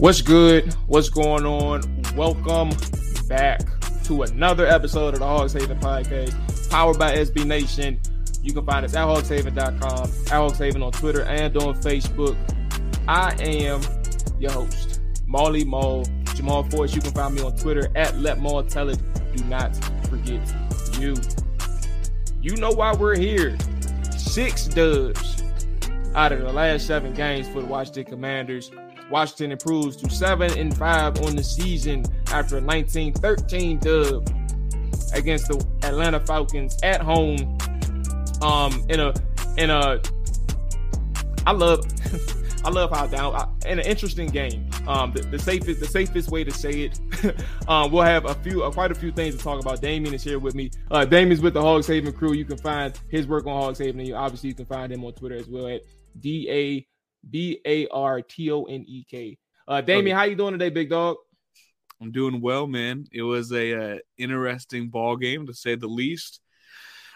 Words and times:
What's 0.00 0.22
good? 0.22 0.72
What's 0.86 1.08
going 1.08 1.44
on? 1.44 1.82
Welcome 2.14 2.70
back 3.26 3.62
to 4.04 4.22
another 4.22 4.64
episode 4.64 5.14
of 5.14 5.18
the 5.18 5.26
Hogs 5.26 5.54
Haven 5.54 5.76
Podcast, 5.80 6.70
powered 6.70 7.00
by 7.00 7.16
SB 7.16 7.44
Nation. 7.44 8.00
You 8.40 8.52
can 8.52 8.64
find 8.64 8.84
us 8.84 8.94
at 8.94 9.04
hogshaven.com, 9.04 9.72
at 9.72 9.80
hogshaven 9.80 10.86
on 10.86 10.92
Twitter 10.92 11.24
and 11.24 11.56
on 11.56 11.74
Facebook. 11.82 12.36
I 13.08 13.34
am 13.42 13.80
your 14.38 14.52
host, 14.52 15.00
Molly 15.26 15.64
Mo, 15.64 16.04
Jamual 16.26 16.70
Forrest. 16.70 16.94
You 16.94 17.00
can 17.00 17.10
find 17.10 17.34
me 17.34 17.42
on 17.42 17.56
Twitter 17.56 17.90
at 17.96 18.16
Let 18.20 18.38
Maul 18.38 18.62
Tell 18.62 18.90
It. 18.90 19.02
Do 19.36 19.42
not 19.46 19.74
forget 20.08 20.40
you. 21.00 21.16
You 22.40 22.54
know 22.54 22.70
why 22.70 22.94
we're 22.94 23.18
here. 23.18 23.58
Six 24.16 24.68
dubs 24.68 25.42
out 26.14 26.30
of 26.30 26.38
the 26.38 26.52
last 26.52 26.86
seven 26.86 27.14
games 27.14 27.48
for 27.48 27.62
the 27.62 27.66
Washington 27.66 28.04
Commanders. 28.04 28.70
Washington 29.10 29.52
improves 29.52 29.96
to 29.96 30.10
seven 30.10 30.56
and 30.58 30.76
five 30.76 31.20
on 31.22 31.36
the 31.36 31.44
season 31.44 32.04
after 32.32 32.58
a 32.58 32.60
19-13 32.60 33.80
dub 33.80 34.28
against 35.14 35.48
the 35.48 35.66
Atlanta 35.82 36.20
Falcons 36.20 36.76
at 36.82 37.00
home. 37.00 37.58
Um, 38.42 38.84
in 38.88 39.00
a 39.00 39.12
in 39.56 39.70
a, 39.70 40.00
I 41.44 41.50
love, 41.52 41.84
I 42.64 42.70
love 42.70 42.90
how 42.90 43.06
down 43.06 43.34
I, 43.34 43.48
in 43.68 43.80
an 43.80 43.86
interesting 43.86 44.28
game. 44.28 44.70
Um, 44.86 45.12
the, 45.12 45.22
the 45.22 45.38
safest 45.38 45.80
the 45.80 45.86
safest 45.86 46.30
way 46.30 46.44
to 46.44 46.50
say 46.50 46.82
it. 46.82 47.00
um, 47.68 47.90
we'll 47.90 48.02
have 48.02 48.26
a 48.26 48.34
few 48.34 48.62
uh, 48.62 48.70
quite 48.70 48.92
a 48.92 48.94
few 48.94 49.10
things 49.10 49.36
to 49.36 49.42
talk 49.42 49.60
about. 49.60 49.80
Damien 49.80 50.14
is 50.14 50.22
here 50.22 50.38
with 50.38 50.54
me. 50.54 50.70
Uh, 50.90 51.04
Damien's 51.04 51.40
with 51.40 51.54
the 51.54 51.60
Hogs 51.60 51.86
Haven 51.86 52.12
crew. 52.12 52.32
You 52.32 52.44
can 52.44 52.58
find 52.58 52.98
his 53.08 53.26
work 53.26 53.46
on 53.46 53.60
Hogs 53.60 53.78
Haven, 53.78 53.98
and 54.00 54.08
you, 54.08 54.14
obviously 54.14 54.50
you 54.50 54.54
can 54.54 54.66
find 54.66 54.92
him 54.92 55.04
on 55.04 55.12
Twitter 55.14 55.36
as 55.36 55.48
well 55.48 55.66
at 55.66 55.82
D 56.20 56.48
A 56.50 56.86
B 57.30 57.60
A 57.64 57.86
R 57.88 58.22
T 58.22 58.50
O 58.50 58.64
N 58.64 58.84
E 58.86 59.04
K. 59.08 59.38
Uh, 59.66 59.80
Damien, 59.80 60.16
how 60.16 60.24
you 60.24 60.34
doing 60.34 60.52
today, 60.52 60.70
big 60.70 60.90
dog? 60.90 61.16
I'm 62.00 62.12
doing 62.12 62.40
well, 62.40 62.66
man. 62.66 63.06
It 63.12 63.22
was 63.22 63.52
a 63.52 63.94
uh, 63.94 63.98
interesting 64.16 64.88
ball 64.88 65.16
game 65.16 65.46
to 65.46 65.54
say 65.54 65.74
the 65.74 65.88
least. 65.88 66.40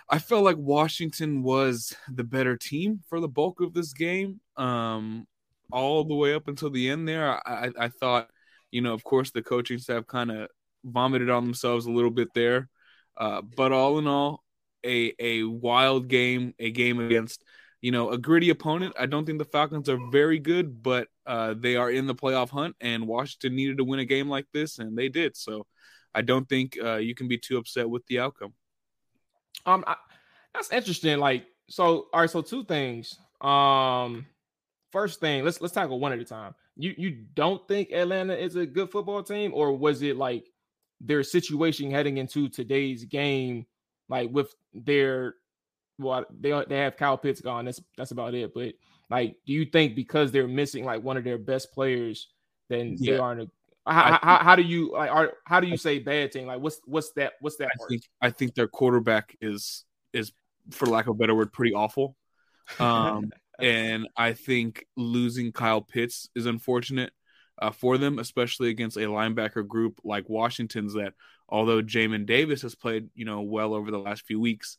I 0.08 0.18
felt 0.18 0.44
like 0.44 0.56
Washington 0.56 1.42
was 1.42 1.94
the 2.12 2.24
better 2.24 2.56
team 2.56 3.00
for 3.08 3.20
the 3.20 3.28
bulk 3.28 3.60
of 3.60 3.72
this 3.72 3.92
game, 3.92 4.40
um, 4.56 5.26
all 5.70 6.04
the 6.04 6.14
way 6.14 6.34
up 6.34 6.48
until 6.48 6.70
the 6.70 6.90
end. 6.90 7.08
There, 7.08 7.30
I, 7.48 7.70
I 7.78 7.88
thought, 7.88 8.28
you 8.70 8.82
know, 8.82 8.92
of 8.92 9.04
course, 9.04 9.30
the 9.30 9.42
coaching 9.42 9.78
staff 9.78 10.06
kind 10.06 10.30
of 10.30 10.48
vomited 10.84 11.30
on 11.30 11.44
themselves 11.44 11.86
a 11.86 11.90
little 11.90 12.10
bit 12.10 12.28
there, 12.34 12.68
uh, 13.16 13.40
but 13.40 13.72
all 13.72 13.98
in 13.98 14.06
all, 14.06 14.42
a 14.84 15.14
a 15.18 15.44
wild 15.44 16.08
game, 16.08 16.54
a 16.58 16.70
game 16.70 17.00
against 17.00 17.42
you 17.82 17.90
know, 17.90 18.10
a 18.10 18.16
gritty 18.16 18.48
opponent. 18.50 18.94
I 18.98 19.06
don't 19.06 19.26
think 19.26 19.38
the 19.38 19.44
Falcons 19.44 19.88
are 19.88 19.98
very 20.10 20.38
good, 20.38 20.82
but 20.82 21.08
uh, 21.26 21.54
they 21.58 21.74
are 21.76 21.90
in 21.90 22.06
the 22.06 22.14
playoff 22.14 22.48
hunt, 22.48 22.76
and 22.80 23.08
Washington 23.08 23.56
needed 23.56 23.78
to 23.78 23.84
win 23.84 23.98
a 23.98 24.04
game 24.04 24.28
like 24.28 24.46
this, 24.52 24.78
and 24.78 24.96
they 24.96 25.08
did. 25.08 25.36
So 25.36 25.66
I 26.14 26.22
don't 26.22 26.48
think 26.48 26.78
uh, 26.82 26.96
you 26.96 27.14
can 27.16 27.26
be 27.26 27.38
too 27.38 27.58
upset 27.58 27.90
with 27.90 28.06
the 28.06 28.20
outcome. 28.20 28.54
Um, 29.66 29.84
I, 29.86 29.96
that's 30.54 30.70
interesting. 30.72 31.18
Like, 31.18 31.44
so 31.68 32.06
all 32.12 32.20
right, 32.20 32.30
so 32.30 32.40
two 32.40 32.64
things. 32.64 33.18
Um, 33.40 34.26
first 34.92 35.18
thing, 35.18 35.44
let's 35.44 35.60
let's 35.60 35.74
tackle 35.74 35.98
one 35.98 36.12
at 36.12 36.20
a 36.20 36.24
time. 36.24 36.54
You 36.76 36.94
you 36.96 37.24
don't 37.34 37.66
think 37.66 37.90
Atlanta 37.90 38.34
is 38.34 38.54
a 38.54 38.64
good 38.64 38.90
football 38.90 39.24
team, 39.24 39.52
or 39.54 39.72
was 39.72 40.02
it 40.02 40.16
like 40.16 40.46
their 41.00 41.24
situation 41.24 41.90
heading 41.90 42.18
into 42.18 42.48
today's 42.48 43.04
game, 43.04 43.66
like 44.08 44.30
with 44.30 44.54
their 44.72 45.34
well, 46.02 46.24
they 46.38 46.64
they 46.68 46.78
have 46.78 46.96
Kyle 46.96 47.18
Pitts 47.18 47.40
gone. 47.40 47.64
That's 47.64 47.80
that's 47.96 48.10
about 48.10 48.34
it. 48.34 48.52
But 48.54 48.74
like, 49.10 49.36
do 49.46 49.52
you 49.52 49.64
think 49.64 49.94
because 49.94 50.32
they're 50.32 50.48
missing 50.48 50.84
like 50.84 51.02
one 51.02 51.16
of 51.16 51.24
their 51.24 51.38
best 51.38 51.72
players, 51.72 52.28
then 52.68 52.96
yeah. 52.98 53.12
they 53.12 53.18
aren't 53.18 53.42
a 53.42 53.50
how, 53.84 54.18
how, 54.22 54.38
how, 54.38 54.56
do 54.56 54.62
you 54.62 54.92
like 54.92 55.10
are 55.10 55.32
how 55.44 55.58
do 55.58 55.66
you 55.66 55.76
say 55.76 55.98
bad 55.98 56.30
team? 56.32 56.46
Like 56.46 56.60
what's 56.60 56.80
what's 56.84 57.10
that 57.12 57.32
what's 57.40 57.56
that? 57.56 57.68
I 57.68 57.88
think 57.88 58.02
I 58.20 58.30
think 58.30 58.54
their 58.54 58.68
quarterback 58.68 59.36
is 59.40 59.84
is 60.12 60.32
for 60.70 60.86
lack 60.86 61.06
of 61.06 61.16
a 61.16 61.18
better 61.18 61.34
word 61.34 61.52
pretty 61.52 61.74
awful. 61.74 62.16
Um 62.78 63.32
and 63.58 64.08
I 64.16 64.34
think 64.34 64.86
losing 64.96 65.52
Kyle 65.52 65.80
Pitts 65.80 66.28
is 66.34 66.46
unfortunate 66.46 67.12
uh, 67.60 67.70
for 67.70 67.98
them, 67.98 68.18
especially 68.18 68.70
against 68.70 68.96
a 68.96 69.00
linebacker 69.00 69.66
group 69.66 70.00
like 70.04 70.28
Washington's 70.28 70.94
that 70.94 71.14
although 71.48 71.82
Jamin 71.82 72.24
Davis 72.26 72.62
has 72.62 72.74
played, 72.74 73.08
you 73.14 73.24
know, 73.24 73.42
well 73.42 73.74
over 73.74 73.90
the 73.90 73.98
last 73.98 74.24
few 74.26 74.40
weeks, 74.40 74.78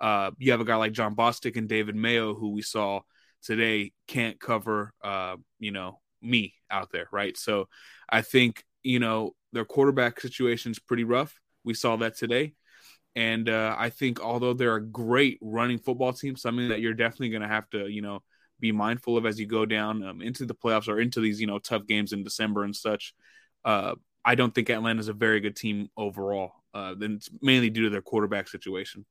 uh, 0.00 0.30
you 0.38 0.52
have 0.52 0.60
a 0.60 0.64
guy 0.64 0.76
like 0.76 0.92
Jon 0.92 1.14
Bostic 1.14 1.56
and 1.56 1.68
David 1.68 1.96
Mayo, 1.96 2.34
who 2.34 2.50
we 2.50 2.62
saw 2.62 3.00
today 3.42 3.92
can't 4.08 4.40
cover, 4.40 4.92
uh, 5.02 5.36
you 5.58 5.70
know, 5.70 6.00
me 6.22 6.54
out 6.70 6.90
there, 6.92 7.08
right? 7.12 7.36
So 7.36 7.68
I 8.08 8.22
think, 8.22 8.64
you 8.82 8.98
know, 8.98 9.34
their 9.52 9.64
quarterback 9.64 10.20
situation 10.20 10.72
is 10.72 10.78
pretty 10.78 11.04
rough. 11.04 11.38
We 11.64 11.74
saw 11.74 11.96
that 11.96 12.16
today. 12.16 12.54
And 13.16 13.48
uh, 13.48 13.76
I 13.78 13.90
think 13.90 14.20
although 14.20 14.54
they're 14.54 14.76
a 14.76 14.84
great 14.84 15.38
running 15.40 15.78
football 15.78 16.12
team, 16.12 16.36
something 16.36 16.68
that 16.70 16.80
you're 16.80 16.94
definitely 16.94 17.30
going 17.30 17.42
to 17.42 17.48
have 17.48 17.70
to, 17.70 17.86
you 17.86 18.02
know, 18.02 18.22
be 18.60 18.72
mindful 18.72 19.16
of 19.16 19.26
as 19.26 19.38
you 19.38 19.46
go 19.46 19.66
down 19.66 20.02
um, 20.02 20.22
into 20.22 20.46
the 20.46 20.54
playoffs 20.54 20.88
or 20.88 21.00
into 21.00 21.20
these, 21.20 21.40
you 21.40 21.46
know, 21.46 21.58
tough 21.58 21.86
games 21.86 22.12
in 22.12 22.24
December 22.24 22.64
and 22.64 22.74
such. 22.74 23.14
Uh, 23.64 23.94
I 24.24 24.34
don't 24.34 24.54
think 24.54 24.70
Atlanta 24.70 25.00
is 25.00 25.08
a 25.08 25.12
very 25.12 25.40
good 25.40 25.54
team 25.54 25.88
overall. 25.96 26.52
Uh, 26.72 26.94
then 26.98 27.14
it's 27.14 27.28
mainly 27.40 27.70
due 27.70 27.84
to 27.84 27.90
their 27.90 28.02
quarterback 28.02 28.48
situation. 28.48 29.04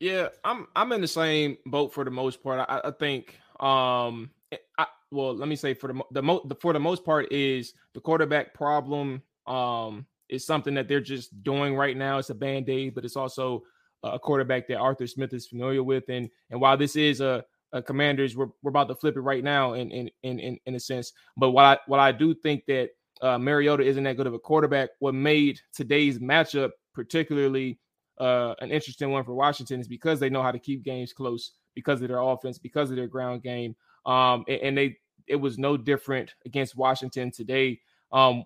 Yeah, 0.00 0.28
I'm 0.44 0.66
I'm 0.76 0.92
in 0.92 1.00
the 1.00 1.08
same 1.08 1.56
boat 1.66 1.92
for 1.92 2.04
the 2.04 2.10
most 2.10 2.42
part. 2.42 2.60
I, 2.68 2.80
I 2.84 2.90
think 2.92 3.38
um 3.60 4.30
I, 4.78 4.86
well, 5.10 5.34
let 5.34 5.48
me 5.48 5.56
say 5.56 5.74
for 5.74 5.92
the 5.92 6.00
the, 6.12 6.22
mo- 6.22 6.42
the 6.46 6.54
for 6.54 6.72
the 6.72 6.80
most 6.80 7.04
part 7.04 7.32
is 7.32 7.72
the 7.94 8.00
quarterback 8.00 8.54
problem 8.54 9.22
um 9.46 10.06
is 10.28 10.46
something 10.46 10.74
that 10.74 10.88
they're 10.88 11.00
just 11.00 11.42
doing 11.42 11.74
right 11.74 11.96
now. 11.96 12.18
It's 12.18 12.30
a 12.30 12.34
band-aid, 12.34 12.94
but 12.94 13.04
it's 13.04 13.16
also 13.16 13.62
a 14.02 14.18
quarterback 14.18 14.68
that 14.68 14.76
Arthur 14.76 15.06
Smith 15.06 15.32
is 15.32 15.48
familiar 15.48 15.82
with 15.82 16.04
and 16.08 16.30
and 16.50 16.60
while 16.60 16.76
this 16.76 16.94
is 16.94 17.20
a 17.20 17.44
uh, 17.72 17.82
commanders 17.82 18.34
we're, 18.36 18.46
we're 18.62 18.70
about 18.70 18.88
to 18.88 18.94
flip 18.94 19.16
it 19.16 19.20
right 19.20 19.44
now 19.44 19.74
in 19.74 19.90
in 19.90 20.10
in 20.22 20.58
in 20.64 20.74
a 20.74 20.80
sense 20.80 21.12
but 21.36 21.50
what 21.50 21.66
i 21.66 21.78
what 21.86 22.00
i 22.00 22.10
do 22.10 22.32
think 22.32 22.64
that 22.66 22.88
uh, 23.20 23.36
mariota 23.36 23.82
isn't 23.82 24.04
that 24.04 24.16
good 24.16 24.26
of 24.26 24.32
a 24.32 24.38
quarterback 24.38 24.88
what 25.00 25.14
made 25.14 25.60
today's 25.74 26.18
matchup 26.18 26.70
particularly 26.94 27.78
uh, 28.20 28.54
an 28.60 28.70
interesting 28.70 29.10
one 29.10 29.24
for 29.24 29.34
washington 29.34 29.80
is 29.80 29.88
because 29.88 30.20
they 30.20 30.30
know 30.30 30.42
how 30.42 30.52
to 30.52 30.58
keep 30.58 30.82
games 30.82 31.12
close 31.12 31.52
because 31.74 32.02
of 32.02 32.08
their 32.08 32.20
offense 32.20 32.58
because 32.58 32.90
of 32.90 32.96
their 32.96 33.06
ground 33.06 33.42
game 33.42 33.74
um, 34.06 34.44
and, 34.48 34.60
and 34.62 34.78
they 34.78 34.96
it 35.26 35.36
was 35.36 35.58
no 35.58 35.76
different 35.76 36.34
against 36.46 36.76
washington 36.76 37.30
today 37.30 37.80
um, 38.12 38.44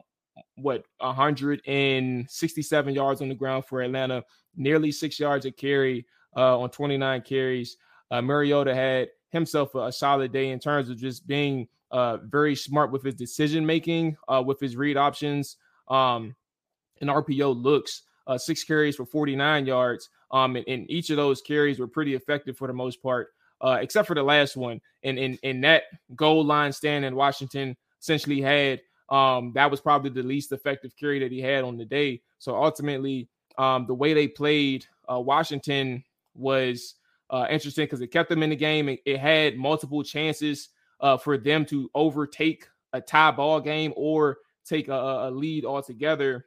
what 0.56 0.84
167 0.98 2.94
yards 2.94 3.20
on 3.20 3.28
the 3.28 3.34
ground 3.34 3.64
for 3.64 3.82
atlanta 3.82 4.22
nearly 4.56 4.92
six 4.92 5.18
yards 5.18 5.46
a 5.46 5.50
carry 5.50 6.06
uh, 6.36 6.58
on 6.58 6.70
29 6.70 7.20
carries 7.22 7.76
uh, 8.12 8.20
Mariota 8.20 8.74
had 8.74 9.08
himself 9.30 9.74
a, 9.74 9.86
a, 9.86 9.92
solid 9.92 10.32
day 10.32 10.50
in 10.50 10.58
terms 10.58 10.90
of 10.90 10.98
just 10.98 11.26
being 11.26 11.66
uh, 11.90 12.18
very 12.18 12.54
smart 12.54 12.92
with 12.92 13.02
his 13.02 13.14
decision 13.14 13.64
making, 13.64 14.16
uh, 14.28 14.42
with 14.44 14.60
his 14.60 14.76
read 14.76 14.98
options, 14.98 15.56
um, 15.88 16.36
and 17.00 17.08
RPO 17.08 17.56
looks. 17.60 18.02
Uh, 18.26 18.38
six 18.38 18.64
carries 18.64 18.96
for 18.96 19.06
49 19.06 19.66
yards. 19.66 20.08
Um, 20.30 20.56
and, 20.56 20.66
and, 20.66 20.90
each 20.90 21.10
of 21.10 21.16
those 21.16 21.42
carries 21.42 21.78
were 21.78 21.86
pretty 21.86 22.14
effective 22.14 22.56
for 22.56 22.66
the 22.66 22.72
most 22.72 23.02
part, 23.02 23.28
uh, 23.60 23.78
except 23.80 24.08
for 24.08 24.14
the 24.14 24.22
last 24.22 24.56
one. 24.56 24.80
And 25.02 25.18
in 25.18 25.38
in 25.42 25.60
that 25.62 25.84
goal 26.16 26.44
line 26.44 26.72
stand 26.72 27.04
in 27.04 27.14
Washington 27.14 27.76
essentially 28.00 28.40
had 28.40 28.80
um, 29.08 29.52
that 29.54 29.70
was 29.70 29.80
probably 29.80 30.10
the 30.10 30.22
least 30.22 30.52
effective 30.52 30.96
carry 30.96 31.18
that 31.18 31.30
he 31.30 31.40
had 31.40 31.64
on 31.64 31.76
the 31.76 31.84
day. 31.84 32.22
So 32.38 32.56
ultimately, 32.56 33.28
um, 33.58 33.84
the 33.86 33.94
way 33.94 34.14
they 34.14 34.26
played 34.26 34.86
uh, 35.10 35.20
Washington 35.20 36.02
was 36.34 36.94
uh, 37.28 37.46
interesting 37.50 37.84
because 37.84 38.00
it 38.00 38.08
kept 38.08 38.30
them 38.30 38.42
in 38.42 38.50
the 38.50 38.56
game. 38.56 38.88
It, 38.88 39.00
it 39.04 39.18
had 39.18 39.56
multiple 39.56 40.02
chances 40.02 40.70
uh, 41.00 41.18
for 41.18 41.36
them 41.36 41.66
to 41.66 41.90
overtake 41.94 42.68
a 42.94 43.00
tie 43.00 43.30
ball 43.30 43.60
game 43.60 43.92
or 43.96 44.38
take 44.64 44.88
a, 44.88 45.28
a 45.28 45.30
lead 45.30 45.64
altogether. 45.64 46.46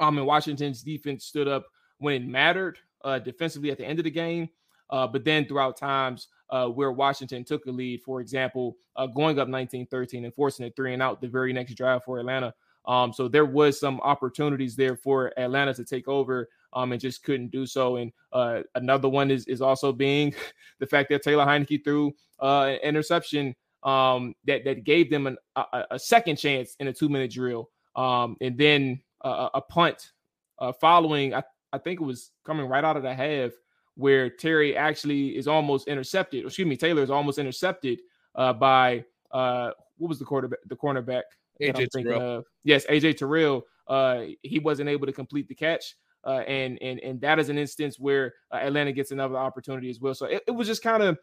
Um, 0.00 0.18
and 0.18 0.26
Washington's 0.26 0.82
defense 0.82 1.24
stood 1.24 1.48
up 1.48 1.66
when 1.98 2.14
it 2.14 2.26
mattered 2.26 2.78
uh, 3.04 3.18
defensively 3.18 3.70
at 3.70 3.78
the 3.78 3.86
end 3.86 3.98
of 3.98 4.04
the 4.04 4.10
game. 4.10 4.48
Uh, 4.90 5.06
but 5.06 5.24
then 5.24 5.46
throughout 5.46 5.76
times 5.76 6.28
uh, 6.50 6.66
where 6.66 6.92
Washington 6.92 7.44
took 7.44 7.66
a 7.66 7.70
lead, 7.70 8.02
for 8.02 8.20
example, 8.20 8.76
uh, 8.96 9.06
going 9.06 9.38
up 9.38 9.48
19-13 9.48 10.24
and 10.24 10.34
forcing 10.34 10.66
a 10.66 10.70
three 10.70 10.94
and 10.94 11.02
out 11.02 11.20
the 11.20 11.28
very 11.28 11.52
next 11.52 11.74
drive 11.74 12.02
for 12.04 12.18
Atlanta. 12.18 12.54
Um, 12.86 13.12
so 13.12 13.28
there 13.28 13.44
was 13.44 13.78
some 13.78 14.00
opportunities 14.00 14.74
there 14.74 14.96
for 14.96 15.32
Atlanta 15.38 15.74
to 15.74 15.84
take 15.84 16.08
over 16.08 16.48
um, 16.72 16.92
and 16.92 17.00
just 17.00 17.22
couldn't 17.22 17.50
do 17.50 17.66
so. 17.66 17.96
And 17.96 18.12
uh, 18.32 18.62
another 18.74 19.08
one 19.08 19.30
is 19.30 19.46
is 19.46 19.60
also 19.60 19.92
being 19.92 20.34
the 20.78 20.86
fact 20.86 21.10
that 21.10 21.22
Taylor 21.22 21.44
Heinicke 21.44 21.84
threw 21.84 22.14
uh, 22.40 22.62
an 22.62 22.78
interception 22.82 23.54
um, 23.82 24.34
that 24.46 24.64
that 24.64 24.84
gave 24.84 25.10
them 25.10 25.26
an, 25.26 25.36
a, 25.56 25.84
a, 25.92 25.98
second 25.98 26.36
chance 26.36 26.76
in 26.80 26.88
a 26.88 26.92
two 26.92 27.08
minute 27.08 27.30
drill, 27.30 27.70
um, 27.94 28.36
and 28.40 28.58
then 28.58 29.00
uh, 29.22 29.48
a 29.54 29.60
punt 29.60 30.12
uh, 30.58 30.72
following. 30.72 31.34
I, 31.34 31.42
I 31.72 31.78
think 31.78 32.00
it 32.00 32.04
was 32.04 32.30
coming 32.44 32.66
right 32.66 32.84
out 32.84 32.96
of 32.96 33.02
the 33.02 33.14
half 33.14 33.52
where 33.94 34.30
Terry 34.30 34.76
actually 34.76 35.36
is 35.36 35.48
almost 35.48 35.88
intercepted. 35.88 36.46
Excuse 36.46 36.68
me, 36.68 36.76
Taylor 36.76 37.02
is 37.02 37.10
almost 37.10 37.38
intercepted 37.38 38.00
uh, 38.36 38.52
by 38.52 39.04
uh, 39.32 39.70
what 39.96 40.08
was 40.08 40.18
the 40.18 40.24
quarterback? 40.24 40.60
The 40.66 40.76
cornerback. 40.76 41.22
AJ 41.60 41.88
Terrell. 41.90 42.44
Yes, 42.62 42.86
AJ 42.86 43.16
Terrell. 43.16 43.64
Uh, 43.88 44.26
he 44.42 44.60
wasn't 44.60 44.88
able 44.88 45.06
to 45.06 45.12
complete 45.12 45.48
the 45.48 45.54
catch. 45.54 45.96
Uh, 46.24 46.42
and 46.46 46.78
and 46.82 47.00
and 47.00 47.20
that 47.20 47.38
is 47.38 47.48
an 47.48 47.58
instance 47.58 47.98
where 47.98 48.34
uh, 48.52 48.56
Atlanta 48.56 48.92
gets 48.92 49.12
another 49.12 49.36
opportunity 49.36 49.88
as 49.88 50.00
well. 50.00 50.14
So 50.14 50.26
it, 50.26 50.42
it 50.46 50.50
was 50.50 50.66
just 50.66 50.82
kind 50.82 51.02
of 51.02 51.18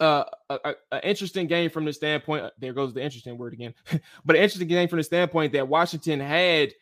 uh, 0.00 0.24
an 0.48 1.00
interesting 1.02 1.46
game 1.46 1.70
from 1.70 1.84
the 1.84 1.92
standpoint. 1.92 2.44
Uh, 2.44 2.50
there 2.58 2.72
goes 2.72 2.94
the 2.94 3.02
interesting 3.02 3.36
word 3.36 3.52
again, 3.52 3.74
but 4.24 4.36
an 4.36 4.42
interesting 4.42 4.68
game 4.68 4.88
from 4.88 4.98
the 4.98 5.04
standpoint 5.04 5.52
that 5.52 5.68
Washington 5.68 6.20
had 6.20 6.72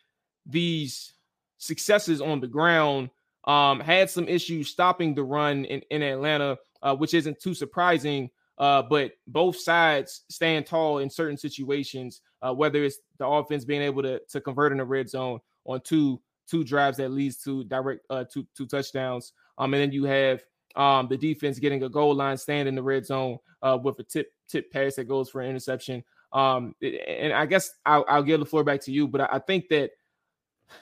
these 0.44 1.12
successes 1.58 2.20
on 2.20 2.40
the 2.40 2.46
ground, 2.46 3.10
um, 3.44 3.80
had 3.80 4.10
some 4.10 4.28
issues 4.28 4.68
stopping 4.68 5.14
the 5.14 5.22
run 5.22 5.64
in, 5.64 5.80
in 5.90 6.02
Atlanta, 6.02 6.58
uh, 6.82 6.94
which 6.94 7.14
isn't 7.14 7.40
too 7.40 7.54
surprising. 7.54 8.30
Uh, 8.58 8.82
but 8.82 9.12
both 9.26 9.56
sides 9.56 10.22
stand 10.30 10.64
tall 10.64 10.98
in 10.98 11.10
certain 11.10 11.36
situations, 11.36 12.22
uh, 12.40 12.52
whether 12.52 12.84
it's 12.84 12.98
the 13.18 13.26
offense 13.26 13.64
being 13.64 13.82
able 13.82 14.02
to, 14.02 14.18
to 14.30 14.40
convert 14.40 14.72
in 14.72 14.78
the 14.78 14.84
red 14.84 15.08
zone 15.08 15.38
on 15.64 15.80
two 15.82 16.20
two 16.48 16.62
drives 16.62 16.96
that 16.96 17.10
leads 17.10 17.36
to 17.42 17.64
direct 17.64 18.00
uh, 18.08 18.24
two 18.24 18.46
two 18.56 18.66
touchdowns. 18.66 19.32
Um, 19.58 19.74
and 19.74 19.82
then 19.82 19.92
you 19.92 20.04
have 20.04 20.42
um, 20.76 21.08
the 21.08 21.16
defense 21.16 21.58
getting 21.58 21.82
a 21.82 21.88
goal 21.88 22.14
line 22.14 22.36
stand 22.36 22.68
in 22.68 22.74
the 22.74 22.82
red 22.82 23.06
zone 23.06 23.38
uh, 23.62 23.78
with 23.82 23.98
a 23.98 24.04
tip 24.04 24.32
tip 24.48 24.70
pass 24.70 24.96
that 24.96 25.04
goes 25.04 25.28
for 25.28 25.40
an 25.40 25.50
interception. 25.50 26.04
Um, 26.32 26.74
and 26.82 27.32
I 27.32 27.46
guess 27.46 27.70
I'll, 27.84 28.04
I'll 28.08 28.22
give 28.22 28.40
the 28.40 28.46
floor 28.46 28.62
back 28.62 28.80
to 28.82 28.92
you, 28.92 29.08
but 29.08 29.32
I, 29.32 29.38
think 29.38 29.68
that 29.68 29.92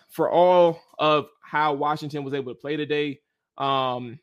for 0.09 0.31
all 0.31 0.81
of 0.99 1.27
how 1.43 1.75
Washington 1.75 2.25
was 2.25 2.35
able 2.35 2.53
to 2.53 2.61
play 2.61 2.77
today, 2.77 3.21
um, 3.57 4.19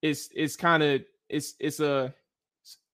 it's 0.00 0.30
it's 0.34 0.56
kind 0.56 0.82
of 0.82 1.02
it's 1.28 1.54
it's 1.60 1.80
a 1.80 2.14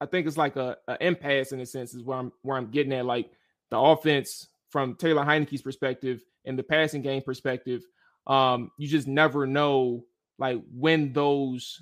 I 0.00 0.06
think 0.06 0.26
it's 0.26 0.36
like 0.36 0.56
a, 0.56 0.76
a 0.88 0.96
impasse 1.00 1.52
in 1.52 1.60
a 1.60 1.66
sense 1.66 1.94
is 1.94 2.02
where 2.02 2.18
I'm 2.18 2.32
where 2.42 2.56
I'm 2.56 2.70
getting 2.70 2.92
at. 2.92 3.06
Like 3.06 3.30
the 3.70 3.78
offense 3.78 4.48
from 4.70 4.96
Taylor 4.96 5.24
Heinicke's 5.24 5.62
perspective 5.62 6.24
and 6.44 6.58
the 6.58 6.64
passing 6.64 7.02
game 7.02 7.22
perspective, 7.22 7.82
um, 8.26 8.70
you 8.78 8.88
just 8.88 9.06
never 9.06 9.46
know 9.46 10.04
like 10.38 10.60
when 10.72 11.12
those 11.12 11.80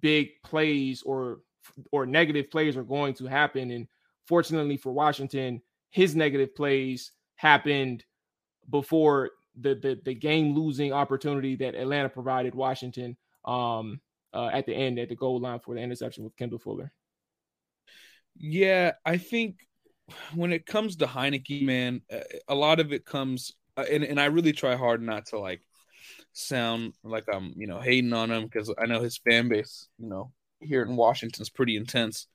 big 0.00 0.30
plays 0.44 1.02
or 1.02 1.40
or 1.92 2.06
negative 2.06 2.50
plays 2.50 2.76
are 2.76 2.82
going 2.82 3.14
to 3.14 3.26
happen. 3.26 3.70
And 3.70 3.86
fortunately 4.26 4.76
for 4.76 4.92
Washington, 4.92 5.62
his 5.90 6.14
negative 6.14 6.54
plays 6.54 7.12
happened 7.36 8.04
before 8.68 9.30
the 9.58 9.74
the, 9.74 10.00
the 10.04 10.14
game 10.14 10.54
losing 10.54 10.92
opportunity 10.92 11.56
that 11.56 11.74
Atlanta 11.74 12.08
provided 12.08 12.54
Washington 12.54 13.16
um, 13.44 14.00
uh, 14.32 14.50
at 14.52 14.66
the 14.66 14.74
end 14.74 14.98
at 14.98 15.08
the 15.08 15.16
goal 15.16 15.40
line 15.40 15.60
for 15.60 15.74
the 15.74 15.80
interception 15.80 16.24
with 16.24 16.36
Kendall 16.36 16.58
Fuller. 16.58 16.92
Yeah, 18.36 18.92
I 19.04 19.18
think 19.18 19.66
when 20.34 20.52
it 20.52 20.66
comes 20.66 20.96
to 20.96 21.06
Heinicke, 21.06 21.62
man, 21.62 22.02
a 22.48 22.54
lot 22.54 22.80
of 22.80 22.92
it 22.92 23.04
comes 23.04 23.52
uh, 23.76 23.84
and 23.90 24.04
and 24.04 24.20
I 24.20 24.26
really 24.26 24.52
try 24.52 24.76
hard 24.76 25.02
not 25.02 25.26
to 25.26 25.38
like 25.38 25.62
sound 26.32 26.94
like 27.02 27.24
I'm 27.32 27.54
you 27.56 27.66
know 27.66 27.80
hating 27.80 28.12
on 28.12 28.30
him 28.30 28.44
because 28.44 28.72
I 28.78 28.86
know 28.86 29.00
his 29.00 29.18
fan 29.18 29.48
base 29.48 29.88
you 29.98 30.08
know 30.08 30.32
here 30.60 30.82
in 30.82 30.96
Washington 30.96 31.42
is 31.42 31.50
pretty 31.50 31.76
intense. 31.76 32.26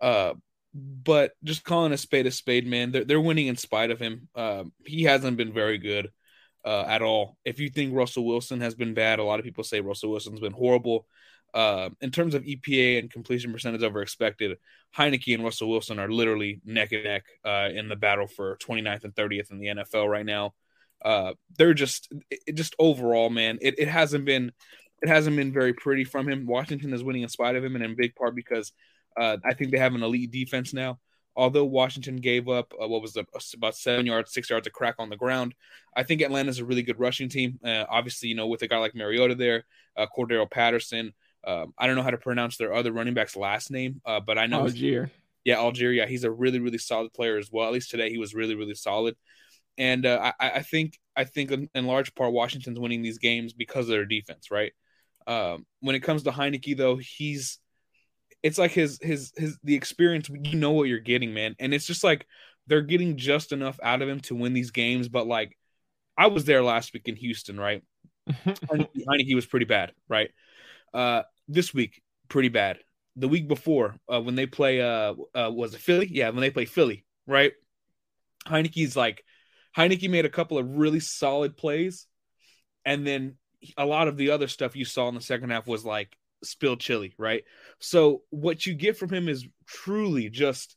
Uh, 0.00 0.34
but 0.74 1.32
just 1.44 1.64
calling 1.64 1.92
a 1.92 1.96
spade 1.96 2.26
a 2.26 2.30
spade, 2.30 2.66
man, 2.66 2.92
they're 2.92 3.04
they're 3.04 3.20
winning 3.20 3.46
in 3.46 3.56
spite 3.56 3.90
of 3.90 4.00
him. 4.00 4.28
Uh, 4.34 4.64
he 4.84 5.04
hasn't 5.04 5.36
been 5.36 5.52
very 5.52 5.78
good 5.78 6.10
uh, 6.64 6.84
at 6.86 7.02
all. 7.02 7.36
If 7.44 7.60
you 7.60 7.70
think 7.70 7.94
Russell 7.94 8.26
Wilson 8.26 8.60
has 8.60 8.74
been 8.74 8.94
bad, 8.94 9.18
a 9.18 9.24
lot 9.24 9.38
of 9.38 9.44
people 9.44 9.64
say 9.64 9.80
Russell 9.80 10.10
Wilson's 10.10 10.40
been 10.40 10.52
horrible. 10.52 11.06
Uh, 11.52 11.90
in 12.00 12.10
terms 12.10 12.34
of 12.34 12.42
EPA 12.42 12.98
and 12.98 13.10
completion 13.10 13.52
percentage 13.52 13.84
over 13.84 14.02
expected, 14.02 14.58
Heinicke 14.96 15.34
and 15.34 15.44
Russell 15.44 15.70
Wilson 15.70 16.00
are 16.00 16.10
literally 16.10 16.60
neck 16.64 16.90
and 16.90 17.04
neck 17.04 17.26
uh, 17.44 17.68
in 17.72 17.88
the 17.88 17.94
battle 17.94 18.26
for 18.26 18.56
29th 18.56 19.04
and 19.04 19.14
30th 19.14 19.52
in 19.52 19.58
the 19.60 19.66
NFL 19.66 20.10
right 20.10 20.26
now 20.26 20.54
uh, 21.04 21.34
they're 21.58 21.74
just 21.74 22.12
it, 22.30 22.54
just 22.54 22.74
overall, 22.78 23.30
man. 23.30 23.58
It, 23.60 23.78
it 23.78 23.88
hasn't 23.88 24.24
been 24.24 24.52
it 25.02 25.08
hasn't 25.08 25.36
been 25.36 25.52
very 25.52 25.74
pretty 25.74 26.04
from 26.04 26.28
him. 26.28 26.46
Washington 26.46 26.92
is 26.94 27.04
winning 27.04 27.22
in 27.22 27.28
spite 27.28 27.56
of 27.56 27.64
him, 27.64 27.74
and 27.74 27.84
in 27.84 27.94
big 27.94 28.14
part 28.14 28.34
because 28.34 28.72
uh, 29.18 29.36
I 29.44 29.54
think 29.54 29.70
they 29.70 29.78
have 29.78 29.94
an 29.94 30.02
elite 30.02 30.30
defense 30.30 30.72
now. 30.72 30.98
Although 31.36 31.64
Washington 31.64 32.16
gave 32.16 32.48
up 32.48 32.72
uh, 32.80 32.86
what 32.86 33.02
was 33.02 33.14
the, 33.14 33.26
about 33.54 33.76
seven 33.76 34.06
yards, 34.06 34.32
six 34.32 34.48
yards 34.48 34.66
of 34.68 34.72
crack 34.72 34.94
on 34.98 35.10
the 35.10 35.16
ground, 35.16 35.54
I 35.96 36.04
think 36.04 36.22
Atlanta's 36.22 36.60
a 36.60 36.64
really 36.64 36.82
good 36.82 37.00
rushing 37.00 37.28
team. 37.28 37.58
Uh, 37.62 37.84
obviously, 37.88 38.28
you 38.28 38.34
know 38.34 38.46
with 38.46 38.62
a 38.62 38.68
guy 38.68 38.78
like 38.78 38.94
Mariota 38.94 39.34
there, 39.34 39.64
uh, 39.96 40.06
Cordarrelle 40.16 40.50
Patterson. 40.50 41.12
Um, 41.46 41.74
I 41.76 41.86
don't 41.86 41.96
know 41.96 42.02
how 42.02 42.10
to 42.10 42.18
pronounce 42.18 42.56
their 42.56 42.72
other 42.72 42.92
running 42.92 43.12
back's 43.12 43.36
last 43.36 43.70
name, 43.70 44.00
uh, 44.06 44.20
but 44.20 44.38
I 44.38 44.46
know 44.46 44.62
Allgeier. 44.62 45.10
Yeah, 45.44 45.56
Allgeier. 45.56 46.08
He's 46.08 46.24
a 46.24 46.30
really, 46.30 46.60
really 46.60 46.78
solid 46.78 47.12
player 47.12 47.36
as 47.36 47.50
well. 47.52 47.66
At 47.66 47.74
least 47.74 47.90
today, 47.90 48.08
he 48.08 48.16
was 48.16 48.34
really, 48.34 48.54
really 48.54 48.74
solid 48.74 49.14
and 49.78 50.06
uh, 50.06 50.32
I, 50.38 50.50
I, 50.50 50.62
think 50.62 50.98
I 51.16 51.24
think 51.24 51.50
in 51.50 51.86
large 51.86 52.14
part 52.14 52.32
Washington's 52.32 52.78
winning 52.78 53.02
these 53.02 53.18
games 53.18 53.52
because 53.52 53.86
of 53.86 53.90
their 53.90 54.04
defense, 54.04 54.50
right? 54.50 54.72
Um, 55.26 55.66
when 55.80 55.96
it 55.96 56.00
comes 56.00 56.22
to 56.24 56.30
Heinicke, 56.30 56.76
though, 56.76 56.96
he's 56.96 57.58
it's 58.42 58.58
like 58.58 58.72
his 58.72 58.98
his 59.00 59.32
his 59.36 59.58
the 59.64 59.74
experience. 59.74 60.28
You 60.28 60.58
know 60.58 60.72
what 60.72 60.88
you're 60.88 60.98
getting, 60.98 61.32
man, 61.32 61.56
and 61.58 61.72
it's 61.72 61.86
just 61.86 62.04
like 62.04 62.26
they're 62.66 62.82
getting 62.82 63.16
just 63.16 63.52
enough 63.52 63.78
out 63.82 64.02
of 64.02 64.08
him 64.08 64.20
to 64.20 64.34
win 64.34 64.52
these 64.52 64.70
games. 64.70 65.08
But 65.08 65.26
like, 65.26 65.56
I 66.16 66.26
was 66.26 66.44
there 66.44 66.62
last 66.62 66.92
week 66.92 67.08
in 67.08 67.16
Houston, 67.16 67.58
right? 67.58 67.82
Heinicke 68.28 69.34
was 69.34 69.46
pretty 69.46 69.66
bad, 69.66 69.92
right? 70.08 70.30
Uh, 70.92 71.22
this 71.48 71.74
week, 71.74 72.02
pretty 72.28 72.48
bad. 72.48 72.78
The 73.16 73.28
week 73.28 73.48
before, 73.48 73.96
uh, 74.12 74.20
when 74.20 74.34
they 74.34 74.46
play, 74.46 74.80
uh, 74.80 75.14
uh, 75.34 75.50
was 75.50 75.74
it 75.74 75.80
Philly? 75.80 76.08
Yeah, 76.10 76.30
when 76.30 76.40
they 76.40 76.50
play 76.50 76.64
Philly, 76.64 77.04
right? 77.26 77.52
Heinicke's 78.46 78.96
like, 78.96 79.24
Heinicke 79.76 80.08
made 80.08 80.24
a 80.24 80.30
couple 80.30 80.58
of 80.58 80.68
really 80.68 81.00
solid 81.00 81.56
plays, 81.56 82.06
and 82.84 83.06
then 83.06 83.36
a 83.76 83.86
lot 83.86 84.08
of 84.08 84.16
the 84.16 84.30
other 84.30 84.48
stuff 84.48 84.76
you 84.76 84.84
saw 84.84 85.08
in 85.08 85.14
the 85.14 85.20
second 85.20 85.50
half 85.50 85.66
was 85.66 85.84
like 85.84 86.16
spilled 86.42 86.80
chili, 86.80 87.14
right? 87.18 87.44
So 87.78 88.22
what 88.30 88.66
you 88.66 88.74
get 88.74 88.96
from 88.96 89.10
him 89.10 89.28
is 89.28 89.46
truly 89.66 90.28
just 90.28 90.76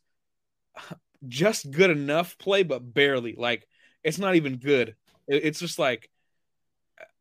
just 1.26 1.70
good 1.70 1.90
enough 1.90 2.38
play, 2.38 2.62
but 2.62 2.94
barely. 2.94 3.34
Like 3.36 3.66
it's 4.02 4.18
not 4.18 4.36
even 4.36 4.56
good. 4.56 4.94
It's 5.26 5.60
just 5.60 5.78
like 5.78 6.10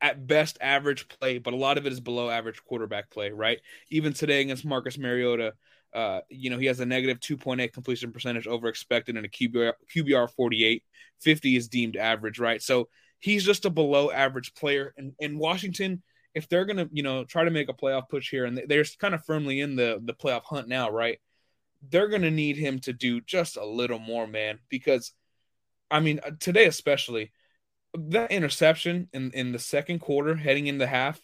at 0.02 0.26
best 0.26 0.58
average 0.62 1.08
play, 1.08 1.40
but 1.40 1.54
a 1.54 1.58
lot 1.58 1.78
of 1.78 1.86
it 1.86 1.94
is 1.94 2.00
below 2.00 2.30
average 2.30 2.64
quarterback 2.64 3.10
play, 3.10 3.32
right? 3.32 3.60
Even 3.90 4.14
today 4.14 4.42
against 4.42 4.66
Marcus 4.66 4.98
Mariota, 4.98 5.54
uh, 5.94 6.22
you 6.30 6.50
know, 6.50 6.58
he 6.58 6.66
has 6.66 6.80
a 6.80 6.86
negative 6.86 7.20
2.8 7.20 7.74
completion 7.74 8.12
percentage 8.12 8.48
over 8.48 8.68
expected 8.68 9.18
and 9.18 9.26
a 9.26 9.30
QBR, 9.30 9.74
QBR 9.96 10.30
48. 10.30 10.84
50 11.22 11.56
is 11.56 11.68
deemed 11.68 11.96
average, 11.96 12.40
right? 12.40 12.62
So 12.62 12.90
he's 13.20 13.44
just 13.44 13.66
a 13.66 13.70
below 13.70 14.12
average 14.12 14.54
player. 14.54 14.94
And, 14.98 15.14
and 15.20 15.40
Washington, 15.40 16.04
if 16.34 16.48
they're 16.48 16.66
going 16.66 16.78
to, 16.78 16.90
you 16.92 17.04
know, 17.04 17.24
try 17.24 17.44
to 17.44 17.52
make 17.52 17.70
a 17.70 17.74
playoff 17.74 18.10
push 18.10 18.30
here, 18.30 18.46
and 18.46 18.62
they're 18.68 18.86
kind 19.00 19.16
of 19.16 19.26
firmly 19.26 19.62
in 19.62 19.76
the, 19.76 20.00
the 20.04 20.14
playoff 20.14 20.44
hunt 20.44 20.68
now, 20.68 20.92
right? 20.92 21.20
They're 21.90 22.10
going 22.10 22.22
to 22.22 22.32
need 22.32 22.58
him 22.58 22.80
to 22.82 22.94
do 22.94 23.22
just 23.22 23.58
a 23.58 23.66
little 23.66 24.00
more, 24.00 24.28
man, 24.28 24.60
because 24.70 25.14
I 25.90 26.00
mean, 26.00 26.20
uh, 26.24 26.32
today 26.40 26.66
especially, 26.66 27.32
that 27.94 28.32
interception 28.32 29.08
in, 29.14 29.32
in 29.32 29.52
the 29.52 29.60
second 29.60 30.00
quarter 30.00 30.36
heading 30.36 30.68
into 30.68 30.86
half 30.86 31.20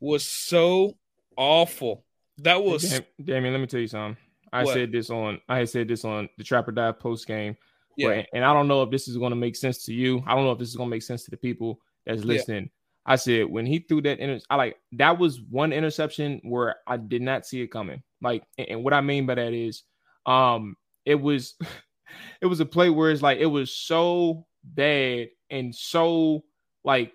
was 0.00 0.24
so 0.24 0.96
awful. 1.36 2.04
That 2.38 2.62
was 2.62 2.90
Dam- 2.90 3.04
Damien. 3.22 3.52
Let 3.54 3.60
me 3.60 3.66
tell 3.66 3.80
you 3.80 3.88
something. 3.88 4.16
I 4.52 4.64
what? 4.64 4.74
said 4.74 4.92
this 4.92 5.10
on 5.10 5.40
I 5.48 5.58
had 5.58 5.68
said 5.68 5.88
this 5.88 6.04
on 6.04 6.28
the 6.38 6.44
Trapper 6.44 6.72
Dive 6.72 6.98
post 6.98 7.26
game. 7.26 7.56
Yeah. 7.96 8.22
and 8.32 8.44
I 8.44 8.52
don't 8.52 8.68
know 8.68 8.82
if 8.82 8.90
this 8.90 9.08
is 9.08 9.16
going 9.16 9.30
to 9.30 9.36
make 9.36 9.56
sense 9.56 9.84
to 9.86 9.92
you. 9.92 10.22
I 10.24 10.34
don't 10.34 10.44
know 10.44 10.52
if 10.52 10.58
this 10.58 10.68
is 10.68 10.76
going 10.76 10.88
to 10.88 10.94
make 10.94 11.02
sense 11.02 11.24
to 11.24 11.32
the 11.32 11.36
people 11.36 11.80
that's 12.06 12.22
listening. 12.22 12.64
Yeah. 12.64 13.12
I 13.12 13.16
said 13.16 13.46
when 13.46 13.66
he 13.66 13.80
threw 13.80 14.02
that 14.02 14.20
inter- 14.20 14.44
I 14.48 14.56
like 14.56 14.76
that 14.92 15.18
was 15.18 15.40
one 15.40 15.72
interception 15.72 16.40
where 16.44 16.76
I 16.86 16.96
did 16.96 17.22
not 17.22 17.44
see 17.44 17.60
it 17.60 17.68
coming. 17.68 18.02
Like, 18.22 18.44
and, 18.56 18.68
and 18.68 18.84
what 18.84 18.94
I 18.94 19.00
mean 19.00 19.26
by 19.26 19.34
that 19.34 19.52
is, 19.52 19.82
um, 20.26 20.76
it 21.04 21.16
was, 21.16 21.54
it 22.40 22.46
was 22.46 22.60
a 22.60 22.66
play 22.66 22.90
where 22.90 23.10
it's 23.10 23.22
like 23.22 23.38
it 23.38 23.46
was 23.46 23.72
so 23.72 24.46
bad 24.62 25.28
and 25.50 25.74
so 25.74 26.44
like 26.84 27.12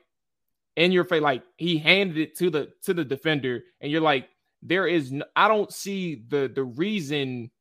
in 0.75 0.91
your 0.91 1.03
face, 1.03 1.21
like 1.21 1.43
he 1.57 1.77
handed 1.77 2.17
it 2.17 2.37
to 2.37 2.49
the 2.49 2.71
to 2.83 2.93
the 2.93 3.05
defender, 3.05 3.63
and 3.81 3.91
you're 3.91 4.01
like, 4.01 4.27
there 4.63 4.87
is 4.87 5.13
I 5.35 5.47
don't 5.47 5.71
see 5.71 6.23
the 6.27 6.51
the 6.53 6.63
reason 6.63 7.51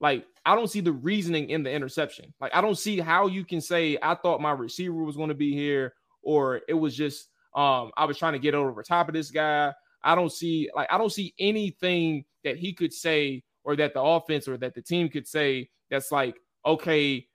like 0.00 0.24
I 0.44 0.54
don't 0.54 0.70
see 0.70 0.80
the 0.80 0.92
reasoning 0.92 1.50
in 1.50 1.62
the 1.62 1.70
interception. 1.70 2.32
Like 2.40 2.54
I 2.54 2.60
don't 2.60 2.78
see 2.78 2.98
how 2.98 3.26
you 3.26 3.44
can 3.44 3.60
say 3.60 3.98
I 4.02 4.14
thought 4.14 4.40
my 4.40 4.52
receiver 4.52 5.02
was 5.02 5.16
going 5.16 5.28
to 5.28 5.34
be 5.34 5.52
here 5.52 5.94
or 6.22 6.60
it 6.68 6.74
was 6.74 6.96
just 6.96 7.28
um 7.54 7.90
I 7.96 8.04
was 8.04 8.18
trying 8.18 8.32
to 8.34 8.38
get 8.38 8.54
over 8.54 8.82
top 8.82 9.08
of 9.08 9.14
this 9.14 9.30
guy. 9.30 9.72
I 10.04 10.14
don't 10.14 10.32
see 10.32 10.70
like 10.74 10.88
I 10.90 10.98
don't 10.98 11.12
see 11.12 11.34
anything 11.38 12.24
that 12.44 12.56
he 12.56 12.72
could 12.72 12.92
say 12.92 13.42
or 13.64 13.76
that 13.76 13.94
the 13.94 14.02
offense 14.02 14.48
or 14.48 14.56
that 14.58 14.74
the 14.74 14.82
team 14.82 15.08
could 15.08 15.26
say 15.26 15.68
that's 15.90 16.10
like 16.10 16.36
okay 16.64 17.26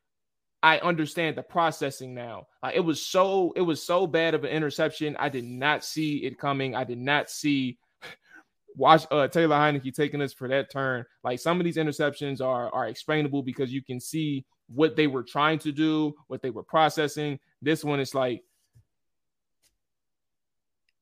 I 0.64 0.80
understand 0.80 1.38
the 1.38 1.44
processing 1.44 2.16
now. 2.16 2.48
Like 2.64 2.76
it 2.76 2.80
was 2.82 3.06
so 3.06 3.54
it 3.56 3.62
was 3.62 3.86
so 3.86 4.08
bad 4.08 4.34
of 4.34 4.44
an 4.44 4.50
interception. 4.50 5.16
I 5.20 5.30
did 5.30 5.44
not 5.44 5.84
see 5.84 6.18
it 6.18 6.40
coming. 6.40 6.76
I 6.76 6.84
did 6.84 6.98
not 6.98 7.30
see 7.30 7.78
watch 8.78 9.06
uh, 9.12 9.28
Taylor 9.28 9.56
Heinicke 9.56 9.94
taking 9.94 10.22
us 10.22 10.34
for 10.34 10.48
that 10.48 10.72
turn. 10.72 11.04
Like 11.24 11.40
some 11.40 11.60
of 11.60 11.66
these 11.66 11.78
interceptions 11.78 12.42
are 12.42 12.74
are 12.74 12.88
explainable 12.88 13.44
because 13.44 13.74
you 13.74 13.84
can 13.84 14.00
see 14.00 14.46
what 14.68 14.96
they 14.96 15.08
were 15.08 15.24
trying 15.24 15.60
to 15.60 15.72
do, 15.72 16.14
what 16.28 16.42
they 16.42 16.52
were 16.52 16.64
processing. 16.64 17.40
This 17.62 17.84
one 17.84 18.00
is 18.00 18.14
like, 18.14 18.44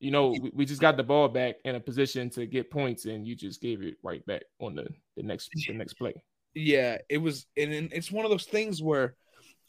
you 0.00 0.10
know, 0.10 0.30
we, 0.30 0.50
we 0.54 0.64
just 0.64 0.80
got 0.80 0.96
the 0.96 1.02
ball 1.02 1.28
back 1.28 1.56
in 1.64 1.74
a 1.74 1.80
position 1.80 2.30
to 2.30 2.46
get 2.46 2.70
points, 2.70 3.04
and 3.04 3.26
you 3.26 3.36
just 3.36 3.60
gave 3.60 3.82
it 3.82 3.96
right 4.02 4.24
back 4.26 4.42
on 4.58 4.74
the 4.74 4.88
the 5.16 5.22
next 5.22 5.50
the 5.68 5.74
next 5.74 5.94
play. 5.94 6.14
Yeah, 6.54 6.98
it 7.10 7.18
was, 7.18 7.46
and 7.56 7.72
it's 7.92 8.10
one 8.10 8.24
of 8.24 8.30
those 8.30 8.46
things 8.46 8.82
where. 8.82 9.14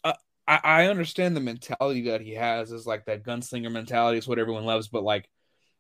Uh, 0.04 0.14
I, 0.48 0.60
I 0.64 0.86
understand 0.86 1.36
the 1.36 1.42
mentality 1.42 2.04
that 2.04 2.22
he 2.22 2.36
has 2.36 2.72
is 2.72 2.86
like 2.86 3.06
that 3.06 3.24
gunslinger 3.24 3.70
mentality 3.70 4.18
is 4.18 4.28
what 4.28 4.40
everyone 4.40 4.64
loves, 4.64 4.88
but 4.88 5.04
like 5.04 5.28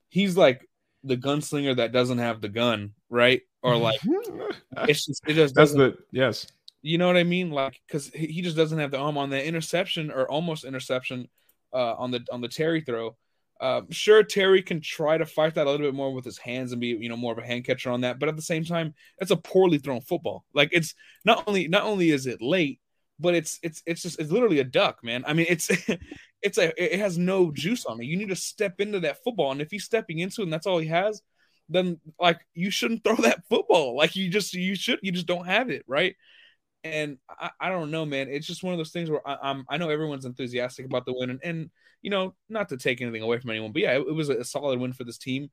he's 0.09 0.35
like 0.35 0.67
the 1.03 1.17
gunslinger 1.17 1.75
that 1.77 1.91
doesn't 1.91 2.17
have 2.17 2.41
the 2.41 2.49
gun, 2.49 2.93
right? 3.09 3.41
Or 3.61 3.75
like 3.77 3.99
it's 4.87 5.05
just 5.05 5.21
it 5.27 5.33
just 5.33 5.55
that's 5.55 5.73
the 5.73 5.97
yes. 6.11 6.47
You 6.81 6.97
know 6.97 7.07
what 7.07 7.17
I 7.17 7.23
mean? 7.23 7.51
Like 7.51 7.81
because 7.87 8.07
he 8.09 8.41
just 8.41 8.55
doesn't 8.55 8.79
have 8.79 8.91
the 8.91 8.97
arm 8.97 9.17
on 9.17 9.29
the 9.29 9.43
interception 9.43 10.11
or 10.11 10.29
almost 10.29 10.63
interception 10.63 11.27
uh, 11.73 11.95
on 11.95 12.11
the 12.11 12.25
on 12.31 12.41
the 12.41 12.47
Terry 12.47 12.81
throw. 12.81 13.17
Uh, 13.59 13.81
sure, 13.89 14.21
Terry 14.21 14.61
can 14.61 14.81
try 14.81 15.17
to 15.17 15.25
fight 15.25 15.55
that 15.55 15.65
a 15.65 15.71
little 15.71 15.87
bit 15.87 15.95
more 15.95 16.13
with 16.13 16.23
his 16.23 16.37
hands 16.37 16.71
and 16.71 16.79
be 16.79 16.89
you 16.89 17.09
know 17.09 17.17
more 17.17 17.33
of 17.33 17.39
a 17.39 17.45
hand 17.45 17.65
catcher 17.65 17.89
on 17.89 18.01
that, 18.01 18.19
but 18.19 18.29
at 18.29 18.35
the 18.35 18.41
same 18.41 18.63
time, 18.63 18.93
it's 19.17 19.31
a 19.31 19.37
poorly 19.37 19.79
thrown 19.79 20.01
football. 20.01 20.45
Like 20.53 20.69
it's 20.71 20.93
not 21.25 21.43
only 21.47 21.67
not 21.67 21.83
only 21.83 22.11
is 22.11 22.27
it 22.27 22.41
late, 22.41 22.79
but 23.19 23.35
it's 23.35 23.59
it's 23.63 23.81
it's 23.85 24.01
just 24.01 24.19
it's 24.19 24.31
literally 24.31 24.59
a 24.59 24.63
duck, 24.63 25.03
man. 25.03 25.23
I 25.27 25.33
mean, 25.33 25.47
it's 25.49 25.69
it's 26.41 26.57
a 26.57 26.83
it 26.83 26.99
has 26.99 27.17
no 27.17 27.51
juice 27.51 27.85
on 27.85 28.01
it. 28.01 28.05
You 28.05 28.17
need 28.17 28.29
to 28.29 28.35
step 28.35 28.79
into 28.79 28.99
that 29.01 29.23
football, 29.23 29.51
and 29.51 29.61
if 29.61 29.71
he's 29.71 29.85
stepping 29.85 30.19
into 30.19 30.41
it 30.41 30.45
and 30.45 30.53
that's 30.53 30.67
all 30.67 30.79
he 30.79 30.87
has, 30.87 31.21
then 31.69 31.99
like 32.19 32.39
you 32.53 32.69
shouldn't 32.71 33.03
throw 33.05 33.15
that 33.17 33.43
football. 33.49 33.95
Like 33.95 34.15
you 34.15 34.29
just 34.29 34.53
you 34.53 34.75
should 34.75 34.99
you 35.01 35.11
just 35.11 35.27
don't 35.27 35.47
have 35.47 35.69
it, 35.69 35.83
right? 35.87 36.15
And 36.83 37.17
I, 37.29 37.49
I 37.59 37.69
don't 37.69 37.91
know, 37.91 38.05
man. 38.05 38.29
It's 38.29 38.47
just 38.47 38.63
one 38.63 38.73
of 38.73 38.77
those 38.77 38.91
things 38.91 39.09
where 39.09 39.27
I, 39.27 39.49
am 39.49 39.65
I 39.69 39.77
know 39.77 39.89
everyone's 39.89 40.25
enthusiastic 40.25 40.85
about 40.85 41.05
the 41.05 41.13
win, 41.13 41.31
and, 41.31 41.39
and 41.43 41.69
you 42.01 42.11
know 42.11 42.35
not 42.49 42.69
to 42.69 42.77
take 42.77 43.01
anything 43.01 43.23
away 43.23 43.39
from 43.39 43.49
anyone, 43.49 43.71
but 43.71 43.81
yeah, 43.81 43.93
it, 43.93 44.07
it 44.07 44.13
was 44.13 44.29
a 44.29 44.43
solid 44.43 44.79
win 44.79 44.93
for 44.93 45.03
this 45.03 45.17
team. 45.17 45.49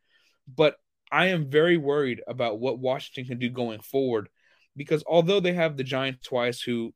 But 0.55 0.77
I 1.11 1.27
am 1.27 1.51
very 1.51 1.77
worried 1.77 2.21
about 2.27 2.61
what 2.61 2.79
Washington 2.79 3.25
can 3.25 3.39
do 3.39 3.49
going 3.49 3.81
forward 3.81 4.29
because 4.77 5.05
although 5.07 5.41
they 5.41 5.53
have 5.53 5.77
the 5.77 5.85
Giants 5.85 6.27
twice, 6.27 6.61
who 6.61 6.93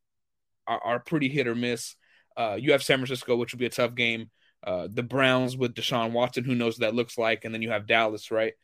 are, 0.69 0.81
are 0.85 1.01
pretty 1.01 1.29
hit 1.29 1.49
or 1.49 1.55
miss 1.55 1.97
uh, 2.39 2.57
you 2.59 2.73
have 2.73 2.83
San 2.83 2.99
Francisco, 2.99 3.37
which 3.37 3.53
will 3.53 3.59
be 3.59 3.67
a 3.67 3.71
tough 3.71 3.95
game. 3.95 4.31
Uh, 4.63 4.89
the 4.91 5.03
Browns 5.03 5.57
with 5.57 5.75
Deshaun 5.75 6.13
Watson, 6.13 6.45
who 6.45 6.55
knows 6.55 6.75
what 6.75 6.87
that 6.87 6.95
looks 6.95 7.19
like, 7.19 7.45
and 7.45 7.53
then 7.53 7.63
you 7.63 7.71
have 7.71 7.87
Dallas, 7.87 8.31
right? 8.31 8.55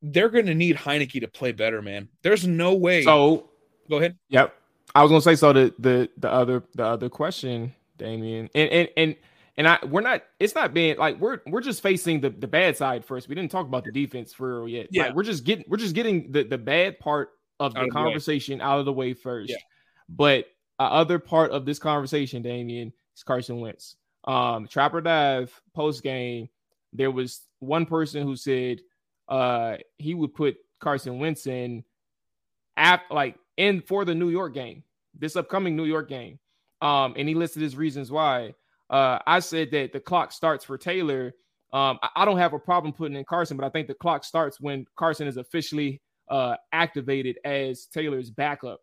They're 0.00 0.28
going 0.28 0.46
to 0.46 0.54
need 0.54 0.76
Heinicke 0.76 1.20
to 1.20 1.28
play 1.28 1.52
better, 1.52 1.82
man. 1.82 2.08
There's 2.22 2.46
no 2.46 2.74
way. 2.74 3.02
So 3.02 3.50
go 3.88 3.98
ahead. 3.98 4.16
Yep, 4.28 4.54
I 4.94 5.02
was 5.02 5.10
going 5.10 5.20
to 5.20 5.24
say 5.24 5.34
so. 5.34 5.52
The 5.52 5.74
the 5.78 6.08
the 6.16 6.30
other 6.30 6.62
the 6.74 6.84
other 6.84 7.08
question, 7.08 7.74
Damien, 7.98 8.48
and 8.54 8.70
and 8.70 8.88
and 8.96 9.16
and 9.56 9.68
I 9.68 9.78
we're 9.84 10.00
not. 10.00 10.22
It's 10.38 10.54
not 10.54 10.72
being 10.72 10.96
like 10.96 11.20
we're 11.20 11.40
we're 11.46 11.60
just 11.60 11.82
facing 11.82 12.20
the 12.20 12.30
the 12.30 12.48
bad 12.48 12.76
side 12.76 13.04
first. 13.04 13.28
We 13.28 13.34
didn't 13.34 13.50
talk 13.50 13.66
about 13.66 13.84
the 13.84 13.92
defense 13.92 14.32
for 14.32 14.62
real 14.62 14.68
yet. 14.68 14.88
Yeah, 14.90 15.06
like, 15.06 15.16
we're 15.16 15.24
just 15.24 15.44
getting 15.44 15.64
we're 15.68 15.78
just 15.78 15.94
getting 15.94 16.32
the 16.32 16.44
the 16.44 16.58
bad 16.58 16.98
part 16.98 17.30
of 17.58 17.74
the 17.74 17.88
conversation 17.92 18.58
the 18.58 18.64
out 18.64 18.78
of 18.78 18.84
the 18.84 18.92
way 18.92 19.14
first. 19.14 19.50
Yeah. 19.50 19.56
But 20.08 20.46
other 20.82 21.18
part 21.18 21.50
of 21.50 21.64
this 21.64 21.78
conversation, 21.78 22.42
Damien, 22.42 22.92
is 23.16 23.22
Carson 23.22 23.60
Wentz. 23.60 23.96
Um, 24.24 24.66
Trapper 24.68 25.00
Dive 25.00 25.58
post 25.74 26.02
game, 26.02 26.48
there 26.92 27.10
was 27.10 27.42
one 27.60 27.86
person 27.86 28.22
who 28.22 28.36
said 28.36 28.80
uh, 29.28 29.76
he 29.98 30.14
would 30.14 30.34
put 30.34 30.56
Carson 30.80 31.18
Wentz 31.18 31.46
in 31.46 31.84
at 32.76 33.02
like 33.10 33.36
in 33.56 33.80
for 33.80 34.04
the 34.04 34.14
New 34.14 34.30
York 34.30 34.54
game, 34.54 34.82
this 35.18 35.36
upcoming 35.36 35.76
New 35.76 35.84
York 35.84 36.08
game. 36.08 36.38
Um, 36.82 37.14
and 37.16 37.28
he 37.28 37.34
listed 37.34 37.62
his 37.62 37.76
reasons 37.76 38.10
why. 38.10 38.54
Uh, 38.88 39.18
I 39.26 39.40
said 39.40 39.70
that 39.70 39.92
the 39.92 40.00
clock 40.00 40.32
starts 40.32 40.64
for 40.64 40.76
Taylor. 40.78 41.34
Um, 41.72 41.98
I, 42.02 42.08
I, 42.16 42.24
don't 42.24 42.38
have 42.38 42.54
a 42.54 42.58
problem 42.58 42.92
putting 42.92 43.16
in 43.16 43.24
Carson, 43.24 43.56
but 43.56 43.64
I 43.64 43.68
think 43.68 43.86
the 43.86 43.94
clock 43.94 44.24
starts 44.24 44.60
when 44.60 44.86
Carson 44.96 45.28
is 45.28 45.36
officially 45.36 46.00
uh, 46.28 46.56
activated 46.72 47.38
as 47.44 47.86
Taylor's 47.86 48.30
backup. 48.30 48.80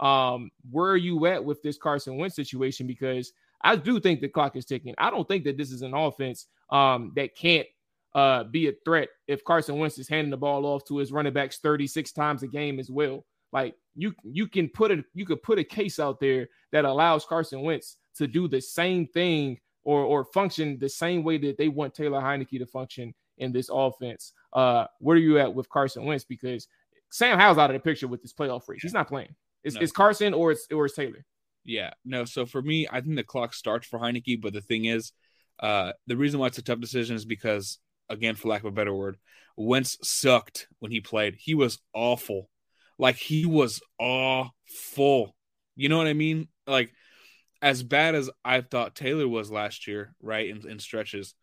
Um, 0.00 0.50
where 0.70 0.90
are 0.90 0.96
you 0.96 1.26
at 1.26 1.44
with 1.44 1.62
this 1.62 1.78
Carson 1.78 2.16
Wentz 2.16 2.34
situation? 2.34 2.86
Because 2.86 3.32
I 3.62 3.76
do 3.76 4.00
think 4.00 4.20
the 4.20 4.28
clock 4.28 4.56
is 4.56 4.64
ticking. 4.64 4.94
I 4.98 5.10
don't 5.10 5.28
think 5.28 5.44
that 5.44 5.56
this 5.56 5.70
is 5.70 5.82
an 5.82 5.94
offense 5.94 6.46
um, 6.70 7.12
that 7.16 7.36
can't 7.36 7.66
uh, 8.14 8.44
be 8.44 8.68
a 8.68 8.72
threat 8.84 9.08
if 9.28 9.44
Carson 9.44 9.78
Wentz 9.78 9.98
is 9.98 10.08
handing 10.08 10.30
the 10.30 10.36
ball 10.36 10.64
off 10.66 10.84
to 10.86 10.96
his 10.96 11.12
running 11.12 11.32
backs 11.32 11.58
36 11.58 12.12
times 12.12 12.42
a 12.42 12.48
game 12.48 12.80
as 12.80 12.90
well. 12.90 13.24
Like 13.52 13.74
you, 13.94 14.14
you 14.24 14.46
can 14.46 14.68
put 14.68 14.90
a 14.90 15.04
you 15.12 15.26
could 15.26 15.42
put 15.42 15.58
a 15.58 15.64
case 15.64 15.98
out 15.98 16.20
there 16.20 16.48
that 16.72 16.84
allows 16.84 17.24
Carson 17.24 17.62
Wentz 17.62 17.96
to 18.16 18.26
do 18.26 18.48
the 18.48 18.60
same 18.60 19.06
thing 19.08 19.58
or 19.82 20.02
or 20.02 20.24
function 20.24 20.78
the 20.78 20.88
same 20.88 21.24
way 21.24 21.36
that 21.38 21.58
they 21.58 21.68
want 21.68 21.94
Taylor 21.94 22.20
Heinicke 22.20 22.58
to 22.58 22.66
function 22.66 23.12
in 23.38 23.52
this 23.52 23.68
offense. 23.72 24.32
Uh, 24.52 24.86
where 25.00 25.16
are 25.16 25.20
you 25.20 25.38
at 25.38 25.52
with 25.52 25.68
Carson 25.68 26.04
Wentz? 26.04 26.24
Because 26.24 26.68
Sam 27.10 27.38
Howell's 27.38 27.58
out 27.58 27.70
of 27.70 27.74
the 27.74 27.80
picture 27.80 28.06
with 28.06 28.22
this 28.22 28.32
playoff 28.32 28.68
race. 28.68 28.82
He's 28.82 28.94
not 28.94 29.08
playing. 29.08 29.34
It's, 29.64 29.76
no. 29.76 29.82
it's 29.82 29.92
Carson 29.92 30.34
or 30.34 30.52
it's 30.52 30.66
or 30.72 30.86
it's 30.86 30.94
Taylor. 30.94 31.24
Yeah, 31.64 31.90
no. 32.04 32.24
So 32.24 32.46
for 32.46 32.62
me, 32.62 32.88
I 32.90 33.00
think 33.00 33.16
the 33.16 33.24
clock 33.24 33.54
starts 33.54 33.86
for 33.86 33.98
Heinicke, 33.98 34.40
but 34.40 34.52
the 34.52 34.60
thing 34.60 34.86
is, 34.86 35.12
uh, 35.60 35.92
the 36.06 36.16
reason 36.16 36.40
why 36.40 36.46
it's 36.46 36.58
a 36.58 36.62
tough 36.62 36.80
decision 36.80 37.16
is 37.16 37.24
because 37.24 37.78
again, 38.08 38.34
for 38.34 38.48
lack 38.48 38.62
of 38.62 38.66
a 38.66 38.72
better 38.72 38.94
word, 38.94 39.16
Wentz 39.56 39.98
sucked 40.02 40.66
when 40.78 40.90
he 40.90 41.00
played. 41.00 41.36
He 41.38 41.54
was 41.54 41.78
awful. 41.94 42.48
Like 42.98 43.16
he 43.16 43.46
was 43.46 43.80
awful. 43.98 45.34
You 45.76 45.88
know 45.88 45.98
what 45.98 46.06
I 46.06 46.14
mean? 46.14 46.48
Like 46.66 46.92
as 47.62 47.82
bad 47.82 48.14
as 48.14 48.30
I 48.44 48.62
thought 48.62 48.94
Taylor 48.94 49.28
was 49.28 49.50
last 49.50 49.86
year, 49.86 50.14
right? 50.22 50.48
In, 50.48 50.68
in 50.68 50.78
stretches, 50.78 51.34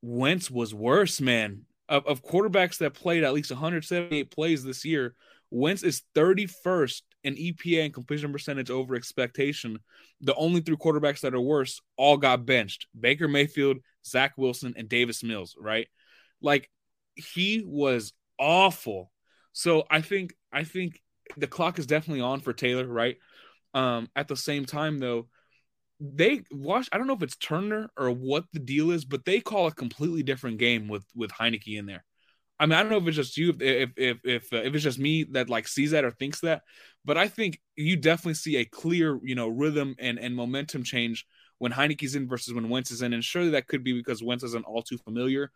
Wentz 0.00 0.50
was 0.50 0.74
worse, 0.74 1.20
man. 1.20 1.62
Of, 1.88 2.06
of 2.06 2.24
quarterbacks 2.24 2.78
that 2.78 2.94
played 2.94 3.22
at 3.22 3.34
least 3.34 3.50
178 3.50 4.30
plays 4.30 4.64
this 4.64 4.84
year, 4.84 5.14
Wentz 5.50 5.82
is 5.82 6.02
31st 6.14 7.02
in 7.24 7.34
EPA 7.34 7.84
and 7.84 7.94
completion 7.94 8.32
percentage 8.32 8.70
over 8.70 8.94
expectation. 8.94 9.78
The 10.20 10.34
only 10.34 10.60
three 10.60 10.76
quarterbacks 10.76 11.20
that 11.20 11.34
are 11.34 11.40
worse 11.40 11.80
all 11.96 12.16
got 12.16 12.46
benched 12.46 12.86
Baker 12.98 13.28
Mayfield, 13.28 13.78
Zach 14.04 14.32
Wilson, 14.36 14.74
and 14.76 14.88
Davis 14.88 15.22
Mills, 15.22 15.54
right? 15.58 15.88
Like 16.40 16.70
he 17.14 17.62
was 17.64 18.12
awful. 18.38 19.12
So 19.52 19.84
I 19.90 20.00
think 20.00 20.34
I 20.52 20.64
think 20.64 21.00
the 21.36 21.46
clock 21.46 21.78
is 21.78 21.86
definitely 21.86 22.22
on 22.22 22.40
for 22.40 22.52
Taylor, 22.52 22.86
right? 22.86 23.16
Um, 23.74 24.08
at 24.14 24.28
the 24.28 24.36
same 24.36 24.64
time, 24.64 24.98
though, 24.98 25.28
they 26.00 26.42
watch. 26.50 26.88
I 26.92 26.98
don't 26.98 27.06
know 27.06 27.14
if 27.14 27.22
it's 27.22 27.36
Turner 27.36 27.90
or 27.96 28.10
what 28.10 28.44
the 28.52 28.58
deal 28.58 28.90
is, 28.90 29.04
but 29.04 29.24
they 29.24 29.40
call 29.40 29.66
a 29.66 29.72
completely 29.72 30.22
different 30.22 30.58
game 30.58 30.88
with 30.88 31.04
with 31.14 31.30
Heinicke 31.30 31.78
in 31.78 31.86
there. 31.86 32.04
I 32.62 32.66
mean, 32.66 32.78
I 32.78 32.82
don't 32.82 32.92
know 32.92 32.98
if 32.98 33.08
it's 33.08 33.16
just 33.16 33.36
you, 33.36 33.52
if 33.58 33.90
if 33.96 34.18
if 34.22 34.52
uh, 34.52 34.58
if 34.58 34.72
it's 34.72 34.84
just 34.84 34.98
me 35.00 35.24
that 35.32 35.50
like 35.50 35.66
sees 35.66 35.90
that 35.90 36.04
or 36.04 36.12
thinks 36.12 36.42
that, 36.42 36.62
but 37.04 37.18
I 37.18 37.26
think 37.26 37.60
you 37.74 37.96
definitely 37.96 38.34
see 38.34 38.58
a 38.58 38.64
clear, 38.64 39.18
you 39.24 39.34
know, 39.34 39.48
rhythm 39.48 39.96
and 39.98 40.16
and 40.16 40.36
momentum 40.36 40.84
change 40.84 41.26
when 41.58 41.72
Heinicke's 41.72 42.14
in 42.14 42.28
versus 42.28 42.54
when 42.54 42.68
Wentz 42.68 42.92
is 42.92 43.02
in, 43.02 43.14
and 43.14 43.24
surely 43.24 43.50
that 43.50 43.66
could 43.66 43.82
be 43.82 43.92
because 43.92 44.22
Wentz 44.22 44.44
isn't 44.44 44.64
all 44.64 44.80
too 44.80 44.96
familiar, 44.98 45.50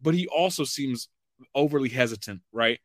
but 0.00 0.14
he 0.14 0.28
also 0.28 0.62
seems 0.62 1.08
overly 1.52 1.88
hesitant, 1.88 2.42
right? 2.52 2.78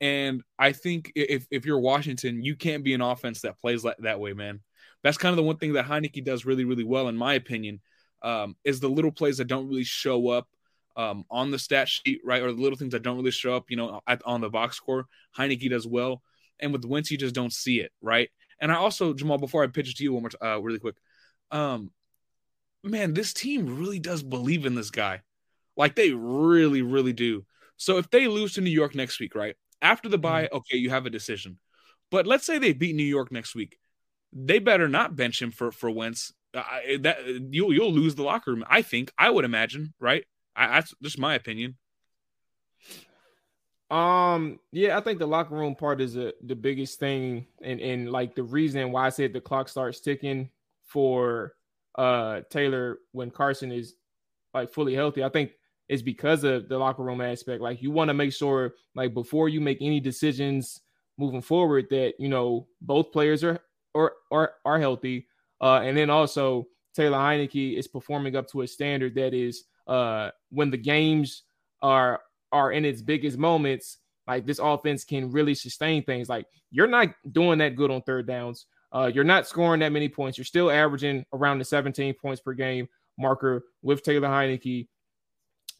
And 0.00 0.44
I 0.56 0.70
think 0.70 1.10
if 1.16 1.44
if 1.50 1.66
you're 1.66 1.80
Washington, 1.80 2.40
you 2.44 2.54
can't 2.54 2.84
be 2.84 2.94
an 2.94 3.00
offense 3.00 3.40
that 3.40 3.58
plays 3.58 3.82
like 3.82 3.96
that 3.98 4.20
way, 4.20 4.32
man. 4.32 4.60
That's 5.02 5.18
kind 5.18 5.32
of 5.32 5.38
the 5.38 5.42
one 5.42 5.56
thing 5.56 5.72
that 5.72 5.86
Heinicke 5.86 6.24
does 6.24 6.46
really, 6.46 6.64
really 6.64 6.84
well, 6.84 7.08
in 7.08 7.16
my 7.16 7.34
opinion, 7.34 7.80
um, 8.22 8.54
is 8.62 8.78
the 8.78 8.88
little 8.88 9.10
plays 9.10 9.38
that 9.38 9.48
don't 9.48 9.66
really 9.66 9.82
show 9.82 10.28
up 10.28 10.46
um, 10.98 11.24
on 11.30 11.50
the 11.50 11.58
stat 11.58 11.88
sheet, 11.88 12.20
right? 12.24 12.42
Or 12.42 12.52
the 12.52 12.60
little 12.60 12.76
things 12.76 12.92
that 12.92 13.02
don't 13.02 13.16
really 13.16 13.30
show 13.30 13.56
up, 13.56 13.70
you 13.70 13.76
know, 13.76 14.00
at, 14.06 14.20
on 14.26 14.42
the 14.42 14.50
box 14.50 14.76
score. 14.76 15.06
Heinicke 15.36 15.70
does 15.70 15.86
well, 15.86 16.22
and 16.60 16.72
with 16.72 16.84
Wentz, 16.84 17.10
you 17.10 17.16
just 17.16 17.34
don't 17.34 17.52
see 17.52 17.80
it, 17.80 17.92
right? 18.02 18.28
And 18.60 18.70
I 18.70 18.74
also, 18.74 19.14
Jamual, 19.14 19.40
before 19.40 19.64
I 19.64 19.68
pitch 19.68 19.88
it 19.88 19.96
to 19.96 20.02
you 20.02 20.12
one 20.12 20.22
more, 20.22 20.46
uh, 20.46 20.58
really 20.58 20.80
quick, 20.80 20.96
um, 21.50 21.90
man, 22.84 23.14
this 23.14 23.32
team 23.32 23.78
really 23.78 23.98
does 23.98 24.22
believe 24.22 24.66
in 24.66 24.74
this 24.74 24.90
guy, 24.90 25.22
like 25.76 25.94
they 25.94 26.10
really, 26.10 26.82
really 26.82 27.12
do. 27.14 27.46
So 27.76 27.98
if 27.98 28.10
they 28.10 28.26
lose 28.26 28.54
to 28.54 28.60
New 28.60 28.70
York 28.70 28.94
next 28.94 29.20
week, 29.20 29.34
right 29.34 29.56
after 29.80 30.08
the 30.08 30.18
bye, 30.18 30.44
mm-hmm. 30.44 30.56
okay, 30.56 30.76
you 30.76 30.90
have 30.90 31.06
a 31.06 31.10
decision. 31.10 31.58
But 32.10 32.26
let's 32.26 32.44
say 32.44 32.58
they 32.58 32.72
beat 32.72 32.96
New 32.96 33.04
York 33.04 33.30
next 33.30 33.54
week 33.54 33.78
they 34.32 34.58
better 34.58 34.88
not 34.88 35.16
bench 35.16 35.40
him 35.40 35.50
for 35.50 35.72
for 35.72 35.90
Wentz. 35.90 36.32
Uh, 36.54 36.62
that 37.00 37.18
you'll 37.50 37.72
you'll 37.72 37.92
lose 37.92 38.14
the 38.14 38.22
locker 38.22 38.52
room. 38.52 38.64
I 38.68 38.82
think 38.82 39.12
I 39.18 39.30
would 39.30 39.44
imagine, 39.44 39.94
right? 40.00 40.24
I, 40.58 40.82
that's 41.00 41.18
my 41.18 41.34
opinion. 41.34 41.76
Um, 43.90 44.60
yeah, 44.70 44.98
I 44.98 45.00
think 45.00 45.18
the 45.18 45.26
locker 45.26 45.54
room 45.54 45.74
part 45.74 46.00
is 46.00 46.16
a, 46.16 46.32
the 46.44 46.54
biggest 46.54 46.98
thing, 46.98 47.46
and 47.62 47.80
and 47.80 48.10
like 48.10 48.34
the 48.34 48.42
reason 48.42 48.92
why 48.92 49.06
I 49.06 49.08
said 49.10 49.32
the 49.32 49.40
clock 49.40 49.68
starts 49.68 50.00
ticking 50.00 50.50
for 50.84 51.54
uh 51.94 52.42
Taylor 52.50 52.98
when 53.12 53.30
Carson 53.30 53.72
is 53.72 53.94
like 54.52 54.70
fully 54.70 54.94
healthy. 54.94 55.24
I 55.24 55.30
think 55.30 55.52
is 55.88 56.02
because 56.02 56.44
of 56.44 56.68
the 56.68 56.78
locker 56.78 57.02
room 57.02 57.20
aspect. 57.20 57.62
Like 57.62 57.82
you 57.82 57.90
want 57.90 58.08
to 58.08 58.14
make 58.14 58.32
sure, 58.32 58.74
like 58.94 59.14
before 59.14 59.48
you 59.48 59.60
make 59.60 59.78
any 59.80 60.00
decisions 60.00 60.80
moving 61.16 61.42
forward, 61.42 61.86
that 61.90 62.14
you 62.18 62.28
know 62.28 62.66
both 62.82 63.10
players 63.10 63.42
are 63.42 63.58
or 63.94 64.12
are 64.30 64.52
are 64.64 64.78
healthy. 64.78 65.26
Uh, 65.60 65.80
and 65.82 65.96
then 65.96 66.10
also 66.10 66.68
Taylor 66.94 67.18
Heinicke 67.18 67.78
is 67.78 67.88
performing 67.88 68.36
up 68.36 68.48
to 68.50 68.62
a 68.62 68.66
standard 68.66 69.14
that 69.14 69.32
is 69.32 69.64
uh, 69.88 70.30
when 70.50 70.70
the 70.70 70.76
games 70.76 71.42
are 71.82 72.20
are 72.52 72.72
in 72.72 72.84
its 72.84 73.02
biggest 73.02 73.36
moments, 73.36 73.98
like 74.26 74.46
this 74.46 74.58
offense 74.58 75.04
can 75.04 75.30
really 75.32 75.54
sustain 75.54 76.02
things. 76.04 76.28
Like 76.28 76.46
you're 76.70 76.86
not 76.86 77.08
doing 77.32 77.58
that 77.58 77.76
good 77.76 77.90
on 77.90 78.02
third 78.02 78.26
downs. 78.26 78.66
Uh, 78.92 79.10
you're 79.12 79.24
not 79.24 79.46
scoring 79.46 79.80
that 79.80 79.92
many 79.92 80.08
points. 80.08 80.38
You're 80.38 80.44
still 80.44 80.70
averaging 80.70 81.24
around 81.32 81.58
the 81.58 81.64
17 81.64 82.14
points 82.14 82.40
per 82.40 82.54
game 82.54 82.88
marker 83.18 83.64
with 83.82 84.02
Taylor 84.02 84.28
Heinicke 84.28 84.86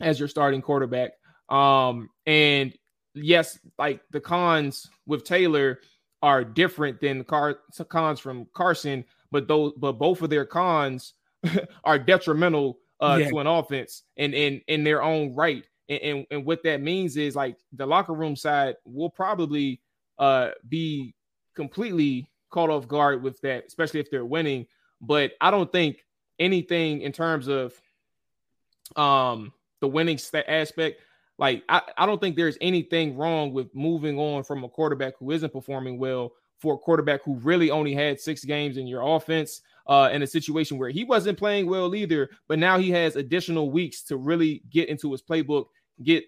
as 0.00 0.18
your 0.18 0.28
starting 0.28 0.60
quarterback. 0.60 1.12
Um, 1.48 2.10
and 2.26 2.74
yes, 3.14 3.58
like 3.78 4.02
the 4.10 4.20
cons 4.20 4.88
with 5.06 5.24
Taylor 5.24 5.80
are 6.22 6.44
different 6.44 7.00
than 7.00 7.24
car 7.24 7.60
cons 7.88 8.20
from 8.20 8.46
Carson, 8.52 9.04
but 9.30 9.48
those 9.48 9.72
but 9.76 9.92
both 9.92 10.20
of 10.22 10.30
their 10.30 10.44
cons 10.44 11.14
are 11.84 11.98
detrimental 11.98 12.78
uh, 13.00 13.18
yeah. 13.20 13.28
to 13.28 13.38
an 13.38 13.46
offense 13.46 14.04
and 14.16 14.34
in 14.34 14.60
in 14.68 14.84
their 14.84 15.02
own 15.02 15.34
right. 15.34 15.64
And, 15.88 16.00
and, 16.00 16.26
and 16.30 16.44
what 16.44 16.62
that 16.64 16.82
means 16.82 17.16
is 17.16 17.34
like 17.34 17.56
the 17.72 17.86
locker 17.86 18.12
room 18.12 18.36
side 18.36 18.76
will 18.84 19.10
probably 19.10 19.80
uh 20.18 20.50
be 20.68 21.14
completely 21.54 22.30
caught 22.50 22.70
off 22.70 22.88
guard 22.88 23.22
with 23.22 23.40
that, 23.42 23.66
especially 23.66 24.00
if 24.00 24.10
they're 24.10 24.24
winning. 24.24 24.66
But 25.00 25.32
I 25.40 25.50
don't 25.50 25.70
think 25.70 26.04
anything 26.38 27.02
in 27.02 27.12
terms 27.12 27.48
of 27.48 27.80
um 28.96 29.52
the 29.80 29.88
winning 29.88 30.18
aspect 30.46 31.00
like 31.38 31.62
I, 31.68 31.82
I 31.96 32.06
don't 32.06 32.20
think 32.20 32.36
there's 32.36 32.58
anything 32.60 33.16
wrong 33.16 33.52
with 33.52 33.74
moving 33.74 34.18
on 34.18 34.42
from 34.42 34.64
a 34.64 34.68
quarterback 34.68 35.14
who 35.18 35.30
isn't 35.30 35.52
performing 35.52 35.98
well 35.98 36.32
for 36.58 36.74
a 36.74 36.78
quarterback 36.78 37.22
who 37.22 37.36
really 37.36 37.70
only 37.70 37.94
had 37.94 38.20
six 38.20 38.44
games 38.44 38.76
in 38.76 38.86
your 38.86 39.02
offense 39.02 39.62
uh, 39.88 40.10
in 40.12 40.22
a 40.22 40.26
situation 40.26 40.78
where 40.78 40.90
he 40.90 41.04
wasn't 41.04 41.38
playing 41.38 41.66
well 41.66 41.94
either, 41.94 42.30
but 42.46 42.58
now 42.58 42.78
he 42.78 42.90
has 42.90 43.16
additional 43.16 43.70
weeks 43.70 44.02
to 44.02 44.16
really 44.16 44.62
get 44.70 44.88
into 44.88 45.10
his 45.10 45.22
playbook, 45.22 45.66
get 46.02 46.24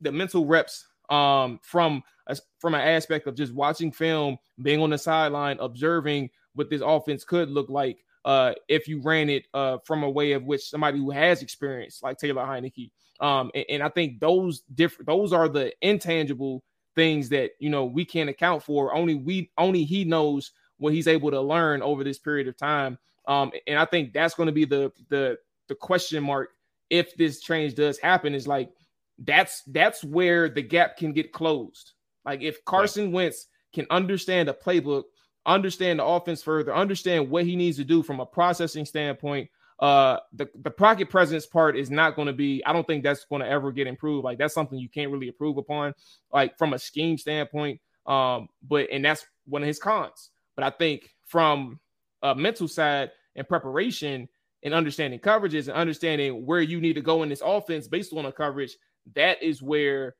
the 0.00 0.10
mental 0.10 0.46
reps 0.46 0.86
um, 1.10 1.60
from 1.62 2.02
a, 2.26 2.36
from 2.58 2.74
an 2.74 2.80
aspect 2.80 3.26
of 3.26 3.34
just 3.34 3.54
watching 3.54 3.92
film, 3.92 4.38
being 4.62 4.80
on 4.80 4.90
the 4.90 4.98
sideline, 4.98 5.58
observing 5.60 6.30
what 6.54 6.70
this 6.70 6.82
offense 6.84 7.24
could 7.24 7.50
look 7.50 7.68
like 7.68 7.98
uh, 8.24 8.54
if 8.68 8.88
you 8.88 9.02
ran 9.02 9.28
it 9.28 9.46
uh, 9.52 9.78
from 9.84 10.02
a 10.02 10.10
way 10.10 10.32
of 10.32 10.44
which 10.44 10.68
somebody 10.68 10.98
who 10.98 11.10
has 11.10 11.42
experience, 11.42 12.00
like 12.02 12.18
Taylor 12.18 12.44
Heinicke, 12.44 12.90
um, 13.20 13.50
and, 13.54 13.64
and 13.68 13.82
I 13.82 13.88
think 13.88 14.20
those 14.20 14.62
different 14.74 15.06
those 15.06 15.32
are 15.32 15.48
the 15.48 15.72
intangible 15.82 16.64
things 16.94 17.28
that 17.30 17.50
you 17.58 17.68
know 17.68 17.84
we 17.84 18.04
can't 18.04 18.30
account 18.30 18.62
for. 18.62 18.94
Only 18.94 19.14
we 19.14 19.50
only 19.58 19.84
he 19.84 20.04
knows 20.04 20.52
what 20.78 20.92
he's 20.92 21.08
able 21.08 21.30
to 21.30 21.40
learn 21.40 21.82
over 21.82 22.04
this 22.04 22.18
period 22.18 22.48
of 22.48 22.56
time. 22.56 22.98
Um, 23.26 23.52
and 23.66 23.78
I 23.78 23.84
think 23.84 24.12
that's 24.12 24.34
going 24.34 24.48
to 24.48 24.52
be 24.52 24.64
the 24.64 24.92
the 25.08 25.38
the 25.68 25.74
question 25.74 26.22
mark 26.22 26.50
if 26.90 27.16
this 27.16 27.40
change 27.40 27.74
does 27.74 27.98
happen 27.98 28.34
is 28.34 28.46
like 28.46 28.70
that's 29.18 29.62
that's 29.68 30.04
where 30.04 30.48
the 30.48 30.62
gap 30.62 30.96
can 30.96 31.12
get 31.12 31.32
closed. 31.32 31.92
Like 32.24 32.42
if 32.42 32.64
Carson 32.64 33.12
Wentz 33.12 33.46
can 33.72 33.86
understand 33.90 34.48
a 34.48 34.52
playbook, 34.52 35.04
understand 35.46 35.98
the 35.98 36.04
offense 36.04 36.42
further, 36.42 36.74
understand 36.74 37.30
what 37.30 37.44
he 37.44 37.56
needs 37.56 37.76
to 37.78 37.84
do 37.84 38.02
from 38.02 38.20
a 38.20 38.26
processing 38.26 38.84
standpoint, 38.84 39.48
uh 39.80 40.18
the 40.32 40.48
the 40.62 40.70
pocket 40.70 41.10
presence 41.10 41.46
part 41.46 41.76
is 41.76 41.90
not 41.90 42.14
going 42.14 42.26
to 42.26 42.32
be 42.32 42.64
i 42.64 42.72
don't 42.72 42.86
think 42.86 43.02
that's 43.02 43.24
going 43.24 43.42
to 43.42 43.48
ever 43.48 43.72
get 43.72 43.88
improved 43.88 44.24
like 44.24 44.38
that's 44.38 44.54
something 44.54 44.78
you 44.78 44.88
can't 44.88 45.10
really 45.10 45.26
improve 45.26 45.56
upon 45.56 45.92
like 46.32 46.56
from 46.56 46.74
a 46.74 46.78
scheme 46.78 47.18
standpoint 47.18 47.80
um 48.06 48.48
but 48.68 48.86
and 48.92 49.04
that's 49.04 49.26
one 49.46 49.62
of 49.62 49.66
his 49.66 49.80
cons 49.80 50.30
but 50.56 50.64
i 50.64 50.70
think 50.70 51.10
from 51.26 51.78
a 52.22 52.34
mental 52.34 52.68
side 52.68 53.10
and 53.36 53.48
preparation 53.48 54.28
and 54.62 54.74
understanding 54.74 55.18
coverages 55.18 55.68
and 55.68 55.76
understanding 55.76 56.46
where 56.46 56.62
you 56.62 56.80
need 56.80 56.94
to 56.94 57.00
go 57.00 57.22
in 57.22 57.28
this 57.28 57.42
offense 57.44 57.88
based 57.88 58.12
on 58.12 58.26
a 58.26 58.32
coverage 58.32 58.76
that 59.14 59.42
is 59.42 59.62
where 59.62 60.14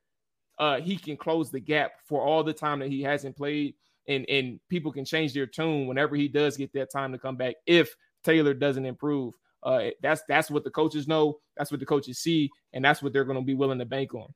uh 0.58 0.80
he 0.80 0.96
can 0.96 1.16
close 1.16 1.50
the 1.50 1.60
gap 1.60 1.92
for 2.06 2.22
all 2.22 2.42
the 2.44 2.52
time 2.52 2.80
that 2.80 2.90
he 2.90 3.02
hasn't 3.02 3.36
played 3.36 3.74
and 4.06 4.28
and 4.28 4.60
people 4.68 4.92
can 4.92 5.04
change 5.04 5.32
their 5.32 5.46
tune 5.46 5.86
whenever 5.86 6.14
he 6.14 6.28
does 6.28 6.56
get 6.56 6.72
that 6.72 6.90
time 6.92 7.12
to 7.12 7.18
come 7.18 7.36
back 7.36 7.54
if 7.66 7.94
Taylor 8.22 8.54
doesn't 8.54 8.86
improve 8.86 9.34
uh, 9.64 9.90
that's 10.02 10.22
that's 10.28 10.50
what 10.50 10.62
the 10.62 10.70
coaches 10.70 11.08
know. 11.08 11.38
That's 11.56 11.70
what 11.70 11.80
the 11.80 11.86
coaches 11.86 12.18
see, 12.18 12.50
and 12.72 12.84
that's 12.84 13.02
what 13.02 13.12
they're 13.12 13.24
going 13.24 13.38
to 13.38 13.44
be 13.44 13.54
willing 13.54 13.78
to 13.78 13.86
bank 13.86 14.14
on. 14.14 14.28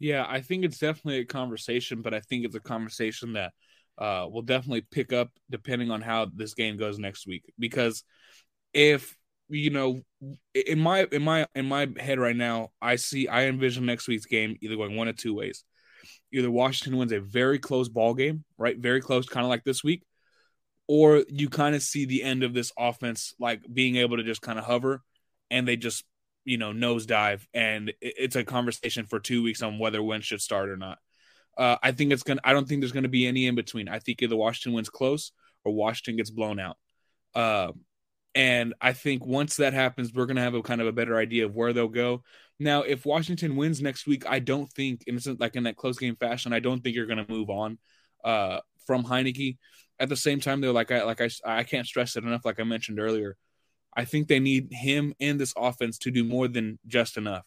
Yeah, 0.00 0.26
I 0.28 0.40
think 0.40 0.64
it's 0.64 0.78
definitely 0.78 1.20
a 1.20 1.24
conversation, 1.24 2.02
but 2.02 2.12
I 2.12 2.20
think 2.20 2.44
it's 2.44 2.56
a 2.56 2.60
conversation 2.60 3.34
that 3.34 3.52
uh, 3.98 4.26
will 4.30 4.42
definitely 4.42 4.82
pick 4.90 5.12
up 5.12 5.30
depending 5.50 5.90
on 5.90 6.00
how 6.00 6.26
this 6.34 6.54
game 6.54 6.76
goes 6.76 6.98
next 6.98 7.26
week. 7.26 7.44
Because 7.58 8.04
if 8.72 9.16
you 9.48 9.70
know, 9.70 10.00
in 10.54 10.78
my 10.78 11.06
in 11.12 11.22
my 11.22 11.46
in 11.54 11.66
my 11.66 11.88
head 11.98 12.18
right 12.18 12.36
now, 12.36 12.70
I 12.80 12.96
see 12.96 13.28
I 13.28 13.46
envision 13.46 13.86
next 13.86 14.08
week's 14.08 14.26
game 14.26 14.56
either 14.60 14.76
going 14.76 14.96
one 14.96 15.08
of 15.08 15.16
two 15.16 15.34
ways. 15.34 15.64
Either 16.32 16.50
Washington 16.50 16.98
wins 16.98 17.12
a 17.12 17.20
very 17.20 17.58
close 17.58 17.88
ball 17.88 18.14
game, 18.14 18.44
right? 18.56 18.78
Very 18.78 19.00
close, 19.00 19.28
kind 19.28 19.44
of 19.44 19.50
like 19.50 19.64
this 19.64 19.84
week, 19.84 20.02
or 20.88 21.24
you 21.28 21.48
kind 21.48 21.74
of 21.74 21.82
see 21.82 22.06
the 22.06 22.22
end 22.22 22.42
of 22.42 22.54
this 22.54 22.72
offense 22.78 23.34
like 23.38 23.62
being 23.72 23.96
able 23.96 24.16
to 24.16 24.22
just 24.22 24.40
kind 24.40 24.58
of 24.58 24.64
hover 24.64 25.02
and 25.50 25.68
they 25.68 25.76
just 25.76 26.04
you 26.44 26.58
know, 26.58 26.72
nosedive, 26.72 27.46
and 27.54 27.92
it's 28.00 28.36
a 28.36 28.44
conversation 28.44 29.06
for 29.06 29.20
two 29.20 29.42
weeks 29.42 29.62
on 29.62 29.78
whether 29.78 30.02
Wentz 30.02 30.26
should 30.26 30.40
start 30.40 30.68
or 30.68 30.76
not. 30.76 30.98
Uh, 31.56 31.76
I 31.82 31.92
think 31.92 32.12
it's 32.12 32.22
gonna. 32.22 32.40
I 32.44 32.52
don't 32.52 32.66
think 32.66 32.80
there's 32.80 32.92
gonna 32.92 33.08
be 33.08 33.26
any 33.26 33.46
in 33.46 33.54
between. 33.54 33.88
I 33.88 33.98
think 33.98 34.22
either 34.22 34.36
Washington 34.36 34.72
wins 34.72 34.88
close 34.88 35.32
or 35.64 35.72
Washington 35.74 36.16
gets 36.16 36.30
blown 36.30 36.58
out. 36.58 36.76
Uh, 37.34 37.72
and 38.34 38.74
I 38.80 38.94
think 38.94 39.26
once 39.26 39.56
that 39.56 39.74
happens, 39.74 40.12
we're 40.12 40.26
gonna 40.26 40.40
have 40.40 40.54
a 40.54 40.62
kind 40.62 40.80
of 40.80 40.86
a 40.86 40.92
better 40.92 41.16
idea 41.16 41.44
of 41.44 41.54
where 41.54 41.72
they'll 41.72 41.88
go. 41.88 42.22
Now, 42.58 42.82
if 42.82 43.04
Washington 43.04 43.56
wins 43.56 43.82
next 43.82 44.06
week, 44.06 44.24
I 44.26 44.38
don't 44.38 44.70
think, 44.72 45.02
it's 45.06 45.26
like 45.26 45.56
in 45.56 45.64
that 45.64 45.76
close 45.76 45.98
game 45.98 46.16
fashion, 46.16 46.52
I 46.52 46.60
don't 46.60 46.82
think 46.82 46.96
you're 46.96 47.06
gonna 47.06 47.26
move 47.28 47.50
on 47.50 47.78
uh, 48.24 48.60
from 48.86 49.04
Heinicke. 49.04 49.58
At 49.98 50.08
the 50.08 50.16
same 50.16 50.40
time, 50.40 50.60
though, 50.60 50.72
like 50.72 50.90
I 50.90 51.04
like 51.04 51.20
I 51.20 51.28
I 51.44 51.64
can't 51.64 51.86
stress 51.86 52.16
it 52.16 52.24
enough. 52.24 52.44
Like 52.44 52.58
I 52.58 52.64
mentioned 52.64 52.98
earlier, 52.98 53.36
I 53.94 54.04
think 54.06 54.26
they 54.26 54.40
need 54.40 54.68
him 54.72 55.14
and 55.20 55.38
this 55.38 55.52
offense 55.56 55.98
to 55.98 56.10
do 56.10 56.24
more 56.24 56.48
than 56.48 56.78
just 56.86 57.16
enough. 57.18 57.44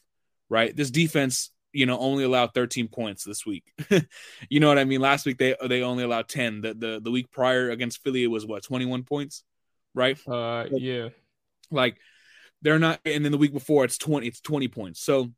Right? 0.47 0.75
This 0.75 0.91
defense 0.91 1.51
you 1.75 1.85
know 1.85 1.99
only 1.99 2.23
allowed 2.23 2.53
13 2.53 2.87
points 2.87 3.25
this 3.25 3.45
week. 3.45 3.65
you 4.49 4.59
know 4.61 4.69
what 4.69 4.79
I 4.79 4.85
mean? 4.85 5.01
Last 5.01 5.25
week 5.25 5.37
they 5.37 5.55
they 5.67 5.81
only 5.81 6.05
allowed 6.05 6.29
10. 6.29 6.61
The 6.61 6.73
the 6.73 7.01
the 7.03 7.11
week 7.11 7.29
prior 7.31 7.69
against 7.69 8.01
Philly 8.01 8.23
it 8.23 8.27
was 8.27 8.45
what 8.45 8.63
21 8.63 9.03
points, 9.03 9.43
right? 9.93 10.17
Uh 10.25 10.65
yeah. 10.71 11.09
Like 11.69 11.97
they're 12.61 12.79
not 12.79 13.01
and 13.03 13.25
then 13.25 13.33
the 13.33 13.37
week 13.37 13.51
before 13.51 13.83
it's 13.83 13.97
20 13.97 14.25
it's 14.25 14.39
20 14.39 14.69
points. 14.69 15.01
So 15.01 15.31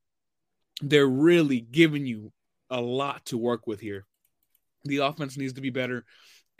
they're 0.82 1.08
really 1.08 1.60
giving 1.60 2.06
you 2.06 2.32
a 2.70 2.80
lot 2.80 3.26
to 3.26 3.38
work 3.38 3.66
with 3.66 3.80
here. 3.80 4.06
The 4.86 4.98
offense 4.98 5.38
needs 5.38 5.54
to 5.54 5.62
be 5.62 5.72
better 5.72 6.06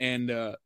and 0.00 0.28
uh 0.28 0.56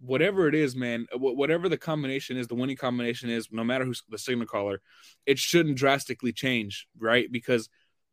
whatever 0.00 0.46
it 0.46 0.54
is, 0.54 0.76
man, 0.76 1.06
whatever 1.12 1.68
the 1.68 1.76
combination 1.76 2.36
is, 2.36 2.46
the 2.46 2.54
winning 2.54 2.76
combination 2.76 3.30
is, 3.30 3.48
no 3.50 3.64
matter 3.64 3.84
who's 3.84 4.02
the 4.08 4.16
signal 4.16 4.46
caller, 4.46 4.80
it 5.26 5.40
shouldn't 5.40 5.76
drastically 5.76 6.32
change, 6.32 6.86
right? 6.98 7.30
Because 7.32 7.68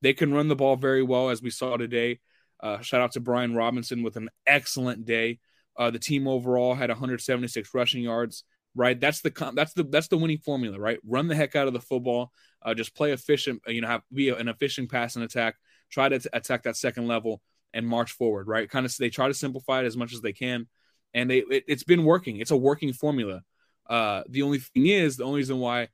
they 0.06 0.14
can 0.14 0.32
run 0.32 0.48
the 0.48 0.56
ball 0.56 0.76
very 0.76 1.02
well, 1.02 1.30
as 1.30 1.42
we 1.42 1.50
saw 1.50 1.78
today. 1.78 2.20
Uh, 2.62 2.80
shout 2.82 3.02
out 3.02 3.14
to 3.14 3.20
Brian 3.20 3.56
Robinson 3.56 4.04
with 4.04 4.18
an 4.18 4.30
excellent 4.46 5.04
day. 5.04 5.40
Uh, 5.76 5.90
the 5.90 5.98
team 5.98 6.28
overall 6.28 6.76
had 6.76 6.92
176 6.92 7.74
rushing 7.74 8.04
yards. 8.04 8.44
Right, 8.76 9.00
that's 9.00 9.22
the 9.22 9.32
that's 9.56 9.74
the 9.74 9.84
that's 9.84 10.10
the 10.10 10.18
winning 10.18 10.38
formula. 10.38 10.78
Right, 10.78 11.00
run 11.08 11.28
the 11.28 11.36
heck 11.36 11.56
out 11.56 11.68
of 11.68 11.74
the 11.74 11.80
football. 11.80 12.32
Uh, 12.62 12.76
just 12.76 12.94
play 12.94 13.14
efficient. 13.14 13.62
You 13.68 13.82
know, 13.82 13.88
have 13.88 14.02
be 14.14 14.30
an 14.30 14.48
efficient 14.48 14.92
passing 14.92 15.24
attack. 15.24 15.56
Try 15.90 16.10
to 16.10 16.20
t- 16.20 16.30
attack 16.34 16.64
that 16.64 16.76
second 16.76 17.08
level 17.08 17.42
and 17.74 17.88
march 17.88 18.12
forward. 18.12 18.48
Right, 18.48 18.70
kind 18.70 18.86
of 18.86 18.96
they 18.98 19.10
try 19.10 19.28
to 19.28 19.34
simplify 19.34 19.82
it 19.82 19.86
as 19.86 19.98
much 19.98 20.14
as 20.14 20.22
they 20.22 20.34
can, 20.34 20.68
and 21.14 21.30
they 21.30 21.40
it, 21.50 21.64
has 21.68 21.84
been 21.84 22.04
working. 22.04 22.38
It's 22.38 22.52
a 22.52 22.58
working 22.58 22.94
formula. 22.94 23.42
Uh, 23.90 24.24
the 24.30 24.44
only 24.44 24.60
thing 24.60 24.88
is, 24.88 25.18
the 25.18 25.24
only 25.24 25.38
reason 25.38 25.60
why 25.60 25.88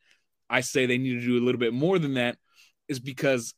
I 0.50 0.62
say 0.62 0.86
they 0.86 0.98
need 0.98 1.20
to 1.20 1.26
do 1.26 1.38
a 1.38 1.46
little 1.46 1.60
bit 1.60 1.74
more 1.74 2.00
than 2.00 2.16
that 2.16 2.38
is 2.88 3.00
because 3.00 3.54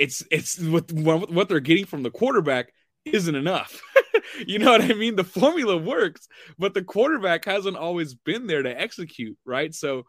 it's 0.00 0.24
it's 0.30 0.58
what 0.58 0.90
what 0.92 1.48
they're 1.48 1.60
getting 1.60 1.84
from 1.84 2.02
the 2.02 2.10
quarterback 2.10 2.72
isn't 3.04 3.34
enough. 3.34 3.80
you 4.46 4.58
know 4.58 4.72
what 4.72 4.80
I 4.80 4.94
mean? 4.94 5.14
The 5.14 5.24
formula 5.24 5.76
works, 5.76 6.26
but 6.58 6.72
the 6.72 6.82
quarterback 6.82 7.44
hasn't 7.44 7.76
always 7.76 8.14
been 8.14 8.46
there 8.46 8.62
to 8.62 8.80
execute, 8.80 9.36
right? 9.44 9.74
So 9.74 10.04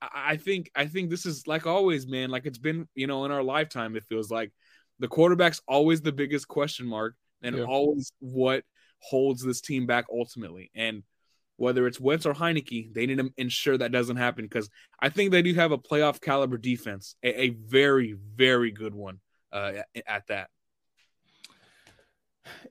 I 0.00 0.38
think 0.38 0.70
I 0.74 0.86
think 0.86 1.10
this 1.10 1.26
is 1.26 1.46
like 1.46 1.66
always, 1.66 2.06
man. 2.06 2.30
Like 2.30 2.46
it's 2.46 2.58
been, 2.58 2.88
you 2.94 3.06
know, 3.06 3.26
in 3.26 3.30
our 3.30 3.42
lifetime, 3.42 3.94
it 3.94 4.04
feels 4.04 4.30
like 4.30 4.52
the 5.00 5.08
quarterback's 5.08 5.60
always 5.68 6.00
the 6.00 6.12
biggest 6.12 6.48
question 6.48 6.86
mark 6.86 7.14
and 7.42 7.56
yeah. 7.56 7.64
always 7.64 8.10
what 8.20 8.64
holds 9.00 9.42
this 9.42 9.60
team 9.60 9.86
back 9.86 10.06
ultimately. 10.10 10.70
And 10.74 11.02
whether 11.58 11.86
it's 11.86 12.00
Wentz 12.00 12.24
or 12.24 12.32
Heinicke, 12.32 12.94
they 12.94 13.04
need 13.04 13.18
to 13.18 13.30
ensure 13.36 13.76
that 13.76 13.92
doesn't 13.92 14.16
happen 14.16 14.46
because 14.46 14.70
I 14.98 15.10
think 15.10 15.30
they 15.30 15.42
do 15.42 15.52
have 15.54 15.72
a 15.72 15.78
playoff 15.78 16.22
caliber 16.22 16.56
defense, 16.56 17.16
a, 17.22 17.42
a 17.42 17.48
very, 17.50 18.16
very 18.34 18.70
good 18.70 18.94
one 18.94 19.20
uh, 19.56 19.82
at 20.06 20.26
that. 20.28 20.50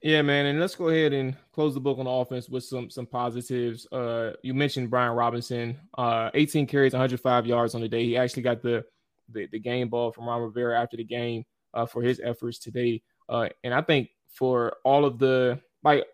Yeah, 0.01 0.21
man, 0.21 0.45
and 0.45 0.59
let's 0.59 0.75
go 0.75 0.89
ahead 0.89 1.13
and 1.13 1.35
close 1.51 1.73
the 1.73 1.79
book 1.79 1.97
on 1.97 2.05
the 2.05 2.11
offense 2.11 2.47
with 2.47 2.63
some 2.63 2.89
some 2.89 3.05
positives. 3.05 3.85
Uh, 3.91 4.33
you 4.41 4.53
mentioned 4.53 4.89
Brian 4.89 5.13
Robinson, 5.13 5.77
uh, 5.97 6.29
18 6.33 6.67
carries, 6.67 6.93
105 6.93 7.45
yards 7.45 7.75
on 7.75 7.81
the 7.81 7.89
day. 7.89 8.05
He 8.05 8.17
actually 8.17 8.43
got 8.43 8.61
the 8.61 8.85
the, 9.29 9.47
the 9.51 9.59
game 9.59 9.89
ball 9.89 10.11
from 10.11 10.27
Ron 10.27 10.41
Rivera 10.41 10.79
after 10.79 10.97
the 10.97 11.03
game 11.03 11.43
uh, 11.73 11.85
for 11.85 12.01
his 12.01 12.21
efforts 12.23 12.59
today. 12.59 13.01
Uh, 13.27 13.49
and 13.63 13.73
I 13.73 13.81
think 13.81 14.09
for 14.29 14.77
all 14.83 15.03
of 15.03 15.17
the 15.19 15.59
like, 15.83 16.05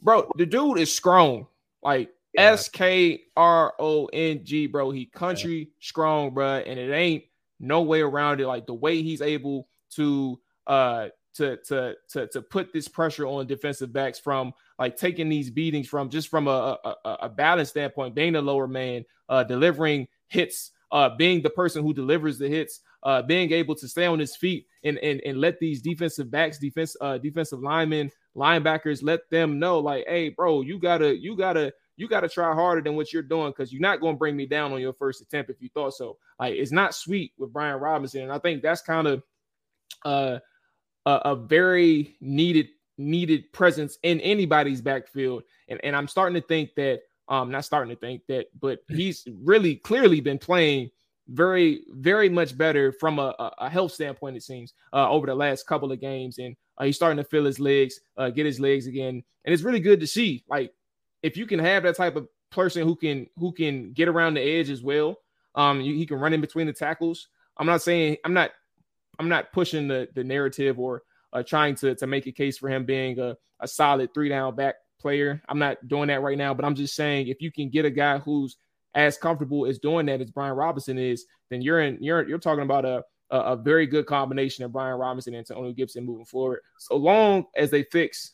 bro, 0.00 0.30
the 0.36 0.46
dude 0.46 0.78
is 0.78 0.94
strong. 0.94 1.48
Like 1.82 2.10
S 2.36 2.68
K 2.68 3.22
R 3.36 3.74
O 3.78 4.06
N 4.06 4.44
G, 4.44 4.66
bro. 4.66 4.90
He 4.90 5.06
country 5.06 5.58
yeah. 5.58 5.74
strong, 5.80 6.32
bro, 6.32 6.56
and 6.56 6.78
it 6.78 6.92
ain't 6.92 7.24
no 7.60 7.82
way 7.82 8.00
around 8.00 8.40
it. 8.40 8.46
Like 8.46 8.66
the 8.66 8.74
way 8.74 9.02
he's 9.02 9.22
able 9.22 9.68
to 9.90 10.38
uh 10.66 11.08
to 11.34 11.56
to 11.68 11.94
to 12.10 12.26
to 12.28 12.42
put 12.42 12.72
this 12.72 12.88
pressure 12.88 13.26
on 13.26 13.46
defensive 13.46 13.92
backs 13.92 14.18
from 14.18 14.52
like 14.78 14.96
taking 14.96 15.28
these 15.28 15.50
beatings 15.50 15.88
from 15.88 16.10
just 16.10 16.28
from 16.28 16.48
a 16.48 16.78
a, 16.84 17.16
a 17.22 17.28
balance 17.28 17.70
standpoint, 17.70 18.14
being 18.14 18.36
a 18.36 18.40
lower 18.40 18.66
man, 18.66 19.04
uh 19.28 19.44
delivering 19.44 20.08
hits, 20.26 20.72
uh 20.92 21.10
being 21.16 21.42
the 21.42 21.50
person 21.50 21.82
who 21.82 21.94
delivers 21.94 22.38
the 22.38 22.48
hits, 22.48 22.80
uh 23.04 23.22
being 23.22 23.52
able 23.52 23.74
to 23.74 23.88
stay 23.88 24.06
on 24.06 24.18
his 24.18 24.36
feet 24.36 24.66
and 24.84 24.98
and, 24.98 25.20
and 25.24 25.40
let 25.40 25.58
these 25.60 25.80
defensive 25.80 26.30
backs, 26.30 26.58
defense 26.58 26.96
uh 27.00 27.18
defensive 27.18 27.60
linemen, 27.60 28.10
linebackers 28.36 29.02
let 29.02 29.20
them 29.30 29.58
know 29.58 29.78
like, 29.78 30.04
hey, 30.08 30.30
bro, 30.30 30.62
you 30.62 30.78
gotta 30.78 31.16
you 31.16 31.36
gotta 31.36 31.72
you 31.98 32.06
got 32.06 32.20
to 32.20 32.28
try 32.28 32.54
harder 32.54 32.80
than 32.80 32.94
what 32.94 33.12
you're 33.12 33.22
doing 33.22 33.50
because 33.50 33.72
you're 33.72 33.82
not 33.82 34.00
going 34.00 34.14
to 34.14 34.18
bring 34.18 34.36
me 34.36 34.46
down 34.46 34.72
on 34.72 34.80
your 34.80 34.92
first 34.92 35.20
attempt 35.20 35.50
if 35.50 35.60
you 35.60 35.68
thought 35.74 35.94
so. 35.94 36.16
Like 36.38 36.54
it's 36.54 36.70
not 36.70 36.94
sweet 36.94 37.32
with 37.36 37.52
Brian 37.52 37.80
Robinson, 37.80 38.22
and 38.22 38.32
I 38.32 38.38
think 38.38 38.62
that's 38.62 38.80
kind 38.80 39.08
of 39.08 39.22
uh, 40.04 40.38
a, 41.04 41.10
a 41.10 41.36
very 41.36 42.16
needed 42.20 42.68
needed 42.98 43.52
presence 43.52 43.98
in 44.04 44.20
anybody's 44.20 44.80
backfield. 44.80 45.42
And 45.66 45.80
and 45.82 45.96
I'm 45.96 46.06
starting 46.06 46.40
to 46.40 46.46
think 46.46 46.70
that 46.76 47.00
um 47.28 47.50
not 47.50 47.64
starting 47.64 47.94
to 47.94 48.00
think 48.00 48.22
that, 48.28 48.46
but 48.60 48.78
he's 48.88 49.26
really 49.42 49.74
clearly 49.74 50.20
been 50.20 50.38
playing 50.38 50.90
very 51.30 51.82
very 51.90 52.28
much 52.28 52.56
better 52.56 52.92
from 52.92 53.18
a, 53.18 53.34
a 53.58 53.68
health 53.68 53.90
standpoint. 53.90 54.36
It 54.36 54.44
seems 54.44 54.72
uh, 54.92 55.10
over 55.10 55.26
the 55.26 55.34
last 55.34 55.66
couple 55.66 55.90
of 55.90 56.00
games, 56.00 56.38
and 56.38 56.54
uh, 56.78 56.84
he's 56.84 56.96
starting 56.96 57.18
to 57.18 57.24
feel 57.24 57.44
his 57.44 57.58
legs, 57.58 57.98
uh, 58.16 58.30
get 58.30 58.46
his 58.46 58.60
legs 58.60 58.86
again, 58.86 59.22
and 59.44 59.52
it's 59.52 59.64
really 59.64 59.80
good 59.80 59.98
to 59.98 60.06
see. 60.06 60.44
Like 60.48 60.72
if 61.28 61.36
you 61.36 61.46
can 61.46 61.58
have 61.58 61.82
that 61.82 61.96
type 61.96 62.16
of 62.16 62.26
person 62.50 62.86
who 62.86 62.96
can 62.96 63.26
who 63.38 63.52
can 63.52 63.92
get 63.92 64.08
around 64.08 64.34
the 64.34 64.40
edge 64.40 64.70
as 64.70 64.82
well, 64.82 65.18
um, 65.54 65.80
you, 65.80 65.94
he 65.94 66.06
can 66.06 66.18
run 66.18 66.32
in 66.32 66.40
between 66.40 66.66
the 66.66 66.72
tackles. 66.72 67.28
I'm 67.58 67.66
not 67.66 67.82
saying 67.82 68.16
I'm 68.24 68.32
not 68.32 68.50
I'm 69.18 69.28
not 69.28 69.52
pushing 69.52 69.88
the 69.88 70.08
the 70.14 70.24
narrative 70.24 70.78
or 70.78 71.02
uh, 71.32 71.42
trying 71.42 71.74
to 71.76 71.94
to 71.94 72.06
make 72.06 72.26
a 72.26 72.32
case 72.32 72.56
for 72.56 72.68
him 72.68 72.84
being 72.84 73.18
a, 73.20 73.36
a 73.60 73.68
solid 73.68 74.14
three 74.14 74.30
down 74.30 74.56
back 74.56 74.76
player. 75.00 75.42
I'm 75.48 75.58
not 75.58 75.86
doing 75.86 76.08
that 76.08 76.22
right 76.22 76.38
now, 76.38 76.54
but 76.54 76.64
I'm 76.64 76.74
just 76.74 76.94
saying 76.94 77.28
if 77.28 77.42
you 77.42 77.52
can 77.52 77.68
get 77.68 77.84
a 77.84 77.90
guy 77.90 78.18
who's 78.18 78.56
as 78.94 79.18
comfortable 79.18 79.66
as 79.66 79.78
doing 79.78 80.06
that 80.06 80.22
as 80.22 80.30
Brian 80.30 80.56
Robinson 80.56 80.98
is, 80.98 81.26
then 81.50 81.60
you're 81.60 81.80
in 81.80 81.98
you're 82.00 82.26
you're 82.26 82.38
talking 82.38 82.64
about 82.64 82.86
a 82.86 83.04
a, 83.30 83.38
a 83.38 83.56
very 83.56 83.86
good 83.86 84.06
combination 84.06 84.64
of 84.64 84.72
Brian 84.72 84.98
Robinson 84.98 85.34
and 85.34 85.46
Antonio 85.48 85.72
Gibson 85.72 86.06
moving 86.06 86.24
forward. 86.24 86.60
So 86.78 86.96
long 86.96 87.44
as 87.54 87.70
they 87.70 87.82
fix 87.82 88.32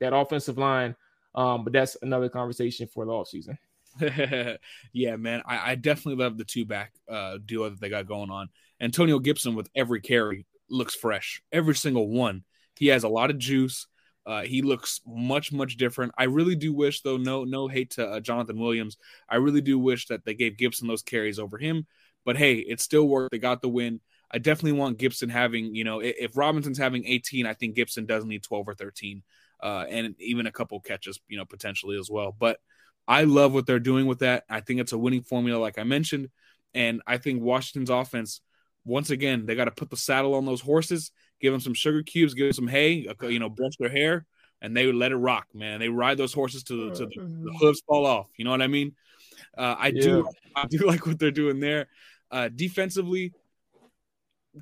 that 0.00 0.14
offensive 0.14 0.58
line, 0.58 0.94
um, 1.34 1.64
but 1.64 1.72
that's 1.72 1.96
another 2.02 2.28
conversation 2.28 2.86
for 2.86 3.04
the 3.04 3.12
offseason. 3.12 3.58
yeah, 4.92 5.16
man. 5.16 5.42
I, 5.46 5.72
I, 5.72 5.74
definitely 5.74 6.22
love 6.22 6.38
the 6.38 6.44
two 6.44 6.64
back 6.64 6.92
uh, 7.08 7.38
duo 7.44 7.70
that 7.70 7.80
they 7.80 7.88
got 7.88 8.06
going 8.06 8.30
on. 8.30 8.48
Antonio 8.80 9.18
Gibson 9.18 9.54
with 9.54 9.68
every 9.74 10.00
carry 10.00 10.46
looks 10.70 10.94
fresh. 10.94 11.42
Every 11.52 11.74
single 11.74 12.08
one. 12.08 12.44
He 12.76 12.88
has 12.88 13.02
a 13.02 13.08
lot 13.08 13.30
of 13.30 13.38
juice. 13.38 13.86
Uh, 14.24 14.42
he 14.42 14.62
looks 14.62 15.00
much, 15.06 15.52
much 15.52 15.76
different. 15.76 16.12
I 16.16 16.24
really 16.24 16.54
do 16.54 16.72
wish, 16.72 17.00
though, 17.00 17.16
no, 17.16 17.44
no 17.44 17.66
hate 17.66 17.92
to 17.92 18.06
uh, 18.06 18.20
Jonathan 18.20 18.58
Williams. 18.58 18.98
I 19.28 19.36
really 19.36 19.62
do 19.62 19.78
wish 19.78 20.06
that 20.08 20.24
they 20.24 20.34
gave 20.34 20.58
Gibson 20.58 20.86
those 20.86 21.02
carries 21.02 21.38
over 21.38 21.58
him. 21.58 21.86
But 22.24 22.36
hey, 22.36 22.56
it 22.56 22.80
still 22.80 23.08
worked. 23.08 23.32
They 23.32 23.38
got 23.38 23.62
the 23.62 23.68
win. 23.68 24.00
I 24.30 24.38
definitely 24.38 24.78
want 24.78 24.98
Gibson 24.98 25.30
having, 25.30 25.74
you 25.74 25.84
know, 25.84 26.00
if 26.00 26.36
Robinson's 26.36 26.76
having 26.76 27.06
18, 27.06 27.46
I 27.46 27.54
think 27.54 27.74
Gibson 27.74 28.04
does 28.04 28.26
need 28.26 28.42
12 28.42 28.68
or 28.68 28.74
13 28.74 29.22
uh, 29.62 29.84
and 29.88 30.14
even 30.18 30.46
a 30.46 30.52
couple 30.52 30.80
catches, 30.80 31.20
you 31.28 31.36
know, 31.36 31.44
potentially 31.44 31.98
as 31.98 32.10
well. 32.10 32.34
But 32.38 32.58
I 33.06 33.24
love 33.24 33.52
what 33.52 33.66
they're 33.66 33.78
doing 33.78 34.06
with 34.06 34.20
that. 34.20 34.44
I 34.48 34.60
think 34.60 34.80
it's 34.80 34.92
a 34.92 34.98
winning 34.98 35.22
formula, 35.22 35.58
like 35.58 35.78
I 35.78 35.84
mentioned, 35.84 36.28
and 36.74 37.02
I 37.06 37.18
think 37.18 37.42
Washington's 37.42 37.90
offense, 37.90 38.40
once 38.84 39.10
again, 39.10 39.46
they 39.46 39.54
got 39.54 39.64
to 39.64 39.70
put 39.70 39.90
the 39.90 39.96
saddle 39.96 40.34
on 40.34 40.44
those 40.44 40.60
horses, 40.60 41.10
give 41.40 41.52
them 41.52 41.60
some 41.60 41.74
sugar 41.74 42.02
cubes, 42.02 42.34
give 42.34 42.46
them 42.46 42.52
some 42.52 42.68
hay, 42.68 43.06
you 43.22 43.38
know, 43.38 43.48
brush 43.48 43.76
their 43.78 43.88
hair, 43.88 44.26
and 44.60 44.76
they 44.76 44.90
let 44.92 45.12
it 45.12 45.16
rock, 45.16 45.46
man. 45.54 45.80
They 45.80 45.88
ride 45.88 46.18
those 46.18 46.32
horses 46.34 46.62
to 46.64 46.90
the, 46.90 46.94
to 46.96 47.06
the, 47.06 47.10
the 47.14 47.20
mm-hmm. 47.20 47.56
hooves 47.56 47.82
fall 47.86 48.06
off. 48.06 48.26
You 48.36 48.44
know 48.44 48.50
what 48.50 48.62
I 48.62 48.66
mean? 48.66 48.94
Uh, 49.56 49.74
I 49.78 49.88
yeah. 49.88 50.02
do, 50.02 50.28
I 50.54 50.66
do 50.66 50.78
like 50.86 51.06
what 51.06 51.18
they're 51.18 51.30
doing 51.30 51.60
there. 51.60 51.88
Uh, 52.30 52.48
defensively, 52.48 53.32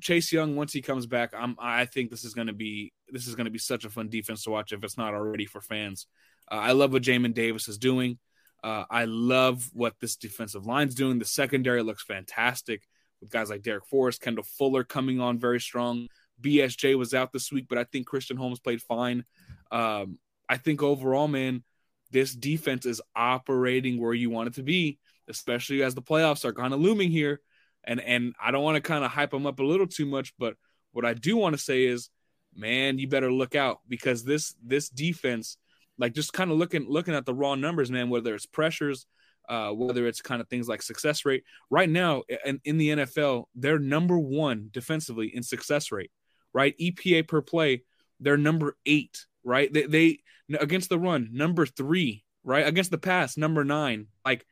Chase 0.01 0.31
Young, 0.31 0.55
once 0.55 0.73
he 0.73 0.81
comes 0.81 1.05
back, 1.05 1.33
I'm 1.37 1.55
I 1.59 1.85
think 1.85 2.11
this 2.11 2.23
is 2.23 2.33
going 2.33 2.47
to 2.47 2.53
be 2.53 2.93
this 3.09 3.27
is 3.27 3.35
going 3.35 3.45
to 3.45 3.51
be 3.51 3.59
such 3.59 3.85
a 3.85 3.89
fun 3.89 4.09
defense 4.09 4.43
to 4.43 4.49
watch 4.49 4.71
if 4.71 4.83
it's 4.83 4.97
not 4.97 5.13
already 5.13 5.45
for 5.45 5.61
fans. 5.61 6.07
Uh, 6.51 6.55
I 6.55 6.71
love 6.71 6.93
what 6.93 7.03
Jamin 7.03 7.33
Davis 7.33 7.67
is 7.67 7.77
doing. 7.77 8.19
Uh, 8.63 8.85
I 8.89 9.05
love 9.05 9.69
what 9.73 9.93
this 9.99 10.15
defensive 10.15 10.65
line's 10.65 10.95
doing. 10.95 11.19
The 11.19 11.25
secondary 11.25 11.83
looks 11.83 12.03
fantastic. 12.03 12.83
with 13.21 13.31
guys 13.31 13.49
like 13.49 13.61
Darrick 13.61 13.85
Forrest, 13.85 14.21
Kendall 14.21 14.43
Fuller 14.43 14.83
coming 14.83 15.19
on 15.19 15.39
very 15.39 15.59
strong. 15.59 16.07
BSJ 16.41 16.97
was 16.97 17.13
out 17.13 17.31
this 17.31 17.51
week, 17.51 17.65
but 17.69 17.77
I 17.77 17.83
think 17.83 18.05
Christian 18.07 18.37
Holmes 18.37 18.59
played 18.59 18.81
fine. 18.81 19.25
Um, 19.71 20.19
I 20.47 20.57
think 20.57 20.83
overall, 20.83 21.27
man, 21.27 21.63
this 22.11 22.33
defense 22.33 22.85
is 22.85 23.01
operating 23.15 23.99
where 23.99 24.13
you 24.13 24.29
want 24.29 24.47
it 24.49 24.53
to 24.55 24.63
be, 24.63 24.99
especially 25.27 25.83
as 25.83 25.95
the 25.95 26.01
playoffs 26.01 26.45
are 26.45 26.53
kind 26.53 26.73
of 26.73 26.79
looming 26.79 27.11
here. 27.11 27.41
And 27.83 27.99
and 28.01 28.35
I 28.41 28.51
don't 28.51 28.63
want 28.63 28.75
to 28.75 28.81
kind 28.81 29.03
of 29.03 29.11
hype 29.11 29.31
them 29.31 29.45
up 29.45 29.59
a 29.59 29.63
little 29.63 29.87
too 29.87 30.05
much, 30.05 30.33
but 30.37 30.55
what 30.91 31.05
I 31.05 31.13
do 31.13 31.37
want 31.37 31.55
to 31.55 31.61
say 31.61 31.85
is, 31.85 32.09
man, 32.57 32.97
you 32.97 33.07
better 33.07 33.31
look 33.31 33.55
out 33.55 33.79
because 33.87 34.23
this 34.23 34.55
this 34.63 34.89
defense, 34.89 35.57
like 35.97 36.13
just 36.13 36.33
kind 36.33 36.51
of 36.51 36.57
looking 36.57 36.89
looking 36.89 37.13
at 37.13 37.25
the 37.25 37.33
raw 37.33 37.55
numbers, 37.55 37.91
man, 37.91 38.09
whether 38.09 38.33
it's 38.33 38.45
pressures, 38.45 39.05
uh, 39.47 39.69
whether 39.71 40.07
it's 40.07 40.21
kind 40.21 40.41
of 40.41 40.49
things 40.49 40.67
like 40.67 40.81
success 40.81 41.25
rate. 41.25 41.43
Right 41.69 41.89
now, 41.89 42.23
in, 42.45 42.59
in 42.65 42.77
the 42.77 42.89
NFL, 42.89 43.45
they're 43.55 43.79
number 43.79 44.17
one 44.17 44.69
defensively 44.71 45.33
in 45.33 45.43
success 45.43 45.91
rate, 45.91 46.11
right? 46.53 46.75
EPA 46.79 47.27
per 47.27 47.41
play, 47.41 47.83
they're 48.19 48.37
number 48.37 48.75
eight, 48.85 49.25
right? 49.43 49.71
They, 49.71 49.83
they 49.83 50.19
against 50.59 50.89
the 50.89 50.99
run, 50.99 51.29
number 51.31 51.65
three, 51.65 52.23
right? 52.43 52.67
Against 52.67 52.91
the 52.91 52.97
pass, 52.97 53.37
number 53.37 53.63
nine. 53.63 54.07
Like 54.25 54.45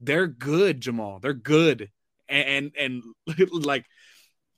they're 0.00 0.26
good, 0.26 0.80
Jamual. 0.80 1.20
They're 1.20 1.34
good, 1.34 1.90
and 2.28 2.72
and, 2.76 3.04
and 3.28 3.52
like 3.64 3.84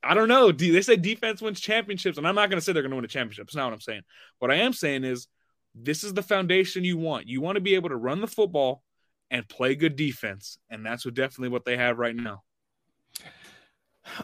I 0.05 0.15
don't 0.15 0.29
know. 0.29 0.51
They 0.53 0.83
say 0.83 0.97
defense 0.97 1.41
wins 1.41 1.61
championships, 1.61 2.19
and 2.19 2.27
I'm 2.27 2.35
not 2.35 2.51
going 2.51 2.59
to 2.59 2.65
say 2.65 2.73
they're 2.73 2.83
going 2.83 2.91
to 2.91 2.97
win 2.97 3.05
a 3.05 3.09
championship. 3.09 3.47
That's 3.47 3.57
not 3.57 3.67
what 3.67 3.75
I'm 3.75 3.81
saying. 3.81 4.03
What 4.39 4.51
I 4.51 4.57
am 4.57 4.73
saying 4.73 5.05
is 5.05 5.29
this 5.75 6.05
is 6.05 6.13
the 6.13 6.23
foundation 6.23 6.85
you 6.85 6.99
want. 6.99 7.29
You 7.29 7.41
want 7.41 7.57
to 7.57 7.61
be 7.61 7.75
able 7.75 7.89
to 7.91 7.97
run 7.97 8.21
the 8.21 8.27
football 8.27 8.83
and 9.31 9.49
play 9.49 9.75
good 9.75 9.97
defense, 9.97 10.59
and 10.71 10.85
that's 10.85 11.05
what 11.05 11.15
definitely 11.15 11.49
what 11.49 11.65
they 11.65 11.77
have 11.77 11.99
right 11.99 12.15
now. 12.15 12.43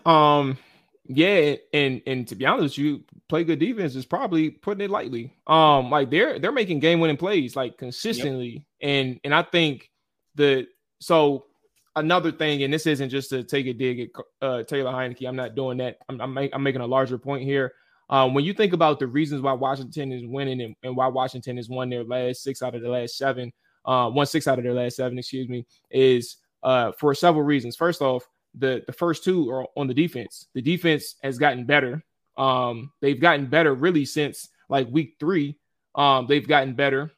Um, 0.05 0.59
yeah, 1.07 1.55
and 1.73 2.03
and 2.07 2.29
to 2.29 2.35
be 2.35 2.45
honest, 2.45 2.77
you 2.77 3.05
play 3.29 3.45
good 3.45 3.59
defense 3.59 3.95
is 3.95 4.05
probably 4.05 4.51
putting 4.51 4.85
it 4.85 4.91
lightly. 4.91 5.35
Um, 5.47 5.91
like 5.91 6.11
they're 6.11 6.39
they're 6.39 6.53
making 6.53 6.81
game 6.81 7.01
winning 7.01 7.17
plays 7.17 7.57
like 7.57 7.79
consistently, 7.79 8.67
yep. 8.81 8.91
and 8.91 9.21
and 9.25 9.35
I 9.35 9.43
think 9.43 9.91
the 10.35 10.67
so 11.01 11.47
another 11.97 12.33
thing, 12.33 12.63
and 12.63 12.73
this 12.73 12.87
isn't 12.87 13.11
just 13.11 13.31
to 13.31 13.43
take 13.43 13.67
a 13.67 13.73
dig 13.73 14.01
at 14.01 14.09
uh, 14.43 14.63
Taylor 14.65 14.93
Heinicke. 14.93 15.27
I'm 15.27 15.37
not 15.37 15.55
doing 15.55 15.79
that. 15.79 15.99
I'm 16.09 16.21
I'm, 16.21 16.35
make, 16.35 16.51
I'm 16.55 16.63
making 16.63 16.81
a 16.81 16.87
larger 16.87 17.19
point 17.19 17.43
here. 17.43 17.73
Um, 18.11 18.35
when 18.35 18.45
you 18.45 18.55
think 18.55 18.73
about 18.73 18.99
the 18.99 19.07
reasons 19.07 19.43
why 19.43 19.53
Washington 19.53 20.13
is 20.13 20.25
winning 20.25 20.63
and, 20.63 20.75
and, 20.83 20.97
why 20.97 21.09
Washington 21.09 21.57
has 21.59 21.69
won 21.69 21.91
their 21.91 22.05
last 22.05 22.43
six 22.43 22.63
out 22.63 22.75
of 22.75 22.81
the 22.81 22.89
last 22.89 23.19
seven, 23.19 23.53
uh, 23.85 24.25
six 24.25 24.49
out 24.49 24.59
of 24.59 24.65
their 24.65 24.73
last 24.73 24.97
seven, 24.97 25.19
excuse 25.19 25.49
me, 25.49 25.67
is 25.91 26.37
uh, 26.63 26.93
for 26.93 27.15
several 27.15 27.45
reasons. 27.45 27.77
First 27.77 28.01
off, 28.01 28.27
the 28.55 28.83
the 28.87 28.93
first 28.93 29.25
two 29.25 29.51
are 29.51 29.67
on 29.77 29.87
the 29.87 29.95
defense. 29.95 30.47
The 30.55 30.63
defense 30.63 31.17
has 31.23 31.39
gotten 31.39 31.65
better. 31.65 32.03
Um, 32.37 32.93
they've 33.01 33.21
gotten 33.21 33.47
better 33.47 33.75
really 33.75 34.05
since 34.05 34.49
like 34.69 34.89
week 34.91 35.17
three. 35.21 35.59
Um, 35.95 36.27
they've 36.27 36.47
gotten 36.47 36.75
better. 36.75 37.13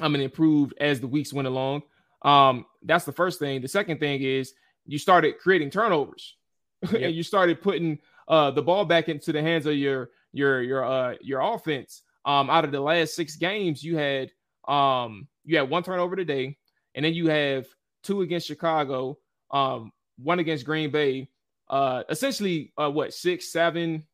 I'm 0.00 0.12
mean, 0.12 0.22
improved 0.22 0.74
as 0.80 1.00
the 1.00 1.06
weeks 1.06 1.32
went 1.32 1.48
along. 1.48 1.82
Um, 2.22 2.66
that's 2.84 3.04
the 3.04 3.12
first 3.12 3.38
thing. 3.38 3.60
The 3.60 3.68
second 3.68 3.98
thing 4.00 4.22
is 4.22 4.54
you 4.86 4.98
started 4.98 5.38
creating 5.38 5.70
turnovers, 5.70 6.36
yep. 6.82 6.94
and 7.02 7.14
you 7.14 7.22
started 7.22 7.62
putting 7.62 7.98
uh, 8.28 8.50
the 8.50 8.62
ball 8.62 8.84
back 8.84 9.08
into 9.08 9.32
the 9.32 9.42
hands 9.42 9.66
of 9.66 9.74
your 9.74 10.10
your 10.32 10.62
your 10.62 10.84
uh, 10.84 11.14
your 11.20 11.40
offense. 11.40 12.02
Um, 12.24 12.50
out 12.50 12.64
of 12.64 12.72
the 12.72 12.80
last 12.80 13.14
six 13.14 13.36
games, 13.36 13.82
you 13.82 13.96
had 13.96 14.30
um, 14.68 15.28
you 15.44 15.56
had 15.56 15.68
one 15.68 15.82
turnover 15.82 16.16
today, 16.16 16.58
and 16.94 17.04
then 17.04 17.14
you 17.14 17.28
have 17.28 17.66
two 18.02 18.22
against 18.22 18.46
Chicago, 18.46 19.18
um, 19.50 19.92
one 20.18 20.38
against 20.38 20.64
Green 20.64 20.90
Bay. 20.90 21.28
Uh, 21.68 22.02
essentially, 22.08 22.72
uh, 22.76 22.90
what 22.90 23.14
six, 23.14 23.50
seven, 23.50 24.04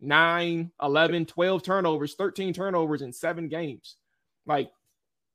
nine, 0.00 0.70
11, 0.82 1.26
12 1.26 1.62
turnovers, 1.62 2.14
13 2.14 2.52
turnovers 2.52 3.02
in 3.02 3.12
seven 3.12 3.48
games. 3.48 3.96
Like, 4.46 4.70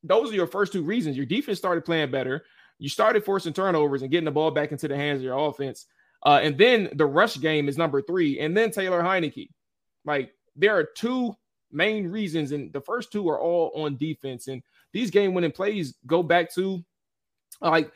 those 0.04 0.32
are 0.32 0.36
your 0.36 0.48
first 0.48 0.74
two 0.74 0.84
reasons. 0.84 1.18
Your 1.18 1.26
defense 1.26 1.58
started 1.58 1.86
playing 1.86 2.12
better. 2.12 2.46
You 2.84 2.90
started 2.90 3.24
forcing 3.24 3.54
turnovers 3.54 4.02
and 4.02 4.12
getting 4.12 4.26
the 4.26 4.32
ball 4.32 4.52
back 4.52 4.74
into 4.74 4.90
the 4.90 4.98
hands 4.98 5.20
of 5.20 5.24
your 5.24 5.38
offense. 5.38 5.86
Uh, 6.22 6.42
and 6.44 6.58
then 6.58 6.90
the 6.96 7.06
rush 7.06 7.40
game 7.40 7.70
is 7.70 7.78
number 7.78 8.02
three. 8.02 8.42
And 8.42 8.58
then 8.58 8.72
Taylor 8.72 9.02
Heinicke. 9.02 9.52
Like, 10.04 10.34
there 10.58 10.78
are 10.78 10.84
two 10.84 11.34
main 11.72 12.08
reasons, 12.08 12.52
and 12.52 12.74
the 12.74 12.82
first 12.82 13.10
two 13.10 13.30
are 13.30 13.40
all 13.40 13.72
on 13.74 13.96
defense. 13.96 14.50
And 14.50 14.62
these 14.92 15.12
game 15.12 15.34
winning 15.34 15.54
plays 15.54 15.94
go 16.06 16.22
back 16.22 16.54
to 16.56 16.84
like 17.62 17.90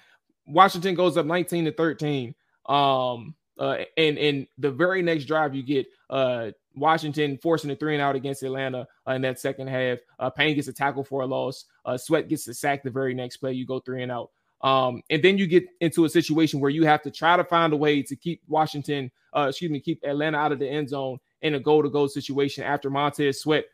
Washington 0.46 0.96
goes 0.96 1.18
up 1.18 1.26
19 1.26 1.66
to 1.66 1.74
13. 1.74 2.34
Um, 2.68 3.36
uh, 3.60 3.80
and 3.98 4.18
and 4.18 4.48
the 4.58 4.72
very 4.72 5.02
next 5.02 5.26
drive 5.26 5.54
you 5.54 5.64
get 5.64 5.88
uh 6.10 6.52
Washington 6.76 7.38
forcing 7.42 7.72
a 7.72 7.76
three 7.76 7.96
and 7.96 8.02
out 8.02 8.16
against 8.16 8.44
Atlanta 8.44 8.88
uh, 9.06 9.12
in 9.12 9.22
that 9.24 9.38
second 9.38 9.68
half. 9.68 9.98
Uh, 10.18 10.30
Payne 10.30 10.56
gets 10.56 10.70
a 10.70 10.74
tackle 10.74 11.04
for 11.04 11.24
a 11.24 11.26
loss. 11.26 11.66
Uh, 11.84 11.98
Sweat 11.98 12.30
gets 12.30 12.48
a 12.48 12.54
sack 12.54 12.84
the 12.84 12.90
very 12.90 13.14
next 13.14 13.38
play. 13.38 13.52
You 13.52 13.66
go 13.66 13.82
three 13.82 14.02
and 14.02 14.14
out. 14.14 14.30
Um, 14.62 15.02
and 15.10 15.24
then 15.24 15.38
you 15.38 15.48
get 15.48 15.66
into 15.82 16.06
a 16.06 16.10
situation 16.10 16.60
where 16.60 16.72
you 16.72 16.86
have 16.86 17.02
to 17.04 17.12
try 17.12 17.38
to 17.38 17.44
find 17.44 17.74
a 17.74 17.78
way 17.78 18.02
to 18.02 18.16
keep 18.16 18.42
Washington, 18.48 19.12
uh, 19.36 19.48
excuse 19.50 19.70
me, 19.70 19.80
keep 19.80 20.04
Atlanta 20.04 20.38
out 20.38 20.52
of 20.52 20.60
the 20.60 20.68
end 20.68 20.90
zone 20.90 21.20
in 21.42 21.56
a 21.56 21.60
goal 21.60 21.84
to 21.84 21.90
go 21.90 22.08
situation 22.08 22.64
after 22.64 22.90
Montez 22.90 23.42
Sweat 23.42 23.66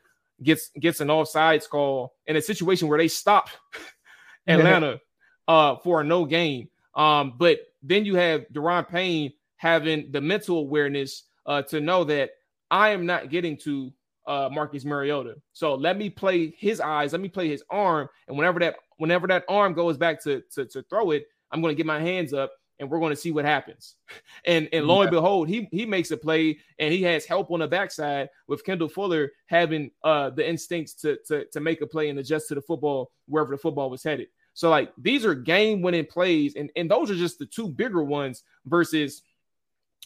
gets 0.41 0.69
gets 0.79 0.99
an 0.99 1.07
offsides 1.07 1.69
call 1.69 2.13
in 2.27 2.35
a 2.35 2.41
situation 2.41 2.87
where 2.87 2.97
they 2.97 3.07
stop 3.07 3.49
Atlanta 4.47 4.99
uh, 5.47 5.77
for 5.77 6.01
a 6.01 6.03
no 6.03 6.25
game. 6.25 6.67
Um, 6.95 7.33
but 7.37 7.59
then 7.81 8.05
you 8.05 8.15
have 8.15 8.45
Daron 8.53 8.87
Payne 8.87 9.31
having 9.57 10.11
the 10.11 10.21
mental 10.21 10.59
awareness 10.59 11.23
uh, 11.45 11.61
to 11.63 11.79
know 11.79 12.03
that 12.03 12.31
I 12.69 12.89
am 12.89 13.05
not 13.05 13.29
getting 13.29 13.57
to 13.59 13.91
uh, 14.27 14.49
Marcus 14.51 14.85
Mariota. 14.85 15.35
So 15.53 15.75
let 15.75 15.97
me 15.97 16.09
play 16.09 16.53
his 16.57 16.79
eyes, 16.79 17.11
let 17.11 17.21
me 17.21 17.29
play 17.29 17.49
his 17.49 17.63
arm, 17.69 18.07
and 18.27 18.37
whenever 18.37 18.59
that 18.59 18.75
whenever 19.03 19.27
that 19.27 19.43
arm 19.49 19.73
goes 19.73 19.97
back 19.97 20.23
to 20.23 20.41
to, 20.53 20.65
to 20.65 20.81
throw 20.83 21.11
it, 21.11 21.25
I'm 21.51 21.61
going 21.61 21.73
to 21.73 21.77
get 21.77 21.85
my 21.85 21.99
hands 21.99 22.33
up 22.33 22.53
and 22.79 22.89
we're 22.89 22.99
going 22.99 23.11
to 23.11 23.19
see 23.19 23.31
what 23.31 23.43
happens. 23.43 23.95
And 24.45 24.67
and 24.73 24.85
lo 24.85 25.01
and 25.01 25.11
behold, 25.11 25.47
he 25.49 25.67
he 25.71 25.85
makes 25.85 26.11
a 26.11 26.17
play 26.17 26.57
and 26.79 26.93
he 26.93 27.01
has 27.03 27.25
help 27.25 27.51
on 27.51 27.59
the 27.59 27.67
backside 27.67 28.29
with 28.47 28.65
Kendall 28.65 28.89
Fuller 28.89 29.31
having 29.45 29.91
uh 30.03 30.29
the 30.31 30.47
instincts 30.47 30.93
to 30.95 31.17
to 31.27 31.45
to 31.45 31.59
make 31.59 31.81
a 31.81 31.87
play 31.87 32.09
and 32.09 32.19
adjust 32.19 32.47
to 32.49 32.55
the 32.55 32.61
football 32.61 33.11
wherever 33.27 33.51
the 33.51 33.57
football 33.57 33.89
was 33.89 34.03
headed. 34.03 34.27
So 34.53 34.69
like 34.69 34.91
these 34.97 35.25
are 35.25 35.33
game 35.33 35.81
winning 35.81 36.05
plays, 36.05 36.55
and 36.55 36.69
and 36.75 36.89
those 36.89 37.09
are 37.11 37.15
just 37.15 37.39
the 37.39 37.45
two 37.45 37.67
bigger 37.69 38.03
ones 38.03 38.43
versus 38.65 39.21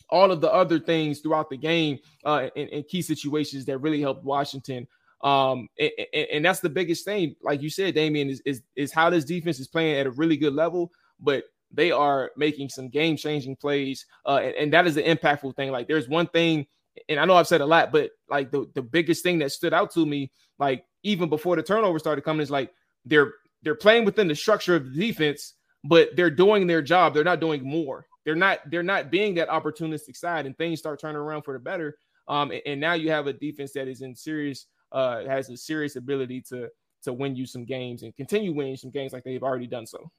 all 0.10 0.32
of 0.32 0.42
the 0.42 0.54
other 0.54 0.80
things 0.80 1.20
throughout 1.20 1.50
the 1.50 1.58
game 1.58 1.98
uh, 2.24 2.50
in, 2.56 2.68
in 2.70 2.84
key 2.84 3.02
situations 3.02 3.66
that 3.66 3.80
really 3.80 4.02
helped 4.02 4.24
Washington. 4.24 4.88
Um, 5.22 5.68
and, 5.80 5.92
and, 6.14 6.46
that's 6.46 6.60
the 6.60 6.70
biggest 6.70 7.04
thing, 7.04 7.36
like 7.42 7.62
you 7.62 7.72
said, 7.72 7.96
Damien, 7.96 8.30
is, 8.30 8.40
is 8.46 8.62
is 8.76 8.92
how 8.92 9.10
this 9.10 9.26
defense 9.26 9.60
is 9.60 9.68
playing 9.68 10.00
at 10.00 10.06
a 10.06 10.12
really 10.12 10.38
good 10.38 10.54
level, 10.54 10.92
but 11.20 11.46
they 11.72 11.92
are 11.92 12.32
making 12.38 12.70
some 12.70 12.88
game 12.88 13.18
changing 13.18 13.56
plays, 13.56 14.06
uh, 14.28 14.40
and, 14.44 14.56
and 14.56 14.74
that 14.74 14.86
is 14.86 14.94
the 14.94 15.02
impactful 15.02 15.56
thing. 15.56 15.72
Like, 15.72 15.88
there's 15.88 16.08
one 16.08 16.28
thing, 16.28 16.68
and 17.10 17.20
I 17.20 17.26
know 17.26 17.34
I've 17.34 17.48
said 17.48 17.62
a 17.62 17.66
lot, 17.66 17.92
but 17.92 18.12
like 18.30 18.52
the 18.52 18.70
the 18.76 18.82
biggest 18.84 19.24
thing 19.24 19.40
that 19.40 19.52
stood 19.52 19.74
out 19.74 19.92
to 19.94 20.06
me, 20.06 20.32
like 20.60 20.86
even 21.02 21.30
before 21.30 21.56
the 21.56 21.64
turnover 21.64 21.98
started 21.98 22.22
coming, 22.22 22.42
is 22.42 22.52
like 22.52 22.72
they're 23.04 23.34
they're 23.64 23.76
playing 23.76 24.06
within 24.06 24.28
the 24.28 24.36
structure 24.36 24.76
of 24.76 24.94
the 24.94 25.00
defense, 25.00 25.56
but 25.84 26.16
they're 26.16 26.30
doing 26.30 26.68
their 26.68 26.84
job. 26.84 27.16
They're 27.16 27.24
not 27.24 27.40
doing 27.40 27.68
more. 27.68 28.06
They're 28.24 28.36
not 28.36 28.60
they're 28.70 28.84
not 28.84 29.10
being 29.10 29.34
that 29.36 29.50
opportunistic 29.50 30.16
side, 30.16 30.46
and 30.46 30.56
things 30.58 30.80
start 30.80 31.00
turning 31.02 31.18
around 31.18 31.42
for 31.42 31.54
the 31.54 31.60
better. 31.60 31.98
Um, 32.28 32.52
and, 32.52 32.62
and 32.66 32.82
now 32.82 32.94
you 32.94 33.10
have 33.10 33.28
a 33.28 33.34
defense 33.34 33.72
that 33.74 33.88
is 33.88 34.02
in 34.02 34.14
serious 34.16 34.68
uh 34.92 35.26
has 35.26 35.50
a 35.50 35.58
serious 35.58 35.96
ability 35.96 36.42
to 36.42 36.70
to 37.04 37.14
win 37.14 37.36
you 37.36 37.46
some 37.46 37.66
games 37.66 38.04
and 38.04 38.16
continue 38.16 38.54
winning 38.54 38.76
some 38.76 38.92
games 38.92 39.14
like 39.14 39.24
they've 39.24 39.44
already 39.44 39.68
done 39.68 39.86
so. 39.86 40.12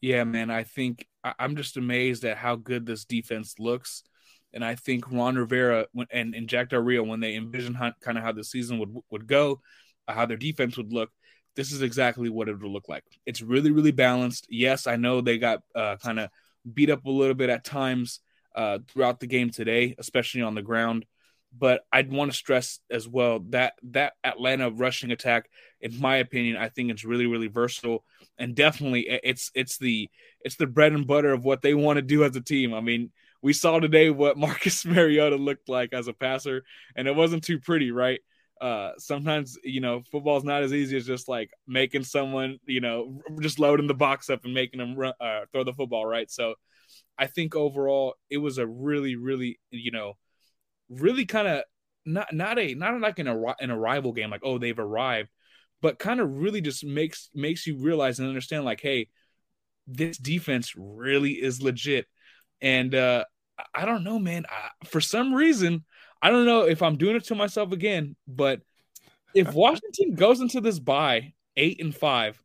Yeah, 0.00 0.24
man. 0.24 0.50
I 0.50 0.64
think 0.64 1.06
I'm 1.38 1.56
just 1.56 1.76
amazed 1.78 2.24
at 2.24 2.36
how 2.36 2.56
good 2.56 2.84
this 2.84 3.04
defense 3.06 3.54
looks. 3.58 4.02
And 4.52 4.64
I 4.64 4.74
think 4.74 5.10
Ron 5.10 5.36
Rivera 5.36 5.86
and, 6.10 6.34
and 6.34 6.48
Jack 6.48 6.68
Del 6.68 6.80
Rio, 6.80 7.02
when 7.02 7.20
they 7.20 7.34
envision 7.34 7.74
how, 7.74 7.92
kind 8.00 8.18
of 8.18 8.22
how 8.22 8.32
the 8.32 8.44
season 8.44 8.78
would 8.78 8.94
would 9.10 9.26
go, 9.26 9.60
uh, 10.06 10.12
how 10.12 10.26
their 10.26 10.36
defense 10.36 10.76
would 10.76 10.92
look, 10.92 11.10
this 11.56 11.72
is 11.72 11.82
exactly 11.82 12.28
what 12.28 12.48
it 12.48 12.60
will 12.60 12.72
look 12.72 12.88
like. 12.88 13.04
It's 13.26 13.40
really, 13.40 13.70
really 13.70 13.92
balanced. 13.92 14.46
Yes, 14.50 14.86
I 14.86 14.96
know 14.96 15.20
they 15.20 15.38
got 15.38 15.60
uh, 15.74 15.96
kind 15.96 16.20
of 16.20 16.28
beat 16.72 16.90
up 16.90 17.04
a 17.04 17.10
little 17.10 17.34
bit 17.34 17.50
at 17.50 17.64
times 17.64 18.20
uh, 18.54 18.78
throughout 18.88 19.20
the 19.20 19.26
game 19.26 19.50
today, 19.50 19.94
especially 19.98 20.42
on 20.42 20.54
the 20.54 20.62
ground. 20.62 21.06
But 21.56 21.82
I'd 21.92 22.10
want 22.10 22.32
to 22.32 22.36
stress 22.36 22.80
as 22.90 23.06
well 23.06 23.40
that 23.50 23.74
that 23.90 24.14
Atlanta 24.24 24.70
rushing 24.70 25.12
attack, 25.12 25.48
in 25.80 26.00
my 26.00 26.16
opinion, 26.16 26.56
I 26.56 26.68
think 26.68 26.90
it's 26.90 27.04
really, 27.04 27.26
really 27.26 27.48
versatile 27.48 28.04
and 28.38 28.54
definitely 28.54 29.06
it's 29.22 29.50
it's 29.54 29.78
the 29.78 30.10
it's 30.40 30.56
the 30.56 30.66
bread 30.66 30.92
and 30.92 31.06
butter 31.06 31.32
of 31.32 31.44
what 31.44 31.62
they 31.62 31.74
want 31.74 31.96
to 31.96 32.02
do 32.02 32.24
as 32.24 32.34
a 32.36 32.40
team. 32.40 32.74
I 32.74 32.80
mean, 32.80 33.12
we 33.42 33.52
saw 33.52 33.78
today 33.78 34.10
what 34.10 34.36
Marcus 34.38 34.84
Mariota 34.84 35.36
looked 35.36 35.68
like 35.68 35.92
as 35.92 36.08
a 36.08 36.12
passer, 36.12 36.64
and 36.96 37.06
it 37.06 37.14
wasn't 37.14 37.44
too 37.44 37.60
pretty, 37.60 37.90
right? 37.90 38.20
uh, 38.60 38.92
sometimes 38.98 39.58
you 39.64 39.80
know 39.80 40.02
football's 40.10 40.44
not 40.44 40.62
as 40.62 40.72
easy 40.72 40.96
as 40.96 41.06
just 41.06 41.28
like 41.28 41.50
making 41.66 42.04
someone 42.04 42.58
you 42.66 42.80
know 42.80 43.20
just 43.40 43.58
loading 43.58 43.88
the 43.88 43.94
box 43.94 44.30
up 44.30 44.44
and 44.44 44.54
making 44.54 44.78
them 44.78 44.94
run, 44.94 45.12
uh, 45.20 45.40
throw 45.52 45.64
the 45.64 45.72
football 45.72 46.06
right. 46.06 46.30
So 46.30 46.54
I 47.18 47.26
think 47.26 47.54
overall 47.54 48.14
it 48.30 48.38
was 48.38 48.58
a 48.58 48.66
really, 48.66 49.16
really, 49.16 49.58
you 49.70 49.90
know, 49.90 50.14
really 50.88 51.26
kind 51.26 51.48
of 51.48 51.62
not 52.06 52.32
not 52.32 52.58
a 52.58 52.74
not 52.74 53.00
like 53.00 53.18
an 53.18 53.28
an 53.28 53.70
arrival 53.70 54.12
game, 54.12 54.30
like 54.30 54.42
oh 54.44 54.58
they've 54.58 54.78
arrived, 54.78 55.30
but 55.80 55.98
kind 55.98 56.20
of 56.20 56.30
really 56.30 56.60
just 56.60 56.84
makes 56.84 57.30
makes 57.34 57.66
you 57.66 57.76
realize 57.76 58.18
and 58.18 58.28
understand 58.28 58.64
like 58.64 58.80
hey, 58.80 59.08
this 59.86 60.18
defense 60.18 60.74
really 60.76 61.32
is 61.32 61.62
legit, 61.62 62.06
and 62.60 62.94
uh 62.94 63.24
I 63.72 63.84
don't 63.84 64.04
know, 64.04 64.18
man. 64.18 64.46
I, 64.48 64.86
for 64.86 65.00
some 65.00 65.32
reason, 65.32 65.84
I 66.20 66.30
don't 66.30 66.46
know 66.46 66.62
if 66.62 66.82
I'm 66.82 66.96
doing 66.96 67.16
it 67.16 67.24
to 67.24 67.34
myself 67.34 67.72
again, 67.72 68.16
but 68.26 68.60
if 69.34 69.52
Washington 69.54 70.14
goes 70.14 70.40
into 70.40 70.60
this 70.60 70.78
bye 70.78 71.34
eight 71.56 71.80
and 71.80 71.94
five, 71.94 72.40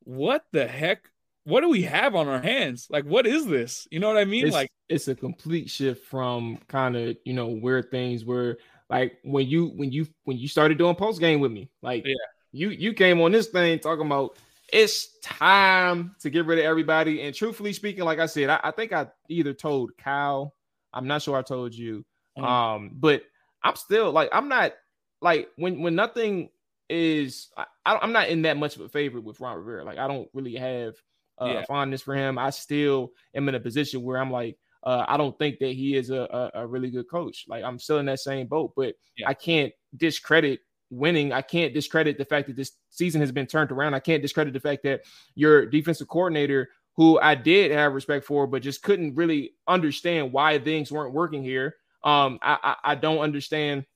what 0.00 0.44
the 0.52 0.66
heck 0.66 1.08
what 1.44 1.60
do 1.62 1.68
we 1.68 1.82
have 1.82 2.14
on 2.14 2.28
our 2.28 2.40
hands? 2.40 2.86
Like, 2.90 3.04
what 3.04 3.26
is 3.26 3.46
this? 3.46 3.88
You 3.90 4.00
know 4.00 4.08
what 4.08 4.16
I 4.16 4.24
mean? 4.24 4.46
It's, 4.46 4.54
like, 4.54 4.70
it's 4.88 5.08
a 5.08 5.14
complete 5.14 5.70
shift 5.70 6.06
from 6.06 6.58
kind 6.68 6.96
of 6.96 7.16
you 7.24 7.32
know 7.32 7.48
where 7.48 7.82
things 7.82 8.24
were. 8.24 8.58
Like 8.88 9.18
when 9.24 9.46
you 9.46 9.68
when 9.68 9.90
you 9.90 10.06
when 10.24 10.36
you 10.38 10.48
started 10.48 10.78
doing 10.78 10.94
post 10.94 11.18
game 11.18 11.40
with 11.40 11.50
me, 11.50 11.70
like 11.80 12.04
yeah. 12.06 12.14
you 12.52 12.68
you 12.68 12.92
came 12.92 13.20
on 13.20 13.32
this 13.32 13.48
thing 13.48 13.78
talking 13.78 14.06
about 14.06 14.36
it's 14.72 15.18
time 15.20 16.14
to 16.20 16.30
get 16.30 16.46
rid 16.46 16.58
of 16.58 16.64
everybody. 16.64 17.22
And 17.22 17.34
truthfully 17.34 17.72
speaking, 17.72 18.04
like 18.04 18.18
I 18.18 18.26
said, 18.26 18.50
I, 18.50 18.60
I 18.64 18.70
think 18.70 18.92
I 18.92 19.06
either 19.28 19.52
told 19.52 19.96
Kyle, 19.98 20.54
I'm 20.92 21.06
not 21.06 21.22
sure 21.22 21.36
I 21.36 21.42
told 21.42 21.74
you, 21.74 22.04
mm. 22.38 22.44
um, 22.44 22.90
but 22.94 23.22
I'm 23.62 23.76
still 23.76 24.12
like 24.12 24.28
I'm 24.32 24.48
not 24.48 24.72
like 25.20 25.48
when 25.56 25.80
when 25.80 25.94
nothing 25.94 26.50
is 26.88 27.48
I, 27.56 27.66
am 27.86 28.12
not 28.12 28.28
in 28.28 28.42
that 28.42 28.58
much 28.58 28.76
of 28.76 28.82
a 28.82 28.88
favorite 28.88 29.24
with 29.24 29.40
Ron 29.40 29.56
Rivera. 29.56 29.84
Like 29.84 29.98
I 29.98 30.06
don't 30.06 30.28
really 30.34 30.56
have 30.56 30.94
uh, 31.42 31.52
yeah. 31.52 31.64
fondness 31.64 32.02
for 32.02 32.14
him. 32.14 32.38
I 32.38 32.50
still 32.50 33.12
am 33.34 33.48
in 33.48 33.54
a 33.54 33.60
position 33.60 34.02
where 34.02 34.18
I'm 34.18 34.30
like, 34.30 34.56
uh, 34.84 35.04
I 35.06 35.16
don't 35.16 35.36
think 35.38 35.58
that 35.60 35.72
he 35.72 35.96
is 35.96 36.10
a, 36.10 36.50
a, 36.54 36.62
a, 36.62 36.66
really 36.66 36.90
good 36.90 37.08
coach. 37.08 37.44
Like 37.48 37.62
I'm 37.62 37.78
still 37.78 37.98
in 37.98 38.06
that 38.06 38.18
same 38.18 38.48
boat, 38.48 38.72
but 38.76 38.94
yeah. 39.16 39.28
I 39.28 39.34
can't 39.34 39.72
discredit 39.96 40.60
winning. 40.90 41.32
I 41.32 41.42
can't 41.42 41.72
discredit 41.72 42.18
the 42.18 42.24
fact 42.24 42.48
that 42.48 42.56
this 42.56 42.72
season 42.90 43.20
has 43.20 43.30
been 43.30 43.46
turned 43.46 43.70
around. 43.70 43.94
I 43.94 44.00
can't 44.00 44.22
discredit 44.22 44.52
the 44.52 44.60
fact 44.60 44.82
that 44.82 45.02
your 45.36 45.66
defensive 45.66 46.08
coordinator, 46.08 46.70
who 46.96 47.18
I 47.20 47.36
did 47.36 47.70
have 47.70 47.94
respect 47.94 48.26
for, 48.26 48.46
but 48.46 48.62
just 48.62 48.82
couldn't 48.82 49.14
really 49.14 49.52
understand 49.68 50.32
why 50.32 50.58
things 50.58 50.90
weren't 50.90 51.14
working 51.14 51.44
here. 51.44 51.76
Um, 52.02 52.40
I, 52.42 52.58
I, 52.62 52.92
I 52.92 52.94
don't 52.96 53.20
understand, 53.20 53.86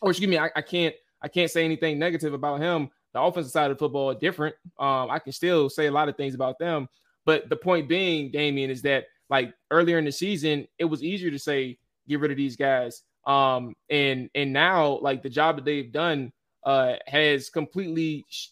or 0.00 0.10
excuse 0.10 0.30
me, 0.30 0.38
I, 0.38 0.50
I 0.56 0.62
can't 0.62 0.94
I 1.20 1.28
can't 1.28 1.50
say 1.50 1.64
anything 1.64 1.98
negative 1.98 2.32
about 2.32 2.60
him 2.60 2.90
the 3.12 3.20
offensive 3.20 3.52
side 3.52 3.70
of 3.70 3.78
football 3.78 4.10
are 4.10 4.18
different. 4.18 4.54
Um, 4.78 5.10
I 5.10 5.18
can 5.18 5.32
still 5.32 5.68
say 5.68 5.86
a 5.86 5.92
lot 5.92 6.08
of 6.08 6.16
things 6.16 6.34
about 6.34 6.58
them, 6.58 6.88
but 7.24 7.48
the 7.48 7.56
point 7.56 7.88
being, 7.88 8.30
Damien, 8.30 8.70
is 8.70 8.82
that 8.82 9.06
like 9.28 9.54
earlier 9.70 9.98
in 9.98 10.04
the 10.04 10.12
season, 10.12 10.66
it 10.78 10.84
was 10.84 11.02
easier 11.02 11.30
to 11.30 11.38
say 11.38 11.78
get 12.08 12.20
rid 12.20 12.30
of 12.30 12.36
these 12.36 12.56
guys. 12.56 13.02
Um, 13.26 13.74
and 13.88 14.28
and 14.34 14.52
now 14.52 14.98
like 15.00 15.22
the 15.22 15.30
job 15.30 15.56
that 15.56 15.64
they've 15.64 15.92
done 15.92 16.32
uh 16.64 16.94
has 17.06 17.50
completely 17.50 18.24
sh- 18.28 18.48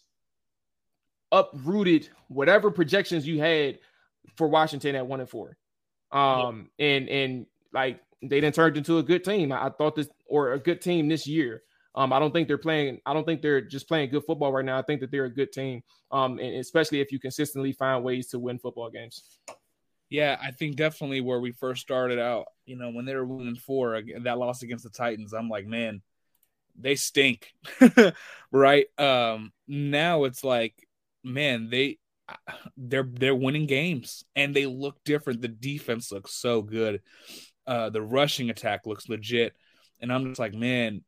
uprooted 1.31 2.09
whatever 2.27 2.71
projections 2.71 3.27
you 3.27 3.39
had 3.39 3.79
for 4.35 4.47
Washington 4.47 4.95
at 4.95 5.05
one 5.05 5.19
and 5.19 5.29
four. 5.29 5.57
Um, 6.11 6.69
yeah. 6.77 6.85
and 6.87 7.09
and 7.09 7.45
like 7.73 8.01
they 8.21 8.39
didn't 8.41 8.55
turn 8.55 8.75
into 8.75 8.97
a 8.99 9.03
good 9.03 9.23
team. 9.23 9.51
I, 9.51 9.67
I 9.67 9.69
thought 9.69 9.95
this 9.95 10.09
or 10.25 10.53
a 10.53 10.59
good 10.59 10.81
team 10.81 11.07
this 11.07 11.27
year. 11.27 11.63
Um, 11.93 12.13
I 12.13 12.19
don't 12.19 12.31
think 12.31 12.47
they're 12.47 12.57
playing. 12.57 12.99
I 13.05 13.13
don't 13.13 13.25
think 13.25 13.41
they're 13.41 13.61
just 13.61 13.87
playing 13.87 14.09
good 14.09 14.23
football 14.25 14.51
right 14.51 14.63
now. 14.63 14.79
I 14.79 14.81
think 14.81 15.01
that 15.01 15.11
they're 15.11 15.25
a 15.25 15.33
good 15.33 15.51
team, 15.51 15.81
um, 16.11 16.39
and 16.39 16.55
especially 16.55 17.01
if 17.01 17.11
you 17.11 17.19
consistently 17.19 17.73
find 17.73 18.03
ways 18.03 18.27
to 18.29 18.39
win 18.39 18.59
football 18.59 18.89
games. 18.89 19.39
Yeah, 20.09 20.37
I 20.41 20.51
think 20.51 20.75
definitely 20.75 21.21
where 21.21 21.39
we 21.39 21.51
first 21.51 21.81
started 21.81 22.19
out, 22.19 22.47
you 22.65 22.75
know, 22.75 22.91
when 22.91 23.05
they 23.05 23.15
were 23.15 23.25
winning 23.25 23.55
four, 23.55 24.01
that 24.23 24.37
loss 24.37 24.61
against 24.61 24.83
the 24.83 24.89
Titans, 24.89 25.33
I'm 25.33 25.47
like, 25.47 25.65
man, 25.65 26.01
they 26.77 26.95
stink, 26.95 27.53
right? 28.51 28.87
Um, 28.97 29.53
now 29.67 30.25
it's 30.25 30.43
like, 30.43 30.75
man, 31.23 31.69
they 31.69 31.97
they're 32.77 33.07
they're 33.09 33.35
winning 33.35 33.65
games 33.65 34.23
and 34.35 34.55
they 34.55 34.65
look 34.65 35.03
different. 35.03 35.41
The 35.41 35.49
defense 35.49 36.11
looks 36.11 36.33
so 36.33 36.61
good. 36.61 37.01
Uh, 37.67 37.89
the 37.89 38.01
rushing 38.01 38.49
attack 38.49 38.85
looks 38.85 39.09
legit, 39.09 39.53
and 39.99 40.11
I'm 40.11 40.25
just 40.25 40.39
like, 40.39 40.53
man, 40.53 41.03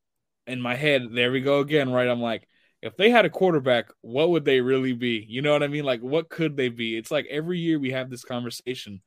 in 0.48 0.62
my 0.62 0.76
head, 0.76 1.10
there 1.12 1.32
we 1.32 1.42
go 1.42 1.60
again, 1.60 1.92
right? 1.92 2.08
I'm 2.08 2.22
like, 2.22 2.48
if 2.82 2.98
they 2.98 3.10
had 3.10 3.26
a 3.26 3.30
quarterback, 3.30 3.90
what 4.02 4.30
would 4.32 4.44
they 4.44 4.60
really 4.60 4.94
be? 4.94 5.26
You 5.28 5.42
know 5.42 5.54
what 5.54 5.64
I 5.64 5.68
mean? 5.68 5.86
Like, 5.86 6.02
what 6.02 6.30
could 6.30 6.58
they 6.58 6.70
be? 6.70 6.98
It's 6.98 7.12
like 7.12 7.26
every 7.30 7.60
year 7.60 7.80
we 7.80 7.92
have 7.92 8.10
this 8.10 8.26
conversation. 8.26 9.02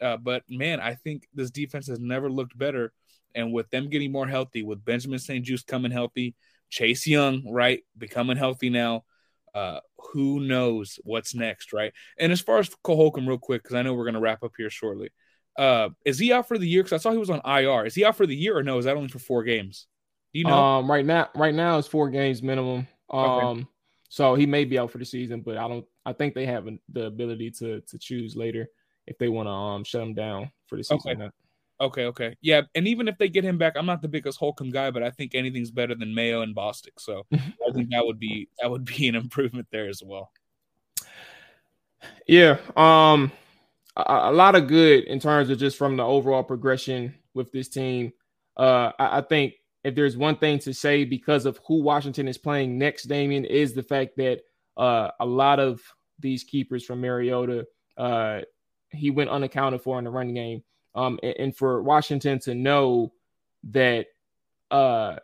Uh, 0.00 0.16
but 0.16 0.44
man, 0.48 0.80
I 0.80 0.94
think 0.94 1.26
this 1.34 1.50
defense 1.50 1.88
has 1.88 1.98
never 1.98 2.30
looked 2.30 2.56
better. 2.56 2.92
And 3.34 3.52
with 3.52 3.68
them 3.70 3.90
getting 3.90 4.12
more 4.12 4.28
healthy, 4.28 4.62
with 4.62 4.84
Benjamin 4.84 5.18
St-Juste 5.18 5.66
coming 5.66 5.90
healthy, 5.90 6.34
Chase 6.70 7.06
Young, 7.06 7.42
right, 7.50 7.80
becoming 7.98 8.36
healthy 8.36 8.70
now, 8.70 9.04
uh, 9.54 9.80
who 10.12 10.40
knows 10.40 11.00
what's 11.02 11.34
next, 11.34 11.72
right? 11.72 11.92
And 12.18 12.30
as 12.30 12.40
far 12.40 12.58
as 12.58 12.70
Cole 12.82 12.96
Holcomb, 12.96 13.28
real 13.28 13.38
quick, 13.38 13.62
because 13.62 13.74
I 13.74 13.82
know 13.82 13.94
we're 13.94 14.04
going 14.04 14.14
to 14.14 14.20
wrap 14.20 14.42
up 14.42 14.52
here 14.56 14.70
shortly. 14.70 15.10
Uh, 15.58 15.88
is 16.04 16.18
he 16.18 16.32
out 16.32 16.46
for 16.46 16.58
the 16.58 16.68
year? 16.68 16.82
Because 16.82 16.92
I 16.92 17.02
saw 17.02 17.10
he 17.10 17.18
was 17.18 17.30
on 17.30 17.40
IR. 17.44 17.86
Is 17.86 17.94
he 17.94 18.04
out 18.04 18.16
for 18.16 18.26
the 18.26 18.36
year 18.36 18.56
or 18.56 18.62
no? 18.62 18.78
Is 18.78 18.84
that 18.84 18.96
only 18.96 19.08
for 19.08 19.18
four 19.18 19.42
games? 19.42 19.86
You 20.36 20.44
know? 20.44 20.56
Um, 20.56 20.90
right 20.90 21.04
now, 21.04 21.28
right 21.34 21.54
now 21.54 21.78
it's 21.78 21.88
four 21.88 22.10
games 22.10 22.42
minimum. 22.42 22.86
Um, 23.10 23.24
okay. 23.24 23.66
so 24.08 24.34
he 24.34 24.46
may 24.46 24.64
be 24.64 24.78
out 24.78 24.90
for 24.90 24.98
the 24.98 25.04
season, 25.04 25.40
but 25.40 25.56
I 25.56 25.68
don't. 25.68 25.86
I 26.04 26.12
think 26.12 26.34
they 26.34 26.46
have 26.46 26.68
the 26.92 27.06
ability 27.06 27.50
to 27.52 27.80
to 27.80 27.98
choose 27.98 28.36
later 28.36 28.68
if 29.06 29.18
they 29.18 29.28
want 29.28 29.46
to 29.46 29.52
um 29.52 29.84
shut 29.84 30.02
him 30.02 30.14
down 30.14 30.50
for 30.66 30.76
the 30.76 30.84
season. 30.84 31.22
Okay. 31.22 31.30
Okay, 31.78 32.06
okay. 32.06 32.34
Yeah, 32.40 32.62
and 32.74 32.88
even 32.88 33.06
if 33.06 33.18
they 33.18 33.28
get 33.28 33.44
him 33.44 33.58
back, 33.58 33.74
I'm 33.76 33.84
not 33.84 34.00
the 34.00 34.08
biggest 34.08 34.38
Holcomb 34.38 34.70
guy, 34.70 34.90
but 34.90 35.02
I 35.02 35.10
think 35.10 35.34
anything's 35.34 35.70
better 35.70 35.94
than 35.94 36.14
Mayo 36.14 36.40
and 36.40 36.56
Bostic. 36.56 36.98
So 36.98 37.26
I 37.34 37.72
think 37.74 37.90
that 37.90 38.04
would 38.04 38.18
be 38.18 38.48
that 38.60 38.70
would 38.70 38.84
be 38.84 39.08
an 39.08 39.14
improvement 39.14 39.68
there 39.70 39.88
as 39.88 40.02
well. 40.04 40.30
Yeah. 42.26 42.58
Um 42.76 43.30
a, 43.94 44.30
a 44.30 44.32
lot 44.32 44.54
of 44.54 44.68
good 44.68 45.04
in 45.04 45.20
terms 45.20 45.50
of 45.50 45.58
just 45.58 45.76
from 45.76 45.96
the 45.96 46.04
overall 46.04 46.42
progression 46.42 47.14
with 47.34 47.52
this 47.52 47.68
team. 47.68 48.12
Uh 48.56 48.92
I, 48.98 49.18
I 49.18 49.20
think 49.20 49.54
if 49.86 49.94
there's 49.94 50.16
one 50.16 50.36
thing 50.36 50.58
to 50.58 50.74
say 50.74 51.04
because 51.04 51.46
of 51.46 51.60
who 51.64 51.80
Washington 51.80 52.26
is 52.26 52.36
playing 52.36 52.76
next, 52.76 53.04
Damien, 53.04 53.44
is 53.44 53.72
the 53.72 53.84
fact 53.84 54.16
that 54.16 54.40
uh, 54.76 55.10
a 55.20 55.24
lot 55.24 55.60
of 55.60 55.80
these 56.18 56.42
keepers 56.42 56.84
from 56.84 57.00
Mariota, 57.00 57.68
uh, 57.96 58.40
he 58.90 59.12
went 59.12 59.30
unaccounted 59.30 59.80
for 59.80 59.96
in 59.98 60.04
the 60.04 60.10
running 60.10 60.34
game. 60.34 60.64
Um, 60.96 61.20
and, 61.22 61.34
and, 61.38 61.56
for 61.56 61.84
Washington 61.84 62.40
to 62.40 62.54
know 62.54 63.12
that 63.70 64.06
uh, 64.72 65.18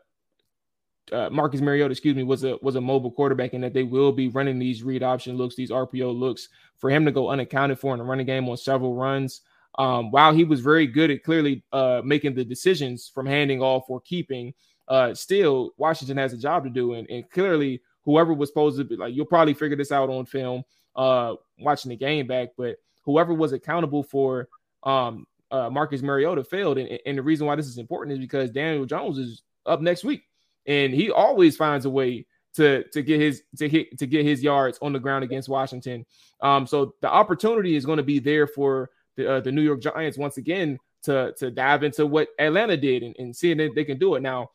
uh, 1.10 1.28
Marcus 1.30 1.60
Mariota, 1.60 1.90
excuse 1.90 2.14
me, 2.14 2.22
was 2.22 2.44
a 2.44 2.56
was 2.62 2.76
a 2.76 2.80
mobile 2.80 3.10
quarterback, 3.10 3.54
and 3.54 3.64
that 3.64 3.72
they 3.72 3.82
will 3.82 4.12
be 4.12 4.28
running 4.28 4.60
these 4.60 4.84
read 4.84 5.02
option 5.02 5.36
looks, 5.36 5.56
these 5.56 5.70
RPO 5.70 6.16
looks, 6.16 6.48
for 6.76 6.88
him 6.88 7.04
to 7.04 7.10
go 7.10 7.30
unaccounted 7.30 7.80
for 7.80 7.94
in 7.94 7.98
the 7.98 8.04
running 8.04 8.26
game 8.26 8.48
on 8.48 8.56
several 8.56 8.94
runs 8.94 9.40
um, 9.78 10.10
while 10.10 10.34
he 10.34 10.44
was 10.44 10.60
very 10.60 10.86
good 10.86 11.10
at 11.10 11.22
clearly 11.22 11.62
uh, 11.72 12.02
making 12.04 12.34
the 12.34 12.44
decisions 12.44 13.10
from 13.12 13.26
handing 13.26 13.60
off 13.60 13.84
or 13.88 14.00
keeping, 14.00 14.52
uh, 14.88 15.14
still 15.14 15.72
Washington 15.78 16.16
has 16.16 16.32
a 16.32 16.38
job 16.38 16.64
to 16.64 16.70
do, 16.70 16.94
and, 16.94 17.08
and 17.08 17.28
clearly 17.30 17.80
whoever 18.04 18.34
was 18.34 18.48
supposed 18.48 18.78
to 18.78 18.84
be 18.84 18.96
like, 18.96 19.14
you'll 19.14 19.24
probably 19.24 19.54
figure 19.54 19.76
this 19.76 19.92
out 19.92 20.10
on 20.10 20.26
film, 20.26 20.62
uh, 20.96 21.34
watching 21.58 21.90
the 21.90 21.96
game 21.96 22.26
back, 22.26 22.50
but 22.58 22.76
whoever 23.04 23.32
was 23.32 23.52
accountable 23.52 24.02
for 24.02 24.48
um, 24.82 25.26
uh, 25.50 25.70
Marcus 25.70 26.02
Mariota 26.02 26.44
failed, 26.44 26.78
and, 26.78 26.98
and 27.06 27.18
the 27.18 27.22
reason 27.22 27.46
why 27.46 27.56
this 27.56 27.66
is 27.66 27.78
important 27.78 28.12
is 28.12 28.18
because 28.18 28.50
Daniel 28.50 28.84
Jones 28.84 29.18
is 29.18 29.42
up 29.66 29.80
next 29.80 30.04
week, 30.04 30.22
and 30.66 30.92
he 30.92 31.10
always 31.10 31.56
finds 31.56 31.86
a 31.86 31.90
way 31.90 32.26
to 32.54 32.84
to 32.90 33.02
get 33.02 33.20
his 33.20 33.42
to 33.56 33.68
hit 33.68 33.98
to 33.98 34.06
get 34.06 34.24
his 34.24 34.42
yards 34.42 34.78
on 34.82 34.92
the 34.92 34.98
ground 34.98 35.24
against 35.24 35.48
Washington. 35.48 36.04
Um, 36.40 36.66
so 36.66 36.94
the 37.00 37.08
opportunity 37.08 37.76
is 37.76 37.86
going 37.86 37.98
to 37.98 38.02
be 38.02 38.18
there 38.18 38.46
for 38.46 38.90
the, 39.16 39.34
uh, 39.34 39.40
the 39.40 39.52
New 39.52 39.62
York 39.62 39.80
Giants 39.80 40.18
once 40.18 40.36
again 40.36 40.78
to 41.04 41.32
to 41.38 41.50
dive 41.50 41.82
into 41.82 42.06
what 42.06 42.28
Atlanta 42.38 42.76
did 42.76 43.02
and, 43.02 43.16
and 43.18 43.36
seeing 43.36 43.58
that 43.58 43.74
they 43.74 43.84
can 43.84 43.98
do 43.98 44.14
it. 44.14 44.22
Now, 44.22 44.50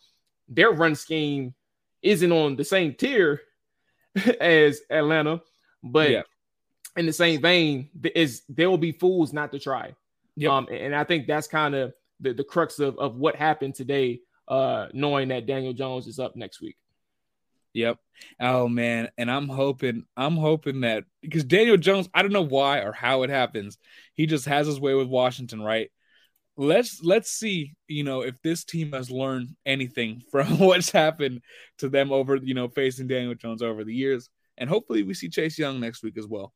their 0.48 0.72
run 0.72 0.96
scheme 0.96 1.54
isn't 2.02 2.32
on 2.32 2.56
the 2.56 2.64
same 2.64 2.94
tier 2.94 3.42
as 4.40 4.82
Atlanta, 4.90 5.42
but 5.84 6.12
yeah. 6.12 6.22
in 6.96 7.06
the 7.06 7.14
same 7.14 7.42
vein, 7.42 7.90
is 8.16 8.44
there 8.50 8.70
will 8.70 8.78
be 8.78 8.92
fools 8.92 9.34
not 9.34 9.52
to 9.52 9.60
try. 9.60 9.94
Yep. 10.36 10.52
Um, 10.52 10.68
and 10.72 10.96
I 10.96 11.04
think 11.04 11.28
that's 11.28 11.48
kind 11.48 11.76
of 11.76 11.94
the, 12.20 12.34
the 12.34 12.44
crux 12.44 12.80
of, 12.80 12.98
of 13.00 13.16
what 13.16 13.36
happened 13.36 13.76
today, 13.76 14.22
uh, 14.48 14.88
knowing 14.94 15.30
that 15.30 15.48
Daniel 15.48 15.74
Jones 15.74 16.08
is 16.08 16.20
up 16.20 16.36
next 16.36 16.62
week. 16.62 16.78
Yep. 17.78 18.00
Oh 18.40 18.68
man, 18.68 19.10
and 19.20 19.30
I'm 19.30 19.48
hoping 19.48 20.06
I'm 20.18 20.36
hoping 20.36 20.82
that 20.82 21.04
because 21.22 21.44
Daniel 21.44 21.78
Jones, 21.78 22.10
I 22.12 22.24
don't 22.24 22.34
know 22.34 22.42
why 22.42 22.80
or 22.80 22.92
how 22.92 23.22
it 23.22 23.30
happens. 23.30 23.78
He 24.16 24.26
just 24.26 24.46
has 24.46 24.66
his 24.66 24.80
way 24.80 24.96
with 24.96 25.08
Washington, 25.08 25.62
right? 25.62 25.92
Let's 26.58 27.04
let's 27.04 27.30
see, 27.30 27.76
you 27.88 28.04
know, 28.04 28.22
if 28.22 28.42
this 28.42 28.64
team 28.64 28.94
has 28.94 29.12
learned 29.12 29.56
anything 29.64 30.24
from 30.32 30.58
what's 30.58 30.90
happened 30.90 31.42
to 31.78 31.88
them 31.88 32.12
over, 32.12 32.38
you 32.38 32.56
know, 32.56 32.68
facing 32.68 33.08
Daniel 33.08 33.36
Jones 33.36 33.62
over 33.62 33.84
the 33.84 33.94
years. 33.94 34.28
And 34.58 34.68
hopefully 34.68 35.04
we 35.04 35.14
see 35.14 35.30
Chase 35.30 35.60
Young 35.60 35.80
next 35.80 36.02
week 36.02 36.18
as 36.18 36.26
well. 36.26 36.54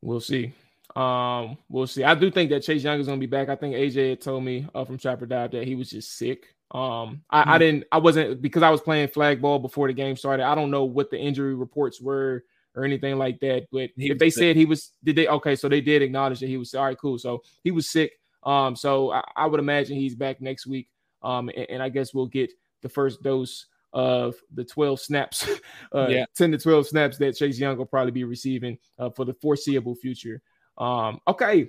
We'll 0.00 0.20
see. 0.20 0.54
Um, 0.96 1.58
we'll 1.68 1.86
see. 1.86 2.04
I 2.04 2.14
do 2.14 2.30
think 2.30 2.48
that 2.48 2.62
Chase 2.62 2.82
Young 2.82 3.00
is 3.00 3.06
going 3.06 3.20
to 3.20 3.26
be 3.26 3.30
back. 3.30 3.50
I 3.50 3.56
think 3.56 3.74
AJ 3.74 4.08
had 4.08 4.22
told 4.22 4.44
me 4.44 4.66
uh, 4.74 4.86
from 4.86 4.96
Trapper 4.96 5.26
Dive 5.26 5.50
that 5.50 5.66
he 5.66 5.74
was 5.74 5.90
just 5.90 6.16
sick. 6.16 6.54
Um, 6.70 7.22
I, 7.30 7.40
mm-hmm. 7.40 7.50
I 7.50 7.58
didn't, 7.58 7.84
I 7.92 7.98
wasn't 7.98 8.42
because 8.42 8.62
I 8.62 8.70
was 8.70 8.80
playing 8.80 9.08
flag 9.08 9.40
ball 9.40 9.58
before 9.58 9.86
the 9.86 9.94
game 9.94 10.16
started. 10.16 10.44
I 10.44 10.54
don't 10.54 10.70
know 10.70 10.84
what 10.84 11.10
the 11.10 11.18
injury 11.18 11.54
reports 11.54 12.00
were 12.00 12.44
or 12.74 12.84
anything 12.84 13.16
like 13.16 13.40
that. 13.40 13.66
But 13.70 13.90
he 13.96 14.10
if 14.10 14.18
they 14.18 14.30
sick. 14.30 14.40
said 14.40 14.56
he 14.56 14.64
was, 14.64 14.90
did 15.02 15.16
they? 15.16 15.28
Okay, 15.28 15.56
so 15.56 15.68
they 15.68 15.80
did 15.80 16.02
acknowledge 16.02 16.40
that 16.40 16.48
he 16.48 16.56
was. 16.56 16.74
All 16.74 16.84
right, 16.84 16.98
cool. 16.98 17.18
So 17.18 17.42
he 17.62 17.70
was 17.70 17.88
sick. 17.88 18.12
Um, 18.42 18.76
so 18.76 19.12
I, 19.12 19.22
I 19.36 19.46
would 19.46 19.60
imagine 19.60 19.96
he's 19.96 20.14
back 20.14 20.40
next 20.40 20.66
week. 20.66 20.88
Um, 21.22 21.48
and, 21.48 21.66
and, 21.70 21.82
I 21.82 21.88
guess 21.88 22.12
we'll 22.12 22.26
get 22.26 22.52
the 22.82 22.90
first 22.90 23.22
dose 23.22 23.66
of 23.94 24.34
the 24.52 24.64
12 24.64 25.00
snaps, 25.00 25.48
uh, 25.94 26.08
yeah. 26.08 26.26
10 26.36 26.52
to 26.52 26.58
12 26.58 26.88
snaps 26.88 27.16
that 27.18 27.36
Chase 27.36 27.58
Young 27.58 27.78
will 27.78 27.86
probably 27.86 28.10
be 28.10 28.24
receiving 28.24 28.76
uh, 28.98 29.08
for 29.08 29.24
the 29.24 29.32
foreseeable 29.32 29.94
future. 29.94 30.42
Um, 30.76 31.20
okay. 31.26 31.68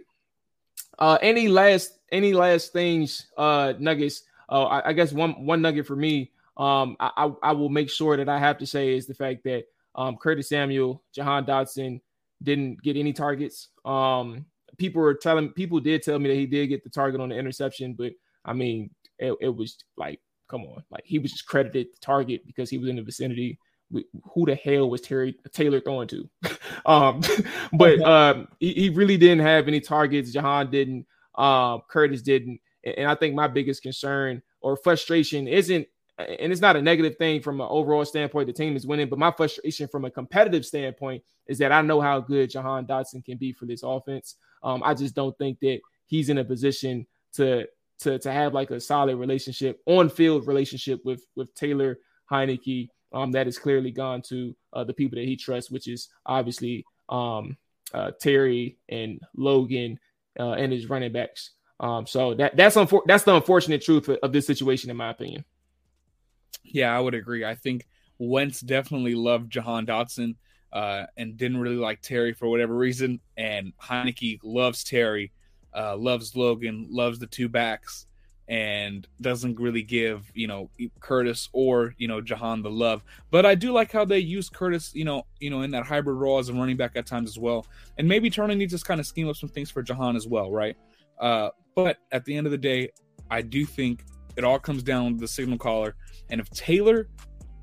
Uh, 0.99 1.17
any 1.21 1.47
last 1.47 1.99
any 2.11 2.33
last 2.33 2.73
things, 2.73 3.27
uh, 3.37 3.73
nuggets? 3.79 4.23
Uh, 4.49 4.63
I, 4.65 4.89
I 4.89 4.93
guess 4.93 5.11
one 5.11 5.45
one 5.45 5.61
nugget 5.61 5.87
for 5.87 5.95
me. 5.95 6.31
Um, 6.57 6.95
I, 7.01 7.31
I, 7.43 7.51
will 7.51 7.67
make 7.67 7.89
sure 7.89 8.15
that 8.15 8.29
I 8.29 8.39
have 8.39 8.57
to 8.59 8.65
say 8.65 8.95
is 8.95 9.07
the 9.07 9.13
fact 9.13 9.43
that 9.43 9.65
um, 9.93 10.15
Curtis 10.15 10.47
Samuel, 10.47 11.03
Jahan 11.13 11.45
Dotson 11.45 11.99
didn't 12.41 12.81
get 12.81 12.95
any 12.95 13.11
targets. 13.11 13.69
Um, 13.83 14.45
people 14.77 15.01
were 15.01 15.13
telling 15.13 15.49
people 15.49 15.79
did 15.79 16.03
tell 16.03 16.19
me 16.19 16.29
that 16.29 16.35
he 16.35 16.45
did 16.45 16.67
get 16.67 16.83
the 16.83 16.89
target 16.89 17.19
on 17.19 17.29
the 17.29 17.37
interception, 17.37 17.93
but 17.93 18.13
I 18.43 18.53
mean, 18.53 18.89
it, 19.19 19.35
it 19.41 19.55
was 19.55 19.77
like, 19.97 20.19
come 20.49 20.63
on, 20.63 20.83
like 20.89 21.03
he 21.05 21.19
was 21.19 21.31
just 21.31 21.47
credited 21.47 21.87
the 21.87 21.99
target 21.99 22.45
because 22.45 22.69
he 22.69 22.77
was 22.77 22.89
in 22.89 22.95
the 22.97 23.01
vicinity. 23.01 23.59
Who 24.33 24.45
the 24.45 24.55
hell 24.55 24.89
was 24.89 25.01
Terry 25.01 25.35
Taylor 25.51 25.79
throwing 25.79 26.07
to? 26.07 26.29
um, 26.85 27.21
but 27.73 28.01
um, 28.03 28.47
he, 28.59 28.73
he, 28.73 28.89
really 28.89 29.17
didn't 29.17 29.45
have 29.45 29.67
any 29.67 29.79
targets. 29.79 30.31
Jahan 30.31 30.71
didn't. 30.71 31.05
Um, 31.35 31.81
Curtis 31.89 32.21
didn't. 32.21 32.59
And 32.85 33.09
I 33.09 33.15
think 33.15 33.35
my 33.35 33.47
biggest 33.47 33.81
concern 33.81 34.41
or 34.61 34.77
frustration 34.77 35.47
isn't 35.47 35.87
and 36.17 36.51
it's 36.51 36.61
not 36.61 36.77
a 36.77 36.81
negative 36.81 37.17
thing 37.17 37.41
from 37.41 37.59
an 37.59 37.67
overall 37.69 38.05
standpoint. 38.05 38.47
The 38.47 38.53
team 38.53 38.75
is 38.75 38.87
winning, 38.87 39.09
but 39.09 39.19
my 39.19 39.31
frustration 39.31 39.87
from 39.87 40.05
a 40.05 40.11
competitive 40.11 40.65
standpoint 40.65 41.23
is 41.47 41.57
that 41.57 41.71
I 41.71 41.81
know 41.81 41.99
how 41.99 42.21
good 42.21 42.49
Jahan 42.49 42.85
Dotson 42.85 43.23
can 43.23 43.37
be 43.37 43.51
for 43.51 43.65
this 43.65 43.83
offense. 43.83 44.35
Um, 44.63 44.81
I 44.83 44.93
just 44.93 45.13
don't 45.13 45.37
think 45.37 45.59
that 45.59 45.81
he's 46.05 46.29
in 46.29 46.37
a 46.37 46.45
position 46.45 47.05
to 47.33 47.65
to 47.99 48.19
to 48.19 48.31
have 48.31 48.53
like 48.53 48.71
a 48.71 48.79
solid 48.79 49.17
relationship 49.17 49.81
on 49.85 50.09
field 50.09 50.47
relationship 50.47 51.01
with 51.03 51.25
with 51.35 51.53
Taylor 51.53 51.99
Heinicke. 52.31 52.89
Um, 53.13 53.31
that 53.31 53.47
is 53.47 53.59
clearly 53.59 53.91
gone 53.91 54.21
to 54.23 54.55
uh, 54.73 54.83
the 54.83 54.93
people 54.93 55.17
that 55.17 55.25
he 55.25 55.35
trusts, 55.35 55.71
which 55.71 55.87
is 55.87 56.09
obviously 56.25 56.85
um, 57.09 57.57
uh, 57.93 58.11
Terry 58.19 58.77
and 58.89 59.21
Logan 59.35 59.99
uh, 60.39 60.51
and 60.51 60.71
his 60.71 60.89
running 60.89 61.11
backs. 61.11 61.51
Um, 61.79 62.07
so 62.07 62.33
that 62.35 62.55
that's 62.55 62.75
unfor- 62.75 63.05
that's 63.05 63.23
the 63.23 63.35
unfortunate 63.35 63.81
truth 63.81 64.09
of 64.09 64.31
this 64.31 64.47
situation, 64.47 64.89
in 64.89 64.97
my 64.97 65.09
opinion. 65.09 65.43
Yeah, 66.63 66.95
I 66.95 66.99
would 66.99 67.13
agree. 67.13 67.43
I 67.43 67.55
think 67.55 67.85
Wentz 68.17 68.61
definitely 68.61 69.15
loved 69.15 69.51
Jahan 69.51 69.85
Dotson 69.85 70.35
uh, 70.71 71.05
and 71.17 71.37
didn't 71.37 71.57
really 71.57 71.75
like 71.75 72.01
Terry 72.01 72.33
for 72.33 72.47
whatever 72.47 72.75
reason. 72.75 73.19
And 73.37 73.73
Heinicke 73.81 74.39
loves 74.43 74.83
Terry, 74.83 75.31
uh, 75.75 75.97
loves 75.97 76.35
Logan, 76.35 76.87
loves 76.89 77.19
the 77.19 77.27
two 77.27 77.49
backs, 77.49 78.07
and 78.47 79.07
doesn't 79.21 79.59
really 79.59 79.81
give 79.81 80.31
you 80.35 80.47
know 80.47 80.69
Curtis 80.99 81.49
or 81.51 81.95
you 81.97 82.07
know 82.07 82.21
Jahan 82.21 82.61
the 82.61 82.69
love. 82.69 83.03
But 83.31 83.45
I 83.45 83.55
do 83.55 83.73
like 83.73 83.91
how 83.91 84.05
they 84.05 84.19
use 84.19 84.49
Curtis, 84.49 84.93
you 84.93 85.03
know, 85.05 85.25
you 85.39 85.49
know, 85.49 85.61
in 85.61 85.71
that 85.71 85.85
hybrid 85.85 86.17
role 86.17 86.39
as 86.39 86.49
a 86.49 86.53
running 86.53 86.77
back 86.77 86.95
at 86.95 87.05
times 87.05 87.29
as 87.29 87.39
well. 87.39 87.65
And 87.97 88.07
maybe 88.07 88.29
Turner 88.29 88.55
needs 88.55 88.77
to 88.77 88.85
kind 88.85 88.99
of 88.99 89.07
scheme 89.07 89.27
up 89.27 89.35
some 89.35 89.49
things 89.49 89.71
for 89.71 89.83
Jahan 89.83 90.15
as 90.15 90.25
well, 90.25 90.51
right? 90.51 90.77
Uh, 91.19 91.49
but 91.75 91.97
at 92.11 92.25
the 92.25 92.35
end 92.35 92.47
of 92.47 92.51
the 92.51 92.57
day, 92.57 92.89
I 93.29 93.41
do 93.41 93.65
think 93.65 94.03
it 94.35 94.43
all 94.43 94.59
comes 94.59 94.83
down 94.83 95.15
to 95.15 95.19
the 95.19 95.27
signal 95.27 95.57
caller 95.57 95.95
and 96.29 96.41
if 96.41 96.49
Taylor, 96.51 97.07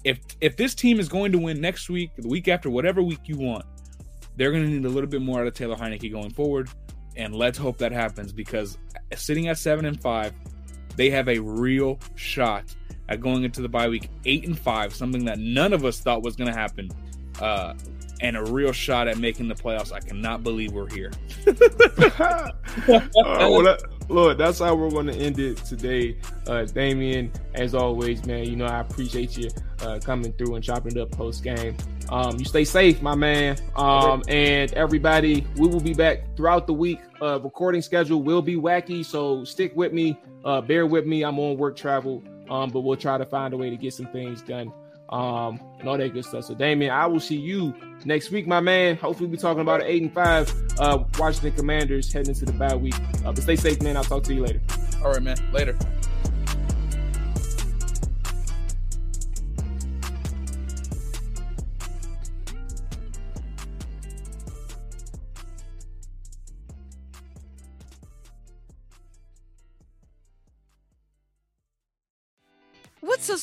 if 0.04 0.18
if 0.40 0.56
this 0.56 0.74
team 0.74 1.00
is 1.00 1.08
going 1.08 1.32
to 1.32 1.38
win 1.38 1.60
next 1.60 1.88
week, 1.88 2.10
the 2.16 2.28
week 2.28 2.48
after, 2.48 2.70
whatever 2.70 3.02
week 3.02 3.20
you 3.24 3.36
want, 3.36 3.64
they're 4.36 4.50
going 4.50 4.64
to 4.64 4.70
need 4.70 4.84
a 4.84 4.88
little 4.88 5.08
bit 5.08 5.22
more 5.22 5.40
out 5.40 5.46
of 5.46 5.54
Taylor 5.54 5.76
Heinicke 5.76 6.10
going 6.10 6.30
forward. 6.30 6.68
And 7.16 7.34
let's 7.34 7.58
hope 7.58 7.76
that 7.78 7.92
happens 7.92 8.32
because 8.32 8.78
sitting 9.14 9.48
at 9.48 9.58
seven 9.58 9.84
and 9.84 10.00
five, 10.00 10.32
they 10.96 11.10
have 11.10 11.28
a 11.28 11.38
real 11.38 11.98
shot 12.14 12.74
at 13.08 13.20
going 13.20 13.44
into 13.44 13.60
the 13.60 13.68
bye 13.68 13.88
week 13.88 14.08
eight 14.24 14.46
and 14.46 14.58
five, 14.58 14.94
something 14.94 15.24
that 15.26 15.38
none 15.38 15.72
of 15.72 15.84
us 15.84 16.00
thought 16.00 16.22
was 16.22 16.36
going 16.36 16.50
to 16.50 16.58
happen. 16.58 16.88
Uh, 17.40 17.74
and 18.22 18.36
a 18.36 18.44
real 18.44 18.72
shot 18.72 19.08
at 19.08 19.18
making 19.18 19.48
the 19.48 19.54
playoffs. 19.54 19.92
I 19.92 20.00
cannot 20.00 20.42
believe 20.42 20.72
we're 20.72 20.88
here. 20.88 21.10
uh, 21.46 22.50
well, 22.86 23.62
that, 23.64 23.82
Lord, 24.08 24.38
that's 24.38 24.60
how 24.60 24.76
we're 24.76 24.90
going 24.90 25.08
to 25.08 25.16
end 25.16 25.40
it 25.40 25.56
today. 25.58 26.16
Uh, 26.46 26.64
Damien, 26.64 27.32
as 27.54 27.74
always, 27.74 28.24
man, 28.24 28.44
you 28.44 28.54
know, 28.54 28.66
I 28.66 28.80
appreciate 28.80 29.36
you 29.36 29.50
uh, 29.82 29.98
coming 29.98 30.32
through 30.34 30.54
and 30.54 30.64
chopping 30.64 30.96
it 30.96 31.00
up 31.00 31.10
post 31.10 31.42
game. 31.42 31.76
Um, 32.10 32.38
you 32.38 32.44
stay 32.44 32.64
safe, 32.64 33.02
my 33.02 33.16
man. 33.16 33.56
Um, 33.74 34.22
and 34.28 34.72
everybody, 34.74 35.44
we 35.56 35.66
will 35.66 35.80
be 35.80 35.94
back 35.94 36.36
throughout 36.36 36.68
the 36.68 36.74
week. 36.74 37.00
Uh, 37.20 37.40
recording 37.40 37.82
schedule 37.82 38.22
will 38.22 38.42
be 38.42 38.54
wacky, 38.54 39.04
so 39.04 39.42
stick 39.42 39.72
with 39.74 39.92
me. 39.92 40.16
Uh, 40.44 40.60
bear 40.60 40.86
with 40.86 41.06
me. 41.06 41.24
I'm 41.24 41.40
on 41.40 41.56
work 41.56 41.76
travel, 41.76 42.22
um, 42.48 42.70
but 42.70 42.80
we'll 42.80 42.96
try 42.96 43.18
to 43.18 43.26
find 43.26 43.52
a 43.52 43.56
way 43.56 43.68
to 43.68 43.76
get 43.76 43.94
some 43.94 44.06
things 44.06 44.42
done 44.42 44.72
um, 45.12 45.60
and 45.78 45.88
all 45.88 45.98
that 45.98 46.12
good 46.12 46.24
stuff. 46.24 46.44
So, 46.44 46.54
Damien, 46.54 46.90
I 46.90 47.06
will 47.06 47.20
see 47.20 47.36
you 47.36 47.74
next 48.04 48.30
week, 48.30 48.46
my 48.46 48.60
man. 48.60 48.96
Hopefully, 48.96 49.26
we'll 49.26 49.36
be 49.36 49.40
talking 49.40 49.60
about 49.60 49.82
an 49.82 49.86
eight 49.86 50.02
and 50.02 50.12
five 50.12 50.52
uh, 50.78 51.04
Washington 51.18 51.52
Commanders 51.52 52.12
heading 52.12 52.30
into 52.30 52.46
the 52.46 52.52
bye 52.52 52.74
week. 52.74 52.96
Uh, 53.24 53.32
but 53.32 53.38
stay 53.38 53.56
safe, 53.56 53.80
man. 53.82 53.96
I'll 53.96 54.04
talk 54.04 54.24
to 54.24 54.34
you 54.34 54.42
later. 54.42 54.60
All 55.04 55.12
right, 55.12 55.22
man. 55.22 55.36
Later. 55.52 55.76